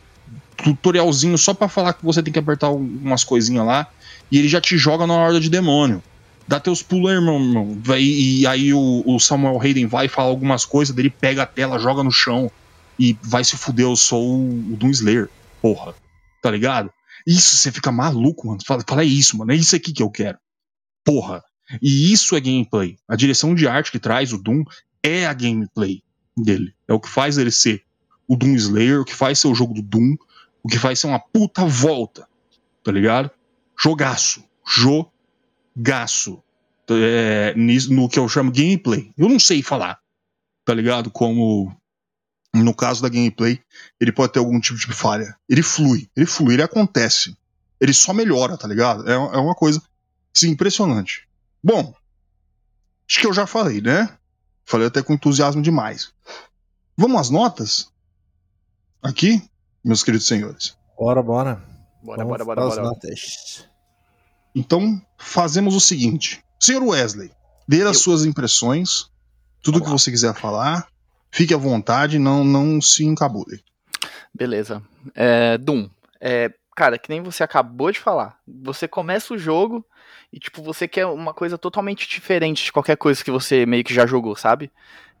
tutorialzinho 0.56 1.36
só 1.36 1.52
pra 1.52 1.68
falar 1.68 1.92
que 1.92 2.04
você 2.04 2.22
tem 2.22 2.32
que 2.32 2.38
apertar 2.38 2.70
umas 2.70 3.22
coisinhas 3.22 3.66
lá 3.66 3.86
e 4.30 4.38
ele 4.38 4.48
já 4.48 4.60
te 4.60 4.76
joga 4.76 5.06
na 5.06 5.14
horda 5.14 5.38
de 5.38 5.50
demônio. 5.50 6.02
Dá 6.48 6.60
teus 6.60 6.82
pulos 6.82 7.10
aí, 7.10 7.16
irmão. 7.16 7.76
Vai- 7.82 8.02
E, 8.02 8.46
aí 8.46 8.72
o, 8.72 9.02
o 9.04 9.18
Samuel 9.18 9.60
Hayden 9.60 9.86
vai 9.86 10.08
falar 10.08 10.28
algumas 10.28 10.64
coisas, 10.64 10.94
dele 10.94 11.10
pega 11.10 11.42
a 11.42 11.46
tela, 11.46 11.78
joga 11.78 12.02
no 12.04 12.10
chão 12.12 12.50
e 12.98 13.16
vai 13.22 13.42
se 13.44 13.56
fuder, 13.56 13.84
eu 13.86 13.96
sou 13.96 14.22
o, 14.38 14.72
o 14.72 14.76
Doom 14.76 14.90
Slayer. 14.90 15.28
Porra. 15.60 15.94
Tá 16.42 16.50
ligado? 16.50 16.90
Isso, 17.26 17.56
você 17.56 17.72
fica 17.72 17.90
maluco, 17.90 18.46
mano. 18.46 18.60
Fala, 18.64 18.84
fala, 18.88 19.02
é 19.02 19.06
isso, 19.06 19.36
mano. 19.36 19.50
É 19.50 19.56
isso 19.56 19.74
aqui 19.74 19.92
que 19.92 20.02
eu 20.02 20.10
quero. 20.10 20.38
Porra. 21.04 21.42
E 21.82 22.12
isso 22.12 22.36
é 22.36 22.40
gameplay. 22.40 22.96
A 23.08 23.16
direção 23.16 23.52
de 23.54 23.66
arte 23.66 23.90
que 23.90 23.98
traz 23.98 24.32
o 24.32 24.38
Doom 24.38 24.62
é 25.02 25.26
a 25.26 25.32
gameplay 25.34 26.02
dele. 26.36 26.72
É 26.86 26.92
o 26.94 27.00
que 27.00 27.08
faz 27.08 27.38
ele 27.38 27.50
ser 27.50 27.82
o 28.28 28.36
Doom 28.36 28.54
Slayer, 28.54 29.00
o 29.00 29.04
que 29.04 29.14
faz 29.14 29.40
ser 29.40 29.48
o 29.48 29.54
jogo 29.54 29.74
do 29.74 29.82
Doom, 29.82 30.14
o 30.62 30.68
que 30.68 30.78
faz 30.78 31.00
ser 31.00 31.08
uma 31.08 31.18
puta 31.18 31.64
volta. 31.64 32.28
Tá 32.84 32.92
ligado? 32.92 33.30
Jogaço. 33.76 34.44
Jogaço. 34.64 35.10
É, 36.88 37.52
nisso- 37.56 37.92
no 37.92 38.08
que 38.08 38.18
eu 38.18 38.28
chamo 38.28 38.52
gameplay. 38.52 39.12
Eu 39.16 39.28
não 39.28 39.38
sei 39.38 39.62
falar. 39.62 39.98
Tá 40.64 40.72
ligado? 40.74 41.10
Como 41.10 41.74
no 42.54 42.74
caso 42.74 43.02
da 43.02 43.08
gameplay, 43.08 43.60
ele 44.00 44.12
pode 44.12 44.32
ter 44.32 44.38
algum 44.38 44.58
tipo 44.60 44.78
de 44.78 44.86
falha. 44.92 45.36
Ele 45.48 45.62
flui, 45.62 46.08
ele 46.16 46.26
flui, 46.26 46.54
ele 46.54 46.62
acontece. 46.62 47.36
Ele 47.80 47.92
só 47.92 48.12
melhora, 48.14 48.56
tá 48.56 48.66
ligado? 48.66 49.08
É, 49.08 49.12
é 49.12 49.16
uma 49.38 49.54
coisa 49.54 49.82
sim, 50.32 50.50
impressionante. 50.50 51.28
Bom, 51.62 51.92
acho 53.08 53.20
que 53.20 53.26
eu 53.26 53.32
já 53.32 53.46
falei, 53.46 53.80
né? 53.80 54.08
Falei 54.64 54.86
até 54.86 55.02
com 55.02 55.12
entusiasmo 55.12 55.60
demais. 55.62 56.12
Vamos 56.96 57.20
às 57.20 57.30
notas? 57.30 57.92
Aqui, 59.02 59.42
meus 59.84 60.02
queridos 60.02 60.26
senhores. 60.26 60.76
Bora, 60.98 61.22
bora. 61.22 61.62
Bora, 62.02 62.24
Vamos 62.24 62.38
bora, 62.38 62.44
bora, 62.44 62.60
bora. 62.68 62.82
notas. 62.82 63.68
Então, 64.56 64.98
fazemos 65.18 65.74
o 65.74 65.80
seguinte. 65.80 66.42
Senhor 66.58 66.82
Wesley, 66.82 67.30
dê 67.68 67.82
as 67.82 67.98
Eu. 67.98 68.02
suas 68.02 68.24
impressões, 68.24 69.10
tudo 69.62 69.82
que 69.82 69.90
você 69.90 70.10
quiser 70.10 70.34
falar. 70.34 70.88
Fique 71.30 71.52
à 71.52 71.58
vontade, 71.58 72.18
não, 72.18 72.42
não 72.42 72.80
se 72.80 73.04
encabule. 73.04 73.62
Beleza. 74.34 74.82
É, 75.14 75.58
Doom. 75.58 75.90
É, 76.18 76.50
cara, 76.74 76.98
que 76.98 77.10
nem 77.10 77.22
você 77.22 77.42
acabou 77.42 77.92
de 77.92 78.00
falar. 78.00 78.38
Você 78.62 78.88
começa 78.88 79.34
o 79.34 79.38
jogo 79.38 79.84
e, 80.32 80.38
tipo, 80.38 80.62
você 80.62 80.88
quer 80.88 81.04
uma 81.04 81.34
coisa 81.34 81.58
totalmente 81.58 82.08
diferente 82.08 82.64
de 82.64 82.72
qualquer 82.72 82.96
coisa 82.96 83.22
que 83.22 83.30
você 83.30 83.66
meio 83.66 83.84
que 83.84 83.92
já 83.92 84.06
jogou, 84.06 84.34
sabe? 84.34 84.70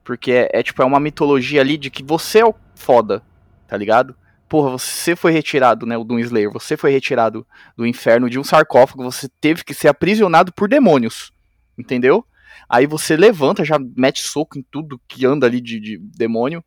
Porque 0.02 0.32
é, 0.32 0.48
é, 0.50 0.62
tipo, 0.62 0.80
é 0.80 0.84
uma 0.86 1.00
mitologia 1.00 1.60
ali 1.60 1.76
de 1.76 1.90
que 1.90 2.02
você 2.02 2.38
é 2.38 2.46
o 2.46 2.54
foda, 2.74 3.22
tá 3.68 3.76
ligado? 3.76 4.16
Porra, 4.48 4.70
você 4.70 5.16
foi 5.16 5.32
retirado, 5.32 5.86
né, 5.86 5.96
o 5.98 6.04
Doom 6.04 6.20
Slayer, 6.20 6.50
você 6.50 6.76
foi 6.76 6.92
retirado 6.92 7.46
do 7.76 7.84
inferno 7.84 8.30
de 8.30 8.38
um 8.38 8.44
sarcófago, 8.44 9.02
você 9.02 9.28
teve 9.40 9.64
que 9.64 9.74
ser 9.74 9.88
aprisionado 9.88 10.52
por 10.52 10.68
demônios, 10.68 11.32
entendeu? 11.76 12.24
Aí 12.68 12.86
você 12.86 13.16
levanta, 13.16 13.64
já 13.64 13.76
mete 13.96 14.20
soco 14.20 14.58
em 14.58 14.62
tudo 14.62 15.00
que 15.08 15.26
anda 15.26 15.46
ali 15.46 15.60
de, 15.60 15.80
de 15.80 15.98
demônio, 15.98 16.62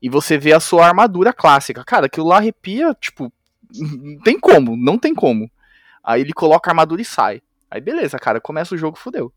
e 0.00 0.08
você 0.08 0.38
vê 0.38 0.52
a 0.52 0.60
sua 0.60 0.86
armadura 0.86 1.32
clássica. 1.32 1.84
Cara, 1.84 2.06
aquilo 2.06 2.28
lá 2.28 2.36
arrepia, 2.36 2.96
tipo, 2.98 3.32
não 3.74 4.20
tem 4.20 4.38
como, 4.38 4.76
não 4.76 4.96
tem 4.98 5.14
como. 5.14 5.50
Aí 6.02 6.22
ele 6.22 6.32
coloca 6.32 6.70
a 6.70 6.72
armadura 6.72 7.02
e 7.02 7.04
sai. 7.04 7.42
Aí 7.70 7.80
beleza, 7.80 8.18
cara, 8.18 8.40
começa 8.40 8.74
o 8.74 8.78
jogo, 8.78 8.96
fudeu. 8.96 9.32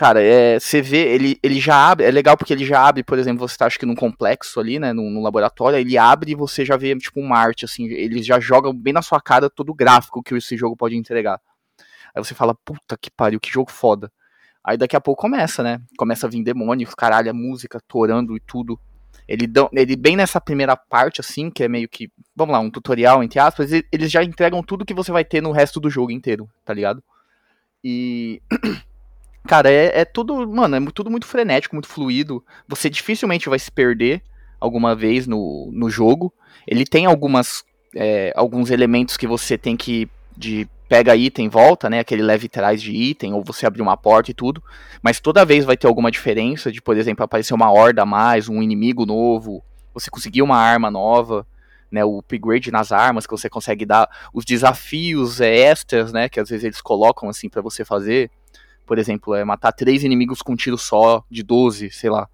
Cara, 0.00 0.22
é, 0.22 0.58
você 0.58 0.80
vê, 0.80 1.12
ele, 1.12 1.38
ele 1.42 1.60
já 1.60 1.76
abre, 1.90 2.06
é 2.06 2.10
legal 2.10 2.34
porque 2.34 2.54
ele 2.54 2.64
já 2.64 2.82
abre, 2.88 3.04
por 3.04 3.18
exemplo, 3.18 3.46
você 3.46 3.54
tá 3.54 3.66
acho 3.66 3.78
que 3.78 3.84
num 3.84 3.94
complexo 3.94 4.58
ali, 4.58 4.78
né, 4.78 4.94
num, 4.94 5.10
num 5.10 5.20
laboratório, 5.20 5.78
ele 5.78 5.98
abre 5.98 6.32
e 6.32 6.34
você 6.34 6.64
já 6.64 6.74
vê, 6.74 6.96
tipo, 6.96 7.20
um 7.20 7.34
arte, 7.34 7.66
assim, 7.66 7.84
ele 7.84 8.22
já 8.22 8.40
joga 8.40 8.72
bem 8.72 8.94
na 8.94 9.02
sua 9.02 9.20
cara 9.20 9.50
todo 9.50 9.68
o 9.68 9.74
gráfico 9.74 10.22
que 10.22 10.34
esse 10.34 10.56
jogo 10.56 10.74
pode 10.74 10.96
entregar. 10.96 11.38
Aí 12.14 12.24
você 12.24 12.34
fala, 12.34 12.54
puta 12.64 12.96
que 12.96 13.10
pariu, 13.10 13.38
que 13.38 13.52
jogo 13.52 13.70
foda. 13.70 14.10
Aí 14.64 14.78
daqui 14.78 14.96
a 14.96 15.00
pouco 15.02 15.20
começa, 15.20 15.62
né, 15.62 15.82
começa 15.98 16.26
a 16.26 16.30
vir 16.30 16.42
demônios, 16.42 16.94
caralho, 16.94 17.28
a 17.30 17.34
música 17.34 17.78
torando 17.86 18.34
e 18.34 18.40
tudo. 18.40 18.80
Ele, 19.28 19.46
dão, 19.46 19.68
ele 19.70 19.96
bem 19.96 20.16
nessa 20.16 20.40
primeira 20.40 20.78
parte, 20.78 21.20
assim, 21.20 21.50
que 21.50 21.62
é 21.62 21.68
meio 21.68 21.90
que, 21.90 22.10
vamos 22.34 22.54
lá, 22.54 22.58
um 22.60 22.70
tutorial, 22.70 23.22
entre 23.22 23.38
aspas, 23.38 23.70
eles 23.92 24.10
já 24.10 24.24
entregam 24.24 24.62
tudo 24.62 24.86
que 24.86 24.94
você 24.94 25.12
vai 25.12 25.26
ter 25.26 25.42
no 25.42 25.52
resto 25.52 25.78
do 25.78 25.90
jogo 25.90 26.10
inteiro, 26.10 26.48
tá 26.64 26.72
ligado? 26.72 27.04
E. 27.84 28.40
Cara, 29.46 29.70
é, 29.70 30.00
é 30.00 30.04
tudo. 30.04 30.48
Mano, 30.48 30.76
é 30.76 30.90
tudo 30.92 31.10
muito 31.10 31.26
frenético, 31.26 31.74
muito 31.74 31.88
fluido. 31.88 32.44
Você 32.68 32.90
dificilmente 32.90 33.48
vai 33.48 33.58
se 33.58 33.70
perder 33.70 34.22
alguma 34.60 34.94
vez 34.94 35.26
no, 35.26 35.70
no 35.72 35.88
jogo. 35.90 36.32
Ele 36.66 36.84
tem 36.84 37.06
algumas. 37.06 37.64
é, 37.96 38.32
alguns 38.36 38.70
elementos 38.70 39.16
que 39.16 39.26
você 39.26 39.56
tem 39.56 39.76
que. 39.76 40.08
De 40.36 40.68
pega 40.90 41.14
item, 41.14 41.48
volta, 41.48 41.88
né? 41.88 42.00
Aquele 42.00 42.20
leve 42.20 42.48
trás 42.48 42.82
de 42.82 42.90
item, 42.90 43.32
ou 43.32 43.44
você 43.44 43.64
abrir 43.64 43.80
uma 43.80 43.96
porta 43.96 44.32
e 44.32 44.34
tudo. 44.34 44.60
Mas 45.00 45.20
toda 45.20 45.44
vez 45.44 45.64
vai 45.64 45.76
ter 45.76 45.86
alguma 45.86 46.10
diferença 46.10 46.72
de, 46.72 46.82
por 46.82 46.96
exemplo, 46.96 47.24
aparecer 47.24 47.54
uma 47.54 47.70
horda 47.70 48.02
a 48.02 48.06
mais, 48.06 48.48
um 48.48 48.60
inimigo 48.60 49.06
novo, 49.06 49.62
você 49.94 50.10
conseguir 50.10 50.42
uma 50.42 50.56
arma 50.56 50.90
nova, 50.90 51.46
né? 51.92 52.04
O 52.04 52.18
upgrade 52.18 52.72
nas 52.72 52.90
armas 52.90 53.24
que 53.24 53.30
você 53.30 53.48
consegue 53.48 53.86
dar, 53.86 54.08
os 54.34 54.44
desafios 54.44 55.40
é, 55.40 55.54
extras, 55.54 56.12
né? 56.12 56.28
Que 56.28 56.40
às 56.40 56.48
vezes 56.48 56.64
eles 56.64 56.80
colocam 56.80 57.28
assim 57.28 57.48
pra 57.48 57.62
você 57.62 57.84
fazer. 57.84 58.28
Por 58.90 58.98
exemplo, 58.98 59.36
é 59.36 59.44
matar 59.44 59.70
três 59.70 60.02
inimigos 60.02 60.42
com 60.42 60.54
um 60.54 60.56
tiro 60.56 60.76
só, 60.76 61.24
de 61.30 61.44
12, 61.44 61.92
sei 61.92 62.10
lá. 62.10 62.28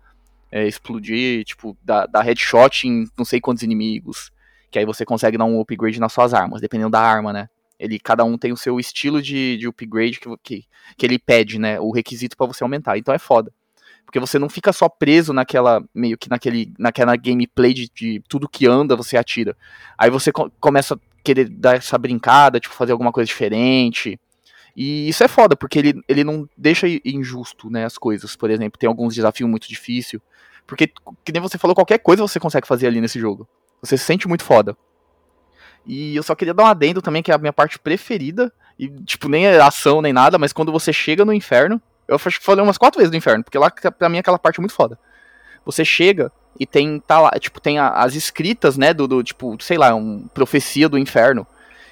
É, 0.50 0.66
explodir, 0.66 1.44
tipo, 1.44 1.76
dar, 1.84 2.06
dar 2.06 2.22
headshot 2.22 2.88
em 2.88 3.06
não 3.14 3.26
sei 3.26 3.42
quantos 3.42 3.62
inimigos. 3.62 4.32
Que 4.70 4.78
aí 4.78 4.86
você 4.86 5.04
consegue 5.04 5.36
dar 5.36 5.44
um 5.44 5.60
upgrade 5.60 6.00
nas 6.00 6.14
suas 6.14 6.32
armas, 6.32 6.62
dependendo 6.62 6.88
da 6.92 7.00
arma, 7.02 7.30
né? 7.30 7.50
Ele, 7.78 7.98
cada 7.98 8.24
um 8.24 8.38
tem 8.38 8.52
o 8.52 8.56
seu 8.56 8.80
estilo 8.80 9.20
de, 9.20 9.58
de 9.58 9.68
upgrade 9.68 10.18
que, 10.18 10.30
que, 10.42 10.64
que 10.96 11.04
ele 11.04 11.18
pede, 11.18 11.58
né? 11.58 11.78
O 11.78 11.90
requisito 11.90 12.34
pra 12.38 12.46
você 12.46 12.64
aumentar. 12.64 12.96
Então 12.96 13.12
é 13.12 13.18
foda. 13.18 13.52
Porque 14.06 14.18
você 14.18 14.38
não 14.38 14.48
fica 14.48 14.72
só 14.72 14.88
preso 14.88 15.34
naquela, 15.34 15.84
meio 15.94 16.16
que 16.16 16.30
naquele, 16.30 16.72
naquela 16.78 17.16
gameplay 17.16 17.74
de, 17.74 17.90
de 17.94 18.22
tudo 18.30 18.48
que 18.48 18.66
anda, 18.66 18.96
você 18.96 19.18
atira. 19.18 19.54
Aí 19.98 20.08
você 20.08 20.32
co- 20.32 20.50
começa 20.58 20.94
a 20.94 20.98
querer 21.22 21.50
dar 21.50 21.76
essa 21.76 21.98
brincada, 21.98 22.58
tipo, 22.58 22.74
fazer 22.74 22.92
alguma 22.92 23.12
coisa 23.12 23.28
diferente. 23.28 24.18
E 24.76 25.08
isso 25.08 25.24
é 25.24 25.28
foda, 25.28 25.56
porque 25.56 25.78
ele, 25.78 26.02
ele 26.06 26.22
não 26.22 26.46
deixa 26.56 26.86
injusto, 27.02 27.70
né, 27.70 27.86
as 27.86 27.96
coisas. 27.96 28.36
Por 28.36 28.50
exemplo, 28.50 28.78
tem 28.78 28.86
alguns 28.86 29.14
desafios 29.14 29.48
muito 29.48 29.66
difíceis. 29.68 30.20
Porque, 30.66 30.92
que 31.24 31.32
nem 31.32 31.40
você 31.40 31.56
falou, 31.56 31.74
qualquer 31.74 31.98
coisa 31.98 32.22
você 32.22 32.38
consegue 32.38 32.66
fazer 32.66 32.86
ali 32.86 33.00
nesse 33.00 33.18
jogo. 33.18 33.48
Você 33.80 33.96
se 33.96 34.04
sente 34.04 34.28
muito 34.28 34.44
foda. 34.44 34.76
E 35.86 36.14
eu 36.16 36.22
só 36.22 36.34
queria 36.34 36.52
dar 36.52 36.64
um 36.64 36.66
adendo 36.66 37.00
também, 37.00 37.22
que 37.22 37.30
é 37.30 37.34
a 37.34 37.38
minha 37.38 37.52
parte 37.52 37.78
preferida. 37.78 38.52
E, 38.78 38.88
tipo, 39.04 39.28
nem 39.28 39.46
é 39.46 39.58
ação 39.60 40.02
nem 40.02 40.12
nada, 40.12 40.36
mas 40.36 40.52
quando 40.52 40.72
você 40.72 40.92
chega 40.92 41.24
no 41.24 41.32
inferno. 41.32 41.80
Eu 42.08 42.18
falei 42.18 42.62
umas 42.62 42.78
quatro 42.78 42.98
vezes 42.98 43.10
do 43.10 43.16
inferno, 43.16 43.42
porque 43.42 43.58
lá 43.58 43.68
pra 43.70 44.08
mim 44.08 44.16
é 44.18 44.20
aquela 44.20 44.38
parte 44.38 44.60
muito 44.60 44.74
foda. 44.74 44.96
Você 45.64 45.84
chega 45.84 46.30
e 46.58 46.64
tem, 46.64 47.00
tá 47.00 47.20
lá, 47.20 47.30
tipo, 47.32 47.60
tem 47.60 47.78
a- 47.78 47.88
as 47.90 48.14
escritas, 48.14 48.76
né, 48.76 48.94
do, 48.94 49.08
do, 49.08 49.22
tipo, 49.24 49.56
sei 49.60 49.76
lá, 49.76 49.92
um 49.94 50.28
profecia 50.28 50.88
do 50.88 50.96
inferno. 50.98 51.44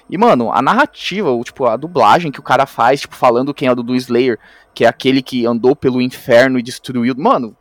E, 0.09 0.17
mano, 0.17 0.51
a 0.51 0.61
narrativa, 0.61 1.31
o, 1.31 1.43
tipo, 1.43 1.65
a 1.65 1.75
dublagem 1.75 2.31
que 2.31 2.39
o 2.39 2.43
cara 2.43 2.65
faz, 2.65 3.01
tipo, 3.01 3.15
falando 3.15 3.53
quem 3.53 3.67
é 3.67 3.71
o 3.71 3.75
Doom 3.75 3.95
Slayer, 3.95 4.39
que 4.73 4.85
é 4.85 4.87
aquele 4.87 5.21
que 5.21 5.45
andou 5.45 5.75
pelo 5.75 6.01
inferno 6.01 6.59
e 6.59 6.63
destruiu. 6.63 7.15
Mano, 7.17 7.57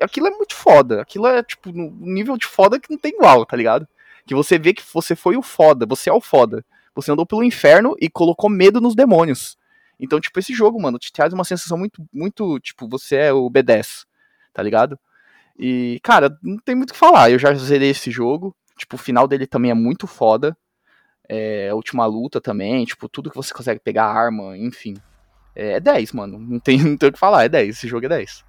aquilo 0.00 0.26
é 0.26 0.30
muito 0.30 0.54
foda. 0.54 1.02
Aquilo 1.02 1.26
é, 1.26 1.42
tipo, 1.42 1.70
um 1.70 1.92
nível 2.00 2.36
de 2.36 2.46
foda 2.46 2.80
que 2.80 2.90
não 2.90 2.98
tem 2.98 3.12
igual, 3.12 3.46
tá 3.46 3.56
ligado? 3.56 3.86
Que 4.26 4.34
você 4.34 4.58
vê 4.58 4.72
que 4.74 4.82
você 4.92 5.14
foi 5.14 5.36
o 5.36 5.42
foda, 5.42 5.86
você 5.86 6.10
é 6.10 6.12
o 6.12 6.20
foda. 6.20 6.64
Você 6.94 7.10
andou 7.10 7.24
pelo 7.24 7.44
inferno 7.44 7.94
e 8.00 8.10
colocou 8.10 8.50
medo 8.50 8.80
nos 8.80 8.94
demônios. 8.94 9.56
Então, 9.98 10.20
tipo, 10.20 10.38
esse 10.38 10.52
jogo, 10.52 10.80
mano, 10.82 10.98
te 10.98 11.12
traz 11.12 11.32
uma 11.32 11.44
sensação 11.44 11.78
muito, 11.78 12.04
muito, 12.12 12.58
tipo, 12.58 12.88
você 12.88 13.16
é 13.16 13.32
o 13.32 13.48
B10, 13.48 14.04
tá 14.52 14.62
ligado? 14.62 14.98
E, 15.58 16.00
cara, 16.02 16.36
não 16.42 16.58
tem 16.58 16.74
muito 16.74 16.90
o 16.90 16.92
que 16.92 16.98
falar. 16.98 17.30
Eu 17.30 17.38
já 17.38 17.54
zerei 17.54 17.90
esse 17.90 18.10
jogo. 18.10 18.54
Tipo, 18.76 18.96
o 18.96 18.98
final 18.98 19.28
dele 19.28 19.46
também 19.46 19.70
é 19.70 19.74
muito 19.74 20.06
foda. 20.06 20.56
É, 21.34 21.70
a 21.70 21.74
última 21.74 22.04
luta 22.04 22.42
também, 22.42 22.84
tipo, 22.84 23.08
tudo 23.08 23.30
que 23.30 23.36
você 23.36 23.54
consegue 23.54 23.80
pegar 23.80 24.04
arma, 24.04 24.54
enfim. 24.54 24.98
É, 25.56 25.76
é 25.76 25.80
10, 25.80 26.12
mano. 26.12 26.38
Não 26.38 26.60
tem, 26.60 26.76
não 26.84 26.94
tem 26.94 27.08
o 27.08 27.12
que 27.12 27.18
falar, 27.18 27.44
é 27.44 27.48
10. 27.48 27.74
Esse 27.74 27.88
jogo 27.88 28.04
é 28.04 28.08
10. 28.10 28.44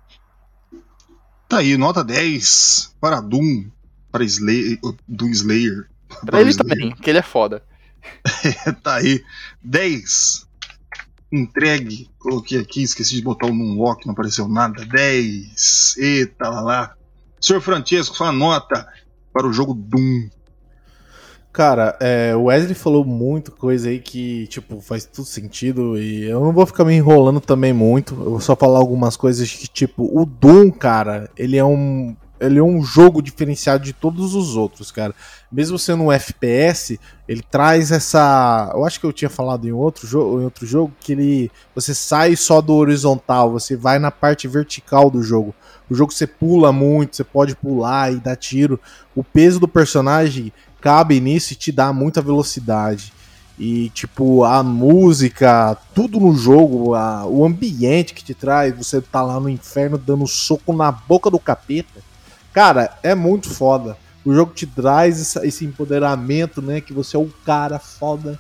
Tá 1.48 1.60
aí, 1.60 1.78
nota 1.78 2.04
10 2.04 2.98
para 3.00 3.22
Doom, 3.22 3.70
para 4.12 4.26
Slayer, 4.26 4.78
Doom 5.08 5.30
Slayer. 5.30 5.88
Pra 6.26 6.42
ele 6.42 6.50
Slayer. 6.50 6.78
também, 6.78 6.96
que 6.96 7.10
ele 7.10 7.20
é 7.20 7.24
foda. 7.24 7.64
Tá 8.84 8.96
aí, 8.96 9.24
10. 9.64 10.46
Entregue. 11.32 12.10
Coloquei 12.20 12.60
aqui, 12.60 12.84
esqueci 12.84 13.16
de 13.16 13.22
botar 13.22 13.48
o 13.48 13.54
Moonwalk, 13.54 14.06
não 14.06 14.12
apareceu 14.12 14.50
nada. 14.50 14.86
10. 14.86 15.96
Eita 16.00 16.50
lá 16.50 16.60
lá. 16.60 16.96
Senhor 17.40 17.62
Francesco, 17.62 18.14
sua 18.14 18.34
nota 18.34 18.86
para 19.32 19.48
o 19.48 19.54
jogo 19.54 19.74
Doom. 19.74 20.30
Cara, 21.54 21.96
é, 22.00 22.36
o 22.36 22.46
Wesley 22.46 22.74
falou 22.74 23.06
muito 23.06 23.52
coisa 23.52 23.88
aí 23.88 24.00
que, 24.00 24.48
tipo, 24.48 24.82
faz 24.82 25.06
tudo 25.06 25.28
sentido 25.28 25.96
e 26.00 26.24
eu 26.24 26.40
não 26.40 26.52
vou 26.52 26.66
ficar 26.66 26.84
me 26.84 26.96
enrolando 26.96 27.40
também 27.40 27.72
muito. 27.72 28.16
Eu 28.16 28.32
vou 28.32 28.40
só 28.40 28.56
falar 28.56 28.80
algumas 28.80 29.16
coisas 29.16 29.52
que, 29.52 29.68
tipo, 29.68 30.10
o 30.20 30.26
Doom, 30.26 30.72
cara, 30.72 31.30
ele 31.38 31.56
é 31.56 31.64
um. 31.64 32.16
Ele 32.40 32.58
é 32.60 32.64
um 32.64 32.82
jogo 32.84 33.22
diferenciado 33.22 33.84
de 33.86 33.94
todos 33.94 34.34
os 34.34 34.58
outros, 34.58 34.92
cara. 34.92 35.14
Mesmo 35.50 35.78
sendo 35.78 36.04
um 36.04 36.12
FPS, 36.12 37.00
ele 37.28 37.44
traz 37.44 37.92
essa. 37.92 38.72
Eu 38.74 38.84
acho 38.84 39.00
que 39.00 39.06
eu 39.06 39.14
tinha 39.14 39.30
falado 39.30 39.68
em 39.68 39.72
outro 39.72 40.08
jogo, 40.08 40.42
em 40.42 40.46
outro 40.46 40.66
jogo, 40.66 40.92
que 41.00 41.12
ele. 41.12 41.52
Você 41.76 41.94
sai 41.94 42.36
só 42.36 42.62
do 42.62 42.74
horizontal, 42.74 43.52
você 43.52 43.78
vai 43.78 44.00
na 44.00 44.10
parte 44.10 44.48
vertical 44.48 45.10
do 45.12 45.22
jogo. 45.22 45.54
O 45.88 45.94
jogo 45.94 46.12
você 46.12 46.26
pula 46.26 46.72
muito, 46.72 47.16
você 47.16 47.24
pode 47.24 47.56
pular 47.56 48.12
e 48.12 48.20
dar 48.20 48.36
tiro. 48.36 48.80
O 49.16 49.24
peso 49.24 49.60
do 49.60 49.68
personagem 49.68 50.52
cabe 50.84 51.18
nisso 51.22 51.54
e 51.54 51.56
te 51.56 51.72
dá 51.72 51.94
muita 51.94 52.22
velocidade. 52.22 53.14
E, 53.58 53.90
tipo, 53.92 54.44
a 54.44 54.62
música, 54.62 55.78
tudo 55.96 56.20
no 56.20 56.36
jogo, 56.36 56.94
a- 56.94 57.26
o 57.26 57.46
ambiente 57.46 58.14
que 58.14 58.24
te 58.24 58.34
traz, 58.34 58.76
você 58.76 59.00
tá 59.00 59.22
lá 59.22 59.40
no 59.40 59.48
inferno 59.48 59.98
dando 59.98 60.28
soco 60.28 60.74
na 60.74 60.92
boca 60.92 61.30
do 61.30 61.40
capeta. 61.40 62.02
Cara, 62.52 62.98
é 63.02 63.16
muito 63.16 63.50
foda. 63.50 63.96
O 64.26 64.34
jogo 64.34 64.54
te 64.54 64.66
traz 64.68 65.36
esse 65.38 65.64
empoderamento, 65.66 66.62
né? 66.62 66.82
Que 66.82 66.94
você 66.94 67.16
é 67.16 67.20
o 67.20 67.32
cara 67.46 67.80
foda. 67.80 68.38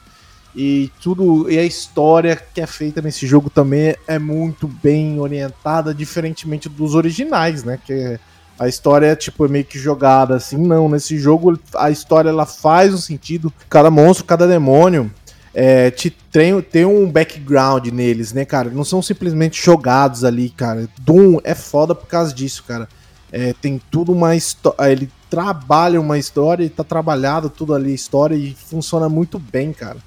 E 0.55 0.91
tudo. 1.01 1.49
E 1.49 1.57
a 1.57 1.63
história 1.63 2.35
que 2.35 2.59
é 2.61 2.67
feita 2.67 3.01
nesse 3.01 3.25
jogo 3.25 3.49
também 3.49 3.95
é 4.07 4.19
muito 4.19 4.67
bem 4.67 5.19
orientada, 5.19 5.93
diferentemente 5.93 6.67
dos 6.69 6.93
originais, 6.95 7.63
né? 7.63 7.79
Que 7.83 7.93
é- 7.93 8.19
a 8.63 8.69
história 8.69 9.07
é 9.07 9.15
tipo 9.15 9.47
meio 9.49 9.65
que 9.65 9.77
jogada 9.77 10.35
assim. 10.35 10.57
Não, 10.57 10.87
nesse 10.87 11.17
jogo 11.17 11.59
a 11.75 11.91
história 11.91 12.29
ela 12.29 12.45
faz 12.45 12.93
um 12.93 12.97
sentido. 12.97 13.51
Cada 13.69 13.91
monstro, 13.91 14.25
cada 14.25 14.47
demônio 14.47 15.11
é, 15.53 15.91
te 15.91 16.09
tem, 16.09 16.59
tem 16.61 16.85
um 16.85 17.11
background 17.11 17.87
neles, 17.87 18.31
né, 18.31 18.45
cara? 18.45 18.69
Não 18.69 18.85
são 18.85 19.01
simplesmente 19.01 19.61
jogados 19.61 20.23
ali, 20.23 20.49
cara. 20.49 20.87
Doom 21.01 21.39
é 21.43 21.53
foda 21.53 21.93
por 21.93 22.07
causa 22.07 22.33
disso, 22.33 22.63
cara. 22.65 22.87
É, 23.31 23.53
tem 23.53 23.81
tudo 23.91 24.13
uma 24.13 24.33
história. 24.33 24.91
Ele 24.91 25.11
trabalha 25.29 25.99
uma 25.99 26.17
história 26.17 26.63
e 26.63 26.69
tá 26.69 26.85
trabalhado 26.85 27.49
tudo 27.49 27.73
ali, 27.73 27.93
história, 27.93 28.35
e 28.35 28.55
funciona 28.55 29.09
muito 29.09 29.37
bem, 29.37 29.73
cara. 29.73 29.97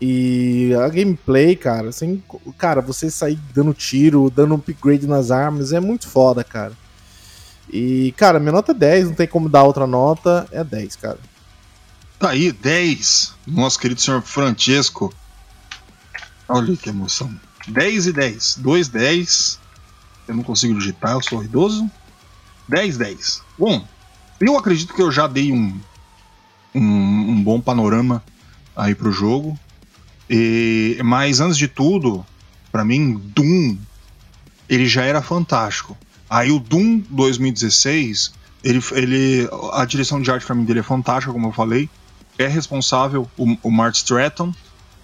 E 0.00 0.72
a 0.74 0.88
gameplay, 0.88 1.54
cara, 1.54 1.90
assim, 1.90 2.22
cara, 2.56 2.80
você 2.80 3.10
sair 3.10 3.38
dando 3.54 3.74
tiro, 3.74 4.30
dando 4.30 4.54
upgrade 4.54 5.06
nas 5.06 5.30
armas, 5.30 5.74
é 5.74 5.80
muito 5.80 6.08
foda, 6.08 6.42
cara. 6.42 6.72
E, 7.72 8.12
cara, 8.16 8.40
minha 8.40 8.52
nota 8.52 8.72
é 8.72 8.74
10, 8.74 9.06
não 9.06 9.14
tem 9.14 9.26
como 9.26 9.48
dar 9.48 9.62
outra 9.62 9.86
nota, 9.86 10.46
é 10.50 10.64
10, 10.64 10.96
cara. 10.96 11.18
Tá 12.18 12.30
aí, 12.30 12.52
10. 12.52 13.34
Nosso 13.46 13.78
querido 13.78 14.00
senhor 14.00 14.22
Francesco. 14.22 15.14
Olha 16.48 16.76
que 16.76 16.88
emoção. 16.88 17.32
10 17.68 18.08
e 18.08 18.12
10. 18.12 18.56
2, 18.58 18.88
10. 18.88 19.58
Eu 20.28 20.34
não 20.34 20.42
consigo 20.42 20.78
digitar, 20.78 21.12
eu 21.12 21.22
sou 21.22 21.42
idoso. 21.42 21.88
10, 22.68 22.98
10. 22.98 23.42
Bom, 23.58 23.86
eu 24.40 24.56
acredito 24.58 24.94
que 24.94 25.02
eu 25.02 25.10
já 25.10 25.26
dei 25.26 25.52
um, 25.52 25.80
um, 26.74 27.30
um 27.30 27.42
bom 27.42 27.60
panorama 27.60 28.22
aí 28.76 28.94
pro 28.94 29.12
jogo. 29.12 29.58
E, 30.28 31.00
mas 31.04 31.40
antes 31.40 31.56
de 31.56 31.68
tudo, 31.68 32.24
para 32.70 32.84
mim, 32.84 33.14
Doom 33.34 33.76
ele 34.68 34.86
já 34.86 35.02
era 35.04 35.20
fantástico. 35.20 35.98
Aí 36.30 36.52
o 36.52 36.60
Doom 36.60 37.02
2016, 37.10 38.32
ele, 38.62 38.80
ele, 38.92 39.48
a 39.72 39.84
direção 39.84 40.22
de 40.22 40.30
arte 40.30 40.46
para 40.46 40.54
mim 40.54 40.64
dele 40.64 40.78
é 40.78 40.82
fantástica, 40.84 41.32
como 41.32 41.48
eu 41.48 41.52
falei. 41.52 41.90
É 42.38 42.46
responsável 42.46 43.28
o, 43.36 43.56
o 43.64 43.70
Mark 43.70 43.96
Stratton. 43.96 44.54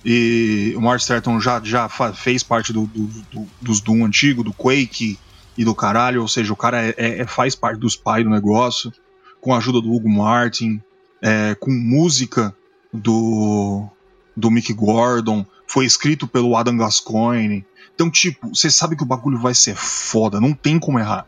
E 0.04 0.72
o 0.76 0.80
Mark 0.80 1.00
Stratton 1.00 1.40
já, 1.40 1.60
já 1.64 1.88
fez 1.88 2.44
parte 2.44 2.72
do, 2.72 2.86
do, 2.86 3.06
do, 3.32 3.46
dos 3.60 3.80
Doom 3.80 4.04
antigo, 4.04 4.44
do 4.44 4.52
Quake 4.52 5.18
e 5.58 5.64
do 5.64 5.74
caralho. 5.74 6.22
Ou 6.22 6.28
seja, 6.28 6.52
o 6.52 6.56
cara 6.56 6.80
é, 6.80 6.94
é, 6.96 7.26
faz 7.26 7.56
parte 7.56 7.80
dos 7.80 7.96
pais 7.96 8.22
do 8.22 8.30
negócio. 8.30 8.92
Com 9.40 9.52
a 9.52 9.58
ajuda 9.58 9.80
do 9.80 9.92
Hugo 9.92 10.08
Martin, 10.08 10.80
é, 11.20 11.56
com 11.56 11.72
música 11.72 12.54
do, 12.92 13.88
do 14.36 14.48
Mick 14.48 14.72
Gordon. 14.72 15.44
Foi 15.66 15.84
escrito 15.84 16.28
pelo 16.28 16.56
Adam 16.56 16.76
Gascoigne. 16.76 17.66
Então, 17.96 18.10
tipo, 18.10 18.50
você 18.54 18.70
sabe 18.70 18.94
que 18.94 19.02
o 19.02 19.06
bagulho 19.06 19.38
vai 19.38 19.54
ser 19.54 19.74
foda, 19.74 20.38
não 20.38 20.52
tem 20.52 20.78
como 20.78 20.98
errar. 20.98 21.26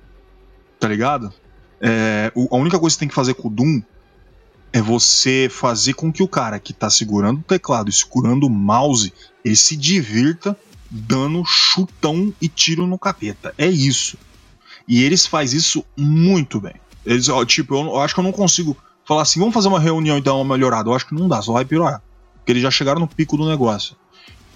Tá 0.78 0.86
ligado? 0.86 1.32
É, 1.80 2.30
a 2.50 2.56
única 2.56 2.78
coisa 2.78 2.94
que 2.94 2.98
você 2.98 3.00
tem 3.00 3.08
que 3.08 3.14
fazer 3.14 3.32
com 3.32 3.48
o 3.48 3.50
Doom 3.50 3.80
é 4.70 4.82
você 4.82 5.48
fazer 5.50 5.94
com 5.94 6.12
que 6.12 6.22
o 6.22 6.28
cara 6.28 6.60
que 6.60 6.74
tá 6.74 6.90
segurando 6.90 7.40
o 7.40 7.42
teclado 7.42 7.88
e 7.88 7.92
segurando 7.92 8.46
o 8.46 8.50
mouse, 8.50 9.14
ele 9.42 9.56
se 9.56 9.78
divirta 9.78 10.54
dando 10.90 11.42
chutão 11.46 12.34
e 12.38 12.48
tiro 12.48 12.86
no 12.86 12.98
capeta. 12.98 13.54
É 13.56 13.66
isso. 13.66 14.18
E 14.86 15.02
eles 15.02 15.26
faz 15.26 15.54
isso 15.54 15.82
muito 15.96 16.60
bem. 16.60 16.74
Eles, 17.04 17.30
ó, 17.30 17.42
tipo, 17.46 17.74
eu, 17.74 17.86
eu, 17.86 17.96
acho 17.98 18.12
que 18.12 18.20
eu 18.20 18.24
não 18.24 18.32
consigo 18.32 18.76
falar 19.06 19.22
assim, 19.22 19.40
vamos 19.40 19.54
fazer 19.54 19.68
uma 19.68 19.80
reunião 19.80 20.18
e 20.18 20.20
dar 20.20 20.34
uma 20.34 20.54
melhorada. 20.54 20.90
Eu 20.90 20.94
acho 20.94 21.06
que 21.06 21.14
não 21.14 21.28
dá, 21.28 21.40
só 21.40 21.54
vai 21.54 21.64
piorar. 21.64 22.02
Porque 22.34 22.52
eles 22.52 22.62
já 22.62 22.70
chegaram 22.70 23.00
no 23.00 23.08
pico 23.08 23.38
do 23.38 23.48
negócio. 23.48 23.96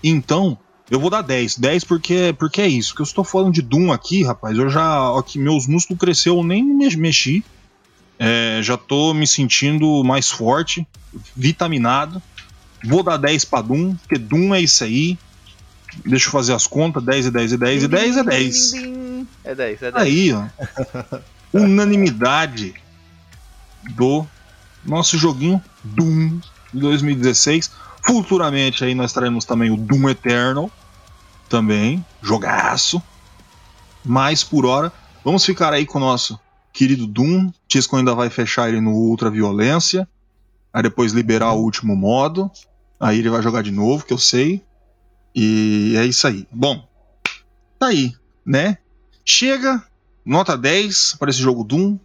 Então, 0.05 0.59
eu 0.91 1.01
vou 1.01 1.11
dar 1.11 1.23
10. 1.23 1.59
10 1.59 1.85
porque, 1.85 2.35
porque 2.39 2.61
é 2.61 2.69
isso. 2.69 2.91
Porque 2.91 3.03
eu 3.03 3.07
estou 3.07 3.25
falando 3.25 3.53
de 3.53 3.63
Doom 3.63 3.93
aqui, 3.93 4.23
rapaz. 4.23 4.57
Eu 4.57 4.69
já. 4.69 5.19
Aqui, 5.19 5.39
meus 5.39 5.67
músculos 5.67 6.01
cresceu, 6.01 6.37
eu 6.37 6.45
nem 6.45 6.63
me 6.63 6.97
mexi. 6.97 7.45
É, 8.19 8.61
já 8.63 8.77
tô 8.77 9.13
me 9.15 9.27
sentindo 9.27 10.05
mais 10.05 10.31
forte, 10.31 10.87
vitaminado. 11.35 12.23
Vou 12.85 13.03
dar 13.03 13.17
10 13.17 13.45
pra 13.47 13.63
Doom, 13.63 13.95
porque 13.95 14.19
Doom 14.19 14.55
é 14.55 14.61
isso 14.61 14.85
aí. 14.85 15.19
Deixa 16.05 16.29
eu 16.29 16.33
fazer 16.33 16.53
as 16.53 16.67
contas: 16.67 17.03
10 17.03 17.27
e 17.27 17.31
10 17.31 17.53
e 17.53 17.57
10 17.59 17.83
e 17.83 17.89
10 17.89 18.17
é 18.17 18.25
10. 18.25 18.73
É 19.45 19.55
10, 19.55 19.83
é 19.83 19.91
10. 19.91 19.95
Aí, 19.95 20.33
ó. 20.33 20.47
Unanimidade 21.53 22.75
do 23.91 24.27
nosso 24.85 25.19
joguinho 25.19 25.63
Doom 25.85 26.39
de 26.73 26.81
2016. 26.81 27.71
Futuramente 28.05 28.85
aí 28.85 28.95
nós 28.95 29.13
teremos 29.13 29.45
também 29.45 29.71
o 29.71 29.77
Doom 29.77 30.11
Eternal 30.11 30.71
também, 31.49 32.05
jogaço. 32.23 33.03
Mas 34.05 34.43
por 34.43 34.65
hora, 34.65 34.93
vamos 35.25 35.45
ficar 35.45 35.73
aí 35.73 35.87
com 35.87 35.99
o 35.99 36.01
nosso 36.01 36.39
querido 36.73 37.07
Doom. 37.07 37.53
Tisco 37.69 37.97
ainda 37.97 38.15
vai 38.15 38.31
fechar 38.31 38.69
ele 38.69 38.81
no 38.81 38.93
Ultra 38.93 39.31
Violência. 39.31 40.09
Aí 40.73 40.83
depois 40.83 41.13
liberar 41.13 41.53
o 41.53 41.63
último 41.63 41.95
modo. 41.95 42.51
Aí 42.99 43.19
ele 43.19 43.31
vai 43.31 43.43
jogar 43.43 43.63
de 43.63 43.71
novo, 43.71 44.05
que 44.05 44.13
eu 44.13 44.19
sei. 44.19 44.63
E 45.35 45.95
é 45.97 46.05
isso 46.07 46.27
aí. 46.27 46.47
Bom, 46.51 46.87
tá 47.79 47.89
aí, 47.89 48.15
né? 48.45 48.79
Chega, 49.25 49.83
nota 50.25 50.57
10 50.57 51.17
para 51.19 51.31
esse 51.31 51.41
jogo 51.41 51.65
Doom. 51.65 51.99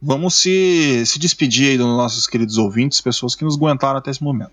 Vamos 0.00 0.34
se, 0.34 1.04
se 1.06 1.18
despedir 1.18 1.70
aí 1.70 1.78
dos 1.78 1.86
nossos 1.86 2.26
queridos 2.26 2.56
ouvintes, 2.56 3.00
pessoas 3.00 3.34
que 3.34 3.44
nos 3.44 3.56
aguentaram 3.56 3.98
até 3.98 4.10
esse 4.10 4.22
momento. 4.22 4.52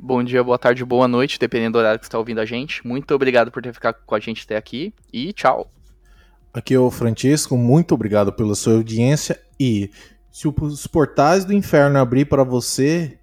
Bom 0.00 0.22
dia, 0.22 0.44
boa 0.44 0.58
tarde, 0.58 0.84
boa 0.84 1.08
noite, 1.08 1.40
dependendo 1.40 1.72
do 1.72 1.78
horário 1.80 1.98
que 1.98 2.06
você 2.06 2.08
está 2.08 2.18
ouvindo 2.18 2.40
a 2.40 2.44
gente. 2.44 2.86
Muito 2.86 3.12
obrigado 3.12 3.50
por 3.50 3.60
ter 3.60 3.72
ficado 3.72 3.96
com 4.06 4.14
a 4.14 4.20
gente 4.20 4.44
até 4.44 4.56
aqui 4.56 4.94
e 5.12 5.32
tchau. 5.32 5.68
Aqui 6.54 6.72
é 6.72 6.78
o 6.78 6.90
Francisco, 6.90 7.56
muito 7.56 7.94
obrigado 7.94 8.32
pela 8.32 8.54
sua 8.54 8.74
audiência 8.74 9.40
e 9.58 9.90
se 10.30 10.46
os 10.46 10.86
portais 10.86 11.44
do 11.44 11.52
inferno 11.52 11.98
abrir 11.98 12.26
para 12.26 12.44
você, 12.44 13.18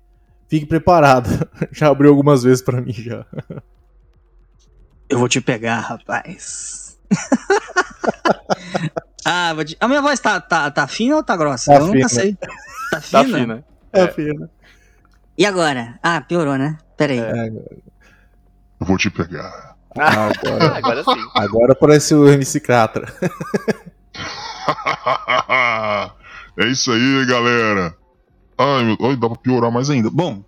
fique 0.49 0.65
preparado. 0.65 1.29
Já 1.71 1.87
abriu 1.87 2.11
algumas 2.11 2.43
vezes 2.43 2.61
para 2.61 2.81
mim 2.81 2.93
já. 2.93 3.25
Eu 5.07 5.19
vou 5.19 5.29
te 5.29 5.39
pegar, 5.39 5.79
rapaz. 5.79 6.97
ah, 9.23 9.53
te... 9.63 9.77
a 9.79 9.87
minha 9.87 10.01
voz 10.01 10.19
tá, 10.19 10.41
tá, 10.41 10.69
tá 10.71 10.87
fina 10.87 11.15
ou 11.15 11.23
tá 11.23 11.37
grossa? 11.37 11.71
Tá 11.71 11.77
Eu 11.77 11.85
fina. 11.85 11.95
nunca 11.95 12.09
sei. 12.09 12.35
Tá 12.89 13.01
fina? 13.01 13.11
Tá 13.11 13.23
fina. 13.23 13.65
É, 13.93 14.01
É. 14.01 14.07
fina. 14.11 14.49
E 15.37 15.45
agora? 15.45 15.99
Ah, 16.01 16.21
piorou, 16.21 16.57
né? 16.57 16.77
Pera 16.97 17.13
aí. 17.13 17.19
É, 17.19 17.47
Eu 17.47 18.87
vou 18.87 18.97
te 18.97 19.09
pegar. 19.09 19.75
agora, 19.95 20.77
Agora 20.77 21.03
sim. 21.03 21.27
agora 21.35 21.73
aparece 21.73 22.15
o 22.15 22.27
MC 22.27 22.59
Catra. 22.59 23.13
é 26.57 26.67
isso 26.67 26.91
aí, 26.91 27.25
galera. 27.25 27.95
Ai, 28.57 28.83
meu, 28.85 28.97
ai, 29.01 29.15
dá 29.17 29.27
pra 29.29 29.37
piorar 29.37 29.71
mais 29.71 29.89
ainda. 29.89 30.09
Bom, 30.09 30.43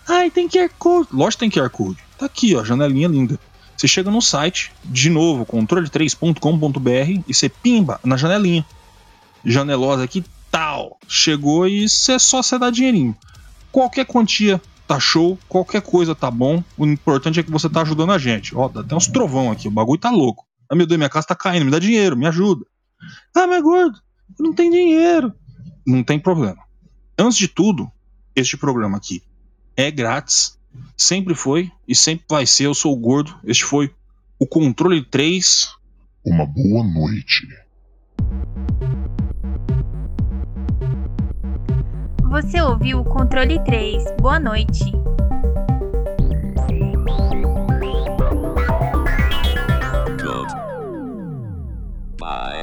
Ai, 0.06 0.30
tem 0.30 0.46
QR 0.46 0.68
Code. 0.78 1.08
Lógico 1.10 1.44
que 1.44 1.48
tem 1.48 1.62
QR 1.62 1.70
Code. 1.70 1.96
Tá 2.18 2.26
aqui, 2.26 2.54
ó, 2.54 2.62
janelinha 2.62 3.08
linda. 3.08 3.40
Você 3.74 3.88
chega 3.88 4.10
no 4.10 4.20
site, 4.20 4.70
de 4.84 5.08
novo, 5.08 5.46
controle3.com.br 5.46 7.22
e 7.26 7.32
você 7.32 7.48
pimba 7.48 7.98
na 8.04 8.18
janelinha. 8.18 8.66
Janelosa 9.42 10.04
aqui, 10.04 10.22
tal. 10.50 10.98
Chegou 11.08 11.66
e 11.66 11.86
é 11.86 11.88
só 11.88 12.42
você 12.42 12.58
dar 12.58 12.70
dinheirinho. 12.70 13.16
Qualquer 13.72 14.04
quantia 14.04 14.60
tá 14.88 14.98
show, 14.98 15.38
qualquer 15.48 15.82
coisa 15.82 16.14
tá 16.14 16.30
bom. 16.30 16.64
O 16.76 16.86
importante 16.86 17.38
é 17.38 17.42
que 17.42 17.50
você 17.50 17.68
tá 17.68 17.82
ajudando 17.82 18.12
a 18.12 18.18
gente. 18.18 18.56
Ó, 18.56 18.68
dá 18.68 18.80
até 18.80 18.96
uns 18.96 19.06
trovão 19.06 19.52
aqui, 19.52 19.68
o 19.68 19.70
bagulho 19.70 20.00
tá 20.00 20.10
louco. 20.10 20.46
Ah, 20.70 20.74
meu 20.74 20.86
Deus, 20.86 20.98
minha 20.98 21.10
casa 21.10 21.26
tá 21.26 21.34
caindo, 21.34 21.66
me 21.66 21.70
dá 21.70 21.78
dinheiro, 21.78 22.16
me 22.16 22.26
ajuda. 22.26 22.64
Ah, 23.36 23.46
mas 23.46 23.62
gordo, 23.62 24.00
não 24.40 24.54
tem 24.54 24.70
dinheiro. 24.70 25.32
Não 25.86 26.02
tem 26.02 26.18
problema. 26.18 26.58
Antes 27.18 27.38
de 27.38 27.48
tudo, 27.48 27.90
este 28.34 28.56
programa 28.56 28.96
aqui 28.96 29.22
é 29.76 29.90
grátis. 29.90 30.58
Sempre 30.96 31.34
foi 31.34 31.70
e 31.86 31.94
sempre 31.94 32.24
vai 32.28 32.46
ser. 32.46 32.66
Eu 32.66 32.74
sou 32.74 32.92
o 32.92 32.96
Gordo. 32.96 33.34
Este 33.44 33.64
foi 33.64 33.92
o 34.38 34.46
Controle 34.46 35.04
3. 35.04 35.68
Uma 36.24 36.46
boa 36.46 36.84
noite. 36.84 37.46
Você 42.28 42.60
ouviu 42.60 43.00
o 43.00 43.04
controle 43.04 43.58
3. 43.64 44.04
Boa 44.20 44.38
noite. 44.38 44.92
Bye. 52.18 52.57